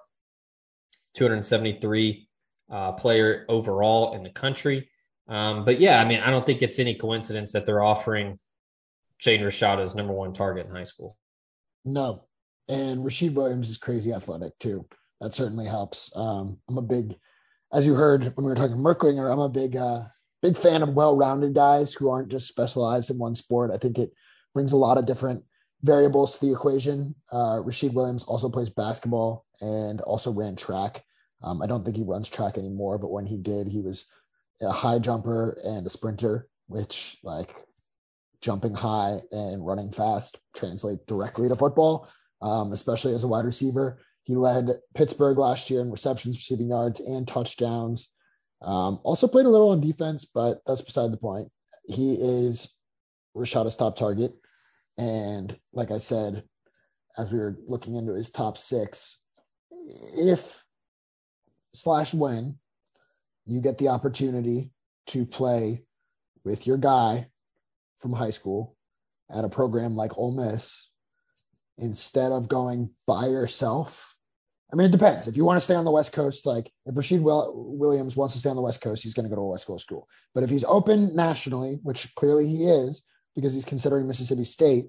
273 1.16 2.28
uh, 2.72 2.92
player 2.94 3.46
overall 3.50 4.14
in 4.14 4.24
the 4.24 4.30
country. 4.30 4.90
Um, 5.30 5.64
but 5.64 5.80
yeah, 5.80 6.02
I 6.02 6.06
mean, 6.06 6.20
I 6.20 6.32
don't 6.32 6.46
think 6.46 6.62
it's 6.62 6.80
any 6.80 6.96
coincidence 6.96 7.52
that 7.54 7.66
they're 7.66 7.84
offering 7.84 8.38
Jaden 9.24 9.42
Rashada 9.42 9.84
as 9.84 9.96
number 9.96 10.14
one 10.14 10.34
target 10.34 10.66
in 10.66 10.72
high 10.72 10.84
school. 10.84 11.18
No. 11.86 12.26
And 12.68 13.06
Rashid 13.06 13.36
Williams 13.36 13.70
is 13.70 13.78
crazy 13.78 14.12
athletic 14.12 14.58
too. 14.60 14.86
That 15.22 15.34
certainly 15.34 15.66
helps. 15.66 16.12
Um, 16.16 16.58
I'm 16.68 16.78
a 16.78 16.82
big, 16.82 17.16
as 17.72 17.86
you 17.86 17.94
heard 17.94 18.24
when 18.36 18.46
we 18.46 18.50
were 18.52 18.56
talking 18.56 18.78
Merklinger, 18.78 19.32
I'm 19.32 19.40
a 19.40 19.50
big, 19.50 19.76
uh, 19.76 20.06
big 20.42 20.58
fan 20.58 20.82
of 20.82 20.94
well-rounded 20.94 21.54
guys 21.54 21.94
who 21.94 22.10
aren't 22.10 22.30
just 22.30 22.48
specialized 22.48 23.10
in 23.10 23.18
one 23.18 23.36
sport. 23.36 23.72
I 23.74 23.78
think 23.78 24.00
it 24.00 24.12
brings 24.54 24.72
a 24.72 24.78
lot 24.78 24.98
of 24.98 25.06
different 25.06 25.44
variables 25.84 26.34
to 26.34 26.46
the 26.46 26.52
equation. 26.52 27.16
Uh, 27.32 27.60
Rashid 27.64 27.94
Williams 27.94 28.24
also 28.24 28.50
plays 28.50 28.70
basketball 28.70 29.46
and 29.62 30.02
also 30.02 30.32
ran 30.32 30.56
track. 30.56 31.04
Um, 31.44 31.62
I 31.62 31.68
don't 31.68 31.84
think 31.84 31.98
he 31.98 32.04
runs 32.04 32.30
track 32.30 32.58
anymore, 32.58 32.98
but 32.98 33.12
when 33.12 33.26
he 33.26 33.38
did, 33.38 33.68
he 33.68 33.82
was 33.82 34.06
a 34.62 34.72
high 34.72 35.00
jumper 35.00 35.58
and 35.64 35.86
a 35.86 35.90
sprinter, 35.90 36.48
which 36.68 37.18
like 37.24 37.56
jumping 38.42 38.74
high 38.74 39.20
and 39.32 39.66
running 39.66 39.92
fast 39.92 40.38
translate 40.56 41.06
directly 41.08 41.50
to 41.50 41.56
football, 41.56 42.08
um, 42.42 42.72
especially 42.72 43.14
as 43.14 43.24
a 43.24 43.28
wide 43.28 43.46
receiver. 43.46 44.00
He 44.24 44.36
led 44.36 44.80
Pittsburg 44.94 45.38
last 45.38 45.70
year 45.70 45.82
in 45.82 45.92
receptions, 45.92 46.38
receiving 46.38 46.70
yards, 46.70 47.00
and 47.00 47.28
touchdowns. 47.28 48.10
Um, 48.62 49.00
also 49.04 49.28
played 49.28 49.46
a 49.46 49.50
little 49.50 49.70
on 49.70 49.82
defense, 49.82 50.26
but 50.26 50.60
that's 50.68 50.82
beside 50.82 51.12
the 51.12 51.18
point. 51.18 51.50
He 51.88 52.14
is 52.14 52.70
Rashada's 53.36 53.76
top 53.76 53.96
target. 53.96 54.34
And 54.98 55.58
like 55.74 55.92
I 55.92 55.98
said, 55.98 56.44
as 57.18 57.32
we 57.32 57.40
were 57.40 57.58
looking 57.68 57.96
into 57.96 58.14
his 58.14 58.32
top 58.32 58.58
six, 58.58 59.18
if 60.16 60.64
slash 61.74 62.14
when 62.14 62.59
you 63.46 63.62
get 63.62 63.78
the 63.78 63.90
opportunity 63.90 64.72
to 65.08 65.26
play 65.26 65.84
with 66.44 66.68
your 66.68 66.78
guy 66.78 67.28
from 67.98 68.14
high 68.14 68.30
school 68.30 68.76
at 69.30 69.46
a 69.46 69.50
program 69.50 69.96
like 69.96 70.18
Ole 70.18 70.32
Miss, 70.32 70.88
instead 71.78 72.32
of 72.32 72.50
going 72.50 72.90
by 73.08 73.28
yourself. 73.28 74.16
I 74.72 74.76
mean, 74.76 74.88
it 74.88 74.92
depends. 74.92 75.28
If 75.28 75.36
you 75.36 75.46
want 75.46 75.58
to 75.58 75.64
stay 75.64 75.74
on 75.74 75.86
the 75.86 75.92
West 75.92 76.14
Coast, 76.14 76.46
like 76.46 76.72
if 76.86 76.96
Rashid 76.96 77.22
Williams 77.24 78.16
wants 78.16 78.36
to 78.36 78.40
stay 78.40 78.50
on 78.50 78.56
the 78.56 78.62
West 78.62 78.82
Coast, 78.82 79.02
he's 79.04 79.14
going 79.14 79.26
to 79.26 79.30
go 79.30 79.36
to 79.36 79.42
a 79.42 79.50
West 79.50 79.66
Coast 79.66 79.86
school. 79.86 80.08
But 80.34 80.44
if 80.44 80.50
he's 80.50 80.64
open 80.66 81.16
nationally, 81.16 81.80
which 81.82 82.14
clearly 82.16 82.48
he 82.48 82.66
is, 82.66 83.04
because 83.36 83.54
he's 83.54 83.66
considering 83.66 84.08
Mississippi 84.08 84.46
State, 84.46 84.86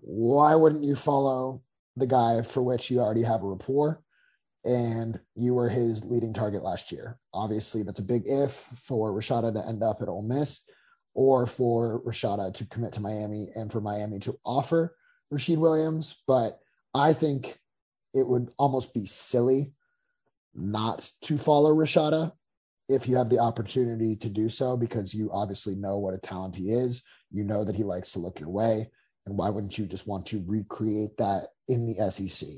why 0.00 0.54
wouldn't 0.54 0.84
you 0.84 0.96
follow 0.96 1.62
the 1.96 2.06
guy 2.06 2.42
for 2.42 2.62
which 2.62 2.90
you 2.90 3.00
already 3.00 3.22
have 3.22 3.42
a 3.42 3.46
rapport? 3.46 4.02
And 4.66 5.20
you 5.36 5.54
were 5.54 5.68
his 5.68 6.04
leading 6.04 6.34
target 6.34 6.62
last 6.62 6.90
year. 6.90 7.18
Obviously, 7.32 7.84
that's 7.84 8.00
a 8.00 8.02
big 8.04 8.24
if 8.26 8.68
for 8.74 9.12
Rashada 9.12 9.52
to 9.54 9.66
end 9.66 9.82
up 9.82 10.02
at 10.02 10.08
Ole 10.08 10.22
Miss 10.22 10.68
or 11.14 11.46
for 11.46 12.02
Rashada 12.02 12.52
to 12.54 12.66
commit 12.66 12.92
to 12.94 13.00
Miami 13.00 13.48
and 13.54 13.70
for 13.70 13.80
Miami 13.80 14.18
to 14.20 14.36
offer 14.44 14.96
Rashid 15.30 15.58
Williams. 15.58 16.16
But 16.26 16.58
I 16.92 17.12
think 17.12 17.58
it 18.12 18.26
would 18.26 18.50
almost 18.58 18.92
be 18.92 19.06
silly 19.06 19.72
not 20.52 21.08
to 21.22 21.38
follow 21.38 21.72
Rashada 21.72 22.32
if 22.88 23.08
you 23.08 23.16
have 23.16 23.30
the 23.30 23.38
opportunity 23.38 24.16
to 24.16 24.28
do 24.28 24.48
so 24.48 24.76
because 24.76 25.14
you 25.14 25.30
obviously 25.32 25.74
know 25.74 25.98
what 25.98 26.14
a 26.14 26.18
talent 26.18 26.56
he 26.56 26.72
is. 26.72 27.02
You 27.30 27.44
know 27.44 27.64
that 27.64 27.76
he 27.76 27.84
likes 27.84 28.12
to 28.12 28.18
look 28.18 28.40
your 28.40 28.48
way. 28.48 28.90
And 29.26 29.36
why 29.36 29.50
wouldn't 29.50 29.76
you 29.76 29.86
just 29.86 30.06
want 30.06 30.26
to 30.26 30.44
recreate 30.46 31.16
that 31.18 31.48
in 31.68 31.86
the 31.86 32.10
SEC? 32.10 32.48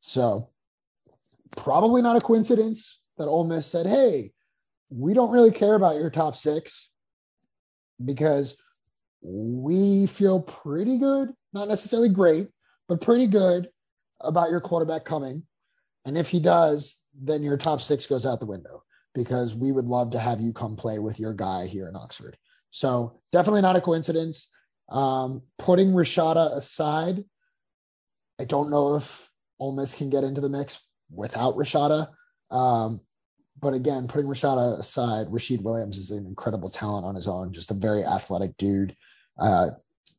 So, 0.00 0.48
probably 1.56 2.02
not 2.02 2.16
a 2.16 2.20
coincidence 2.20 3.00
that 3.16 3.26
Ole 3.26 3.44
Miss 3.44 3.66
said, 3.66 3.86
hey, 3.86 4.32
we 4.90 5.14
don't 5.14 5.30
really 5.30 5.50
care 5.50 5.74
about 5.74 5.96
your 5.96 6.10
top 6.10 6.36
six 6.36 6.88
because 8.04 8.56
we 9.20 10.06
feel 10.06 10.40
pretty 10.40 10.98
good, 10.98 11.32
not 11.52 11.68
necessarily 11.68 12.08
great, 12.08 12.48
but 12.88 13.00
pretty 13.00 13.26
good 13.26 13.68
about 14.20 14.50
your 14.50 14.60
quarterback 14.60 15.04
coming. 15.04 15.42
And 16.04 16.16
if 16.16 16.28
he 16.28 16.40
does, 16.40 17.00
then 17.20 17.42
your 17.42 17.56
top 17.56 17.80
six 17.82 18.06
goes 18.06 18.24
out 18.24 18.40
the 18.40 18.46
window 18.46 18.82
because 19.14 19.54
we 19.54 19.72
would 19.72 19.86
love 19.86 20.12
to 20.12 20.18
have 20.18 20.40
you 20.40 20.52
come 20.52 20.76
play 20.76 20.98
with 20.98 21.18
your 21.18 21.34
guy 21.34 21.66
here 21.66 21.88
in 21.88 21.96
Oxford. 21.96 22.36
So 22.70 23.20
definitely 23.32 23.62
not 23.62 23.76
a 23.76 23.80
coincidence. 23.80 24.48
Um, 24.88 25.42
putting 25.58 25.90
Rashada 25.92 26.56
aside, 26.56 27.24
I 28.40 28.44
don't 28.44 28.70
know 28.70 28.96
if 28.96 29.30
Ole 29.58 29.74
Miss 29.74 29.94
can 29.94 30.08
get 30.10 30.24
into 30.24 30.40
the 30.40 30.48
mix 30.48 30.80
without 31.10 31.56
Rashada. 31.56 32.08
Um, 32.50 33.00
but 33.60 33.74
again, 33.74 34.08
putting 34.08 34.30
Rashada 34.30 34.78
aside, 34.78 35.26
Rashid 35.30 35.62
Williams 35.62 35.98
is 35.98 36.10
an 36.10 36.26
incredible 36.26 36.70
talent 36.70 37.04
on 37.04 37.14
his 37.14 37.26
own, 37.26 37.52
just 37.52 37.70
a 37.70 37.74
very 37.74 38.04
athletic 38.04 38.56
dude. 38.56 38.94
Uh, 39.38 39.70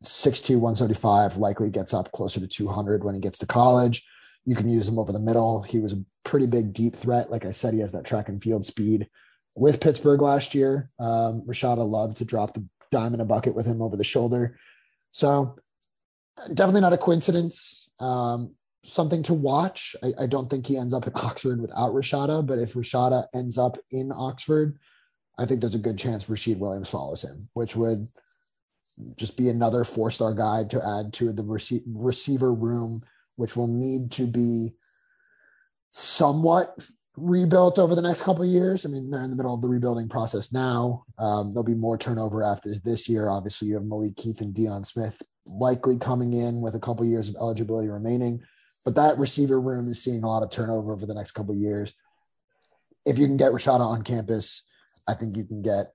6'2, 0.03 0.55
175, 0.55 1.37
likely 1.37 1.69
gets 1.69 1.93
up 1.93 2.11
closer 2.11 2.39
to 2.39 2.47
200 2.47 3.03
when 3.03 3.15
he 3.15 3.21
gets 3.21 3.39
to 3.39 3.45
college. 3.45 4.05
You 4.45 4.55
can 4.55 4.69
use 4.69 4.87
him 4.87 4.99
over 4.99 5.11
the 5.11 5.19
middle. 5.19 5.61
He 5.61 5.79
was 5.79 5.93
a 5.93 6.03
pretty 6.23 6.47
big 6.47 6.73
deep 6.73 6.95
threat. 6.95 7.31
Like 7.31 7.45
I 7.45 7.51
said, 7.51 7.73
he 7.73 7.79
has 7.79 7.91
that 7.93 8.05
track 8.05 8.29
and 8.29 8.41
field 8.41 8.65
speed 8.65 9.07
with 9.55 9.81
Pittsburg 9.81 10.21
last 10.21 10.53
year. 10.53 10.89
Um, 10.99 11.43
Rashada 11.45 11.87
loved 11.87 12.17
to 12.17 12.25
drop 12.25 12.53
the 12.53 12.65
dime 12.91 13.13
in 13.13 13.19
a 13.19 13.25
bucket 13.25 13.55
with 13.55 13.65
him 13.65 13.81
over 13.81 13.95
the 13.95 14.03
shoulder. 14.03 14.57
So 15.11 15.57
definitely 16.53 16.81
not 16.81 16.93
a 16.93 16.97
coincidence. 16.97 17.89
Um, 17.99 18.55
something 18.93 19.23
to 19.23 19.33
watch. 19.33 19.95
I, 20.03 20.23
I, 20.23 20.25
don't 20.25 20.49
think 20.49 20.67
he 20.67 20.77
ends 20.77 20.93
up 20.93 21.07
at 21.07 21.15
Oxford 21.23 21.61
without 21.61 21.93
Rashada, 21.93 22.45
but 22.45 22.59
if 22.59 22.73
Rashada 22.73 23.25
ends 23.33 23.57
up 23.57 23.77
in 23.91 24.11
Oxford, 24.11 24.77
I 25.37 25.45
think 25.45 25.61
there's 25.61 25.75
a 25.75 25.79
good 25.79 25.97
chance 25.97 26.29
Rashid 26.29 26.59
Williams 26.59 26.89
follows 26.89 27.23
him, 27.23 27.49
which 27.53 27.75
would 27.75 28.07
just 29.15 29.37
be 29.37 29.49
another 29.49 29.83
four 29.83 30.11
star 30.11 30.33
guy 30.33 30.65
to 30.65 30.85
add 30.85 31.13
to 31.13 31.31
the 31.31 31.43
rece- 31.43 31.83
receiver 31.87 32.53
room, 32.53 33.01
which 33.37 33.55
will 33.55 33.67
need 33.67 34.11
to 34.13 34.27
be 34.27 34.73
somewhat 35.91 36.75
rebuilt 37.15 37.79
over 37.79 37.95
the 37.95 38.01
next 38.01 38.21
couple 38.21 38.45
years. 38.45 38.85
I 38.85 38.89
mean, 38.89 39.09
they're 39.09 39.23
in 39.23 39.29
the 39.29 39.35
middle 39.35 39.53
of 39.53 39.61
the 39.61 39.69
rebuilding 39.69 40.09
process 40.09 40.51
now. 40.51 41.03
Um, 41.17 41.53
there'll 41.53 41.63
be 41.63 41.73
more 41.73 41.97
turnover 41.97 42.43
after 42.43 42.75
this 42.83 43.07
year. 43.09 43.29
Obviously, 43.29 43.69
you 43.69 43.75
have 43.75 43.83
Malik 43.83 44.19
Heath 44.19 44.41
and 44.41 44.53
Deion 44.53 44.85
Smith 44.85 45.21
likely 45.45 45.97
coming 45.97 46.33
in 46.33 46.61
with 46.61 46.75
a 46.75 46.79
couple 46.79 47.05
years 47.05 47.29
of 47.29 47.35
eligibility 47.35 47.87
remaining. 47.87 48.41
But 48.85 48.95
that 48.95 49.17
receiver 49.17 49.59
room 49.59 49.89
is 49.89 50.03
seeing 50.03 50.23
a 50.23 50.27
lot 50.27 50.43
of 50.43 50.51
turnover 50.51 50.93
over 50.93 51.05
the 51.05 51.13
next 51.13 51.31
couple 51.31 51.53
of 51.53 51.59
years. 51.59 51.93
If 53.05 53.17
you 53.17 53.27
can 53.27 53.37
get 53.37 53.51
Rashada 53.51 53.81
on 53.81 54.03
campus, 54.03 54.63
I 55.07 55.13
think 55.13 55.35
you 55.35 55.43
can 55.43 55.61
get 55.61 55.93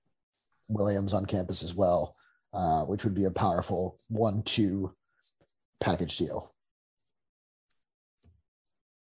Williams 0.69 1.13
on 1.13 1.27
campus 1.27 1.63
as 1.63 1.75
well, 1.75 2.15
uh, 2.53 2.83
which 2.83 3.05
would 3.05 3.15
be 3.15 3.25
a 3.25 3.31
powerful 3.31 3.99
one-two 4.09 4.95
package 5.81 6.17
deal. 6.17 6.53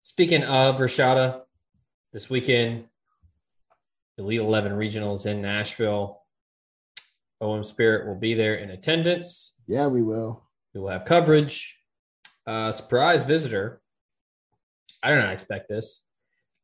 Speaking 0.03 0.43
of 0.43 0.77
Rashada, 0.77 1.41
this 2.13 2.29
weekend, 2.29 2.85
Elite 4.17 4.41
11 4.41 4.71
regionals 4.71 5.25
in 5.25 5.41
Nashville. 5.41 6.23
OM 7.39 7.63
Spirit 7.63 8.07
will 8.07 8.15
be 8.15 8.33
there 8.33 8.55
in 8.55 8.71
attendance. 8.71 9.53
Yeah, 9.67 9.87
we 9.87 10.01
will. 10.01 10.43
We 10.73 10.81
will 10.81 10.89
have 10.89 11.05
coverage. 11.05 11.76
Uh, 12.47 12.71
surprise 12.71 13.23
visitor. 13.23 13.81
I 15.03 15.11
did 15.11 15.19
not 15.19 15.33
expect 15.33 15.67
this. 15.67 16.03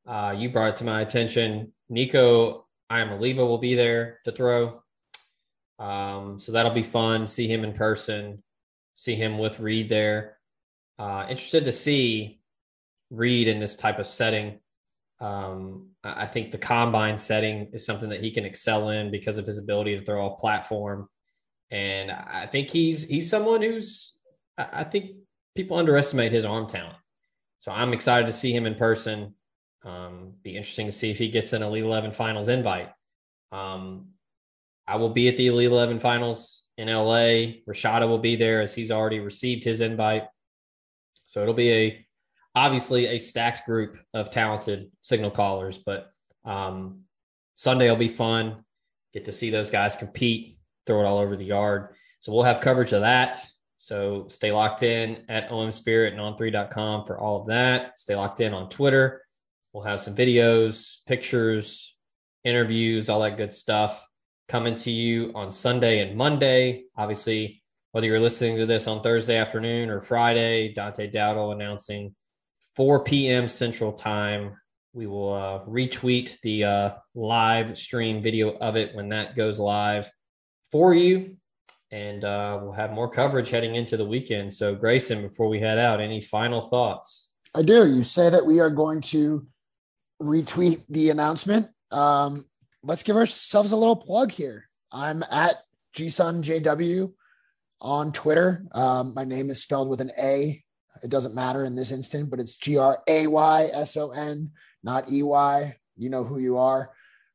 Uh, 0.07 0.33
you 0.35 0.49
brought 0.49 0.69
it 0.69 0.77
to 0.77 0.85
my 0.85 1.01
attention. 1.01 1.73
Nico 1.89 2.65
Iamaleava 2.89 3.37
will 3.37 3.57
be 3.57 3.75
there 3.75 4.19
to 4.25 4.31
throw. 4.31 4.81
Um, 5.79 6.39
so 6.39 6.53
that'll 6.53 6.73
be 6.73 6.83
fun. 6.83 7.27
See 7.27 7.47
him 7.47 7.65
in 7.65 7.73
person, 7.73 8.41
see 8.93 9.15
him 9.15 9.37
with 9.37 9.59
Reed 9.59 9.89
there. 9.89 10.37
Uh, 10.97 11.25
interested 11.29 11.65
to 11.65 11.71
see 11.71 12.39
Reed 13.09 13.47
in 13.47 13.59
this 13.59 13.75
type 13.75 13.99
of 13.99 14.07
setting. 14.07 14.59
Um, 15.19 15.89
I 16.03 16.25
think 16.25 16.51
the 16.51 16.57
combine 16.57 17.17
setting 17.17 17.69
is 17.73 17.85
something 17.85 18.09
that 18.09 18.21
he 18.21 18.31
can 18.31 18.45
excel 18.45 18.89
in 18.89 19.11
because 19.11 19.37
of 19.37 19.45
his 19.45 19.57
ability 19.57 19.97
to 19.97 20.05
throw 20.05 20.25
off 20.25 20.39
platform. 20.39 21.09
And 21.71 22.11
I 22.11 22.45
think 22.45 22.69
he's 22.69 23.03
he's 23.03 23.29
someone 23.29 23.61
who's 23.61 24.13
I 24.57 24.83
think 24.83 25.11
people 25.55 25.77
underestimate 25.77 26.31
his 26.31 26.45
arm 26.45 26.67
talent. 26.67 26.95
So 27.59 27.71
I'm 27.71 27.93
excited 27.93 28.27
to 28.27 28.33
see 28.33 28.53
him 28.53 28.65
in 28.65 28.75
person. 28.75 29.35
Um, 29.85 30.33
be 30.43 30.55
interesting 30.55 30.87
to 30.87 30.91
see 30.91 31.11
if 31.11 31.17
he 31.17 31.29
gets 31.29 31.53
an 31.53 31.61
Elite 31.61 31.83
11 31.83 32.11
Finals 32.13 32.47
invite. 32.47 32.89
Um, 33.51 34.09
I 34.87 34.97
will 34.97 35.09
be 35.09 35.27
at 35.27 35.37
the 35.37 35.47
Elite 35.47 35.71
11 35.71 35.99
Finals 35.99 36.63
in 36.77 36.87
LA. 36.87 37.61
Rashada 37.67 38.07
will 38.07 38.17
be 38.17 38.35
there 38.35 38.61
as 38.61 38.73
he's 38.73 38.91
already 38.91 39.19
received 39.19 39.63
his 39.63 39.81
invite. 39.81 40.23
So 41.25 41.41
it'll 41.41 41.53
be 41.53 41.71
a 41.71 42.05
obviously 42.55 43.07
a 43.07 43.17
stacked 43.17 43.65
group 43.65 43.97
of 44.13 44.29
talented 44.29 44.91
signal 45.01 45.31
callers, 45.31 45.77
but 45.77 46.11
um, 46.45 47.01
Sunday 47.55 47.89
will 47.89 47.95
be 47.95 48.07
fun. 48.07 48.63
Get 49.13 49.25
to 49.25 49.31
see 49.31 49.49
those 49.49 49.69
guys 49.69 49.95
compete, 49.95 50.55
throw 50.85 51.01
it 51.01 51.05
all 51.05 51.17
over 51.17 51.35
the 51.35 51.45
yard. 51.45 51.95
So 52.19 52.31
we'll 52.31 52.43
have 52.43 52.61
coverage 52.61 52.93
of 52.93 53.01
that. 53.01 53.45
So 53.83 54.27
stay 54.29 54.53
locked 54.53 54.81
in 54.81 55.25
at 55.27 55.51
OM 55.51 55.73
Spirit 55.73 56.13
and 56.13 56.21
on3.com 56.21 57.03
for 57.03 57.19
all 57.19 57.41
of 57.41 57.47
that. 57.47 57.99
Stay 57.99 58.15
locked 58.15 58.39
in 58.39 58.53
on 58.53 58.69
Twitter. 58.69 59.21
We'll 59.73 59.83
have 59.83 59.99
some 59.99 60.15
videos, 60.15 60.99
pictures, 61.05 61.93
interviews, 62.45 63.09
all 63.09 63.19
that 63.23 63.35
good 63.35 63.51
stuff 63.51 64.07
coming 64.47 64.75
to 64.75 64.89
you 64.89 65.33
on 65.35 65.51
Sunday 65.51 65.99
and 65.99 66.15
Monday. 66.15 66.85
Obviously, 66.95 67.61
whether 67.91 68.07
you're 68.07 68.21
listening 68.21 68.55
to 68.55 68.65
this 68.65 68.87
on 68.87 69.03
Thursday 69.03 69.35
afternoon 69.35 69.89
or 69.89 69.99
Friday, 69.99 70.73
Dante 70.73 71.09
Dowdell 71.09 71.51
announcing 71.51 72.15
4 72.77 73.03
p.m. 73.03 73.49
Central 73.49 73.91
Time. 73.91 74.55
We 74.93 75.07
will 75.07 75.33
uh, 75.33 75.59
retweet 75.65 76.39
the 76.39 76.63
uh, 76.63 76.91
live 77.15 77.77
stream 77.77 78.21
video 78.21 78.55
of 78.59 78.77
it 78.77 78.95
when 78.95 79.09
that 79.09 79.35
goes 79.35 79.59
live 79.59 80.09
for 80.71 80.93
you. 80.93 81.35
And 81.93 82.23
uh, 82.23 82.59
we'll 82.59 82.71
have 82.71 82.91
more 82.91 83.07
coverage 83.07 83.51
heading 83.51 83.75
into 83.75 83.97
the 83.97 84.05
weekend. 84.05 84.51
So, 84.51 84.73
Grayson, 84.73 85.21
before 85.21 85.47
we 85.47 85.59
head 85.59 85.77
out, 85.77 86.01
any 86.01 86.19
final 86.19 86.59
thoughts? 86.59 87.29
I 87.53 87.61
do. 87.61 87.87
You 87.87 88.03
say 88.03 88.31
that 88.31 88.43
we 88.43 88.59
are 88.59 88.71
going 88.71 89.01
to 89.01 89.45
retweet 90.19 90.81
the 90.89 91.11
announcement. 91.11 91.69
Um, 91.91 92.45
let's 92.81 93.03
give 93.03 93.15
ourselves 93.15 93.73
a 93.73 93.77
little 93.77 93.95
plug 93.95 94.31
here. 94.31 94.67
I'm 94.91 95.21
at 95.29 95.57
GSunJW 95.95 97.13
on 97.79 98.11
Twitter. 98.11 98.65
Um, 98.71 99.13
my 99.13 99.23
name 99.23 99.51
is 99.51 99.61
spelled 99.61 99.87
with 99.87 100.01
an 100.01 100.09
A. 100.19 100.63
It 101.03 101.11
doesn't 101.11 101.35
matter 101.35 101.63
in 101.63 101.75
this 101.75 101.91
instant, 101.91 102.31
but 102.31 102.39
it's 102.39 102.55
G 102.55 102.75
R 102.75 103.03
A 103.07 103.27
Y 103.27 103.69
S 103.71 103.97
O 103.97 104.09
N, 104.09 104.49
not 104.83 105.11
E 105.11 105.21
Y. 105.21 105.77
You 105.97 106.09
know 106.09 106.23
who 106.23 106.39
you 106.39 106.57
are. 106.57 106.89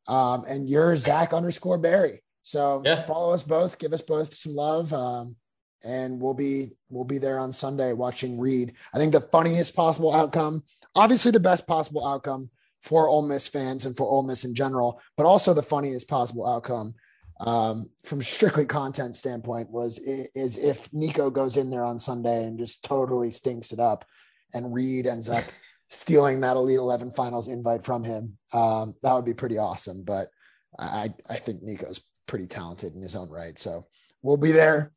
Um, 0.09 0.45
and 0.49 0.69
you're 0.69 0.97
Zach 0.97 1.33
underscore 1.33 1.79
Berry. 1.79 2.25
So 2.49 2.81
Yeah. 2.83 3.03
follow 3.03 3.35
us 3.35 3.43
both, 3.43 3.77
give 3.79 3.93
us 3.93 4.01
both 4.01 4.35
some 4.35 4.55
love. 4.55 4.95
Um, 4.95 5.37
and 5.85 6.19
we'll 6.21 6.35
be 6.35 6.73
we'll 6.89 7.05
be 7.05 7.19
there 7.19 7.39
on 7.39 7.53
Sunday 7.53 7.93
watching 7.93 8.41
Reed. 8.41 8.73
I 8.95 8.99
think 8.99 9.13
the 9.13 9.21
funniest 9.21 9.77
possible 9.77 10.15
outcome, 10.15 10.65
obviously 10.95 11.31
the 11.31 11.41
best 11.41 11.67
possible 11.67 12.07
outcome 12.07 12.51
for 12.81 13.07
Ole 13.07 13.29
Miss 13.29 13.47
fans 13.47 13.85
and 13.85 13.95
for 13.97 14.09
Ole 14.09 14.23
Miss 14.23 14.45
in 14.45 14.55
general, 14.55 14.99
but 15.17 15.27
also 15.27 15.53
the 15.53 15.63
funniest 15.63 16.09
possible 16.09 16.49
outcome 16.49 16.95
um, 17.41 17.91
from 18.05 18.23
strictly 18.23 18.65
content 18.65 19.15
standpoint 19.15 19.71
was 19.71 19.99
is 19.99 20.57
if 20.57 20.91
Nico 20.93 21.31
goes 21.31 21.57
in 21.59 21.71
there 21.71 21.85
on 21.85 21.99
Sunday 21.99 22.45
and 22.45 22.59
just 22.59 22.83
totally 22.83 23.31
stinks 23.31 23.71
it 23.71 23.79
up, 23.79 24.07
and 24.55 24.73
Reed 24.75 25.07
ends 25.07 25.29
up 25.29 25.45
stealing 25.89 26.41
that 26.41 26.57
Elite 26.57 26.79
Eleven 26.79 27.11
Finals 27.11 27.47
invite 27.49 27.85
from 27.85 28.05
him. 28.05 28.39
Um, 28.55 28.95
that 29.03 29.13
would 29.13 29.27
be 29.27 29.35
pretty 29.35 29.59
awesome. 29.59 30.03
But 30.03 30.31
I 30.79 31.13
I 31.29 31.37
think 31.37 31.63
Nico's 31.63 32.01
pretty 32.29 32.47
talented 32.47 32.95
in 32.95 33.03
his 33.03 33.17
own 33.17 33.29
right, 33.31 33.59
so 33.59 33.87
we'll 34.23 34.37
be 34.37 34.53
there. 34.53 34.93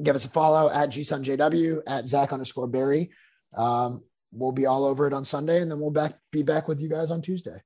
Give 0.00 0.14
us 0.14 0.24
a 0.24 0.28
follow 0.28 0.70
at 0.70 0.90
GSunJW 0.90 1.82
at 1.88 2.06
Zach 2.06 2.32
underscore 2.32 2.68
Berry. 2.68 3.10
Um, 3.56 4.04
we'll 4.30 4.52
be 4.52 4.66
all 4.66 4.84
over 4.84 5.08
it 5.08 5.12
on 5.12 5.24
Sunday, 5.24 5.60
and 5.60 5.68
then 5.68 5.80
we'll 5.80 5.90
back 5.90 6.14
be 6.30 6.42
back 6.44 6.68
with 6.68 6.80
you 6.80 6.88
guys 6.88 7.10
on 7.10 7.20
Tuesday. 7.20 7.60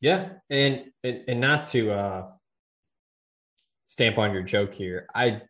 Yeah, 0.00 0.30
and 0.48 0.86
and, 1.04 1.24
and 1.28 1.40
not 1.40 1.66
to 1.66 1.92
uh, 1.92 2.26
stamp 3.86 4.18
on 4.18 4.32
your 4.32 4.42
joke 4.42 4.74
here, 4.74 5.06
I 5.14 5.42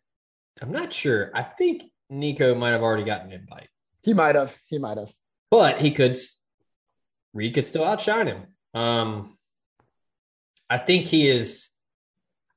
I'm 0.61 0.71
not 0.71 0.93
sure. 0.93 1.31
I 1.33 1.41
think 1.41 1.83
Nico 2.11 2.53
might 2.53 2.71
have 2.71 2.83
already 2.83 3.05
gotten 3.05 3.31
an 3.31 3.39
invite, 3.39 3.69
He 4.03 4.13
might 4.13 4.35
have. 4.35 4.55
He 4.67 4.77
might 4.77 4.97
have. 4.97 5.11
but 5.49 5.81
he 5.81 5.89
could. 5.91 6.15
Reed 7.33 7.53
could 7.53 7.65
still 7.65 7.85
outshine 7.85 8.27
him. 8.27 8.43
Um, 8.73 9.33
I 10.69 10.77
think 10.77 11.07
he 11.07 11.27
is. 11.27 11.69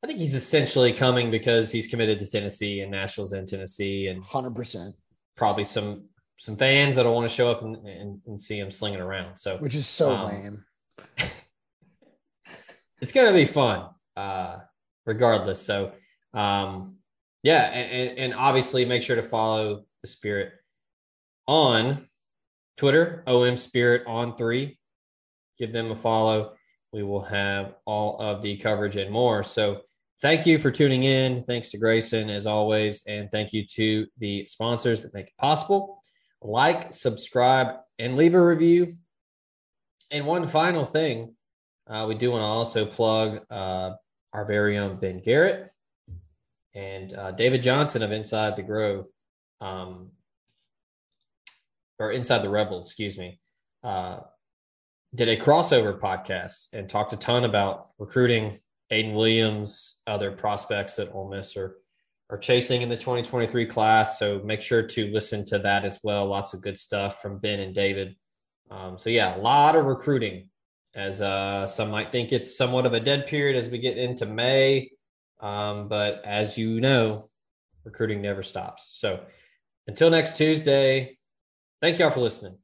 I 0.05 0.07
think 0.07 0.19
he's 0.19 0.35
essentially 0.35 0.93
coming 0.93 1.31
because 1.31 1.73
he's 1.73 1.87
committed 1.87 2.19
to 2.19 2.31
Tennessee 2.31 2.81
and 2.81 2.91
Nashville's 2.91 3.33
in 3.33 3.47
Tennessee, 3.47 4.09
and 4.09 4.23
Hundred 4.23 4.55
percent. 4.55 4.95
probably 5.35 5.65
some 5.65 6.11
some 6.39 6.59
fans 6.59 6.97
that'll 6.97 7.15
want 7.15 7.27
to 7.27 7.35
show 7.35 7.51
up 7.51 7.63
and, 7.63 7.77
and, 7.77 8.21
and 8.27 8.39
see 8.39 8.59
him 8.59 8.71
slinging 8.71 9.01
around. 9.01 9.39
So 9.39 9.57
Which 9.57 9.75
is 9.75 9.87
so 9.87 10.13
Um, 10.13 10.29
lame. 10.29 10.65
it's 13.01 13.13
gonna 13.13 13.33
be 13.33 13.47
fun, 13.47 13.87
uh, 14.15 14.59
regardless. 15.07 15.63
So, 15.63 15.93
um, 16.35 16.97
yeah, 17.43 17.63
and, 17.63 18.11
and, 18.11 18.19
and 18.19 18.35
obviously 18.35 18.85
make 18.85 19.03
sure 19.03 19.17
to 19.17 19.23
follow 19.23 19.87
the 20.03 20.07
Spirit 20.07 20.53
on 21.49 22.07
Twitter, 22.77 23.25
OM 23.27 23.57
Spirit 23.57 24.03
on 24.07 24.37
three. 24.37 24.79
Give 25.59 25.73
them 25.73 25.91
a 25.91 25.97
follow. 25.97 26.57
We 26.93 27.03
will 27.03 27.23
have 27.25 27.77
all 27.87 28.21
of 28.21 28.43
the 28.43 28.59
coverage 28.59 28.97
and 28.99 29.11
more. 29.11 29.43
So, 29.43 29.81
thank 30.21 30.47
you 30.47 30.59
for 30.59 30.71
tuning 30.71 31.03
in. 31.03 31.43
Thanks 31.45 31.71
to 31.71 31.79
Grayson 31.79 32.31
as 32.31 32.47
always, 32.47 33.03
and 33.07 33.31
thank 33.31 33.53
you 33.53 33.67
to 33.75 34.07
the 34.19 34.47
sponsors 34.49 35.03
that 35.03 35.15
make 35.15 35.27
it 35.27 35.37
possible. 35.39 36.03
Like, 36.43 36.93
subscribe, 36.93 37.77
and 37.99 38.17
leave 38.17 38.35
a 38.35 38.45
review. 38.45 38.97
And 40.11 40.27
one 40.27 40.47
final 40.47 40.85
thing. 40.85 41.35
Uh, 41.87 42.07
we 42.09 42.15
do 42.15 42.31
want 42.31 42.41
to 42.41 42.47
also 42.47 42.87
plug 42.87 43.41
uh, 43.51 43.93
our 44.33 44.45
very 44.45 44.79
own 44.79 44.99
Ben 44.99 45.21
Garrett 45.21 45.71
and 46.75 47.15
uh, 47.15 47.31
David 47.31 47.63
Johnson 47.63 48.03
of 48.03 48.11
Inside 48.13 48.57
the 48.57 48.63
Grove, 48.63 49.07
um, 49.61 50.11
or 51.99 52.11
Inside 52.11 52.43
the 52.43 52.49
Rebels, 52.49 52.89
excuse 52.89 53.17
me, 53.17 53.39
uh, 53.83 54.21
did 55.15 55.29
a 55.29 55.37
crossover 55.37 55.99
podcast 55.99 56.69
and 56.73 56.89
talked 56.89 57.13
a 57.13 57.17
ton 57.17 57.45
about 57.45 57.91
recruiting 57.99 58.59
Aiden 58.93 59.15
Williams, 59.15 60.01
other 60.07 60.33
prospects 60.33 60.97
that 60.97 61.13
Ole 61.13 61.29
Miss 61.29 61.57
are, 61.57 61.77
are 62.31 62.39
chasing 62.39 62.83
in 62.83 62.89
the 62.89 62.97
2023 62.97 63.67
class. 63.67 64.19
So 64.19 64.41
make 64.45 64.63
sure 64.63 64.83
to 64.83 65.07
listen 65.07 65.45
to 65.47 65.59
that 65.61 65.85
as 65.85 65.99
well. 66.03 66.27
Lots 66.27 66.55
of 66.55 66.63
good 66.63 66.79
stuff 66.79 67.21
from 67.21 67.39
Ben 67.39 67.61
and 67.61 67.75
David. 67.75 68.17
Um, 68.71 68.99
so, 68.99 69.11
yeah, 69.11 69.37
a 69.37 69.39
lot 69.39 69.77
of 69.77 69.87
recruiting 69.87 70.49
as 70.95 71.21
uh, 71.21 71.67
some 71.67 71.91
might 71.91 72.13
think 72.13 72.33
it's 72.33 72.57
somewhat 72.57 72.87
of 72.87 72.93
a 72.93 73.01
dead 73.01 73.27
period 73.27 73.57
as 73.57 73.69
we 73.69 73.79
get 73.79 73.99
into 73.99 74.27
May. 74.27 74.91
Um, 75.41 75.89
but 75.89 76.23
as 76.25 76.57
you 76.57 76.81
know, 76.81 77.29
recruiting 77.85 78.23
never 78.23 78.43
stops. 78.43 78.91
So 78.93 79.21
until 79.87 80.11
next 80.11 80.37
Tuesday, 80.37 81.19
thank 81.81 81.99
y'all 81.99 82.11
for 82.11 82.21
listening. 82.21 82.64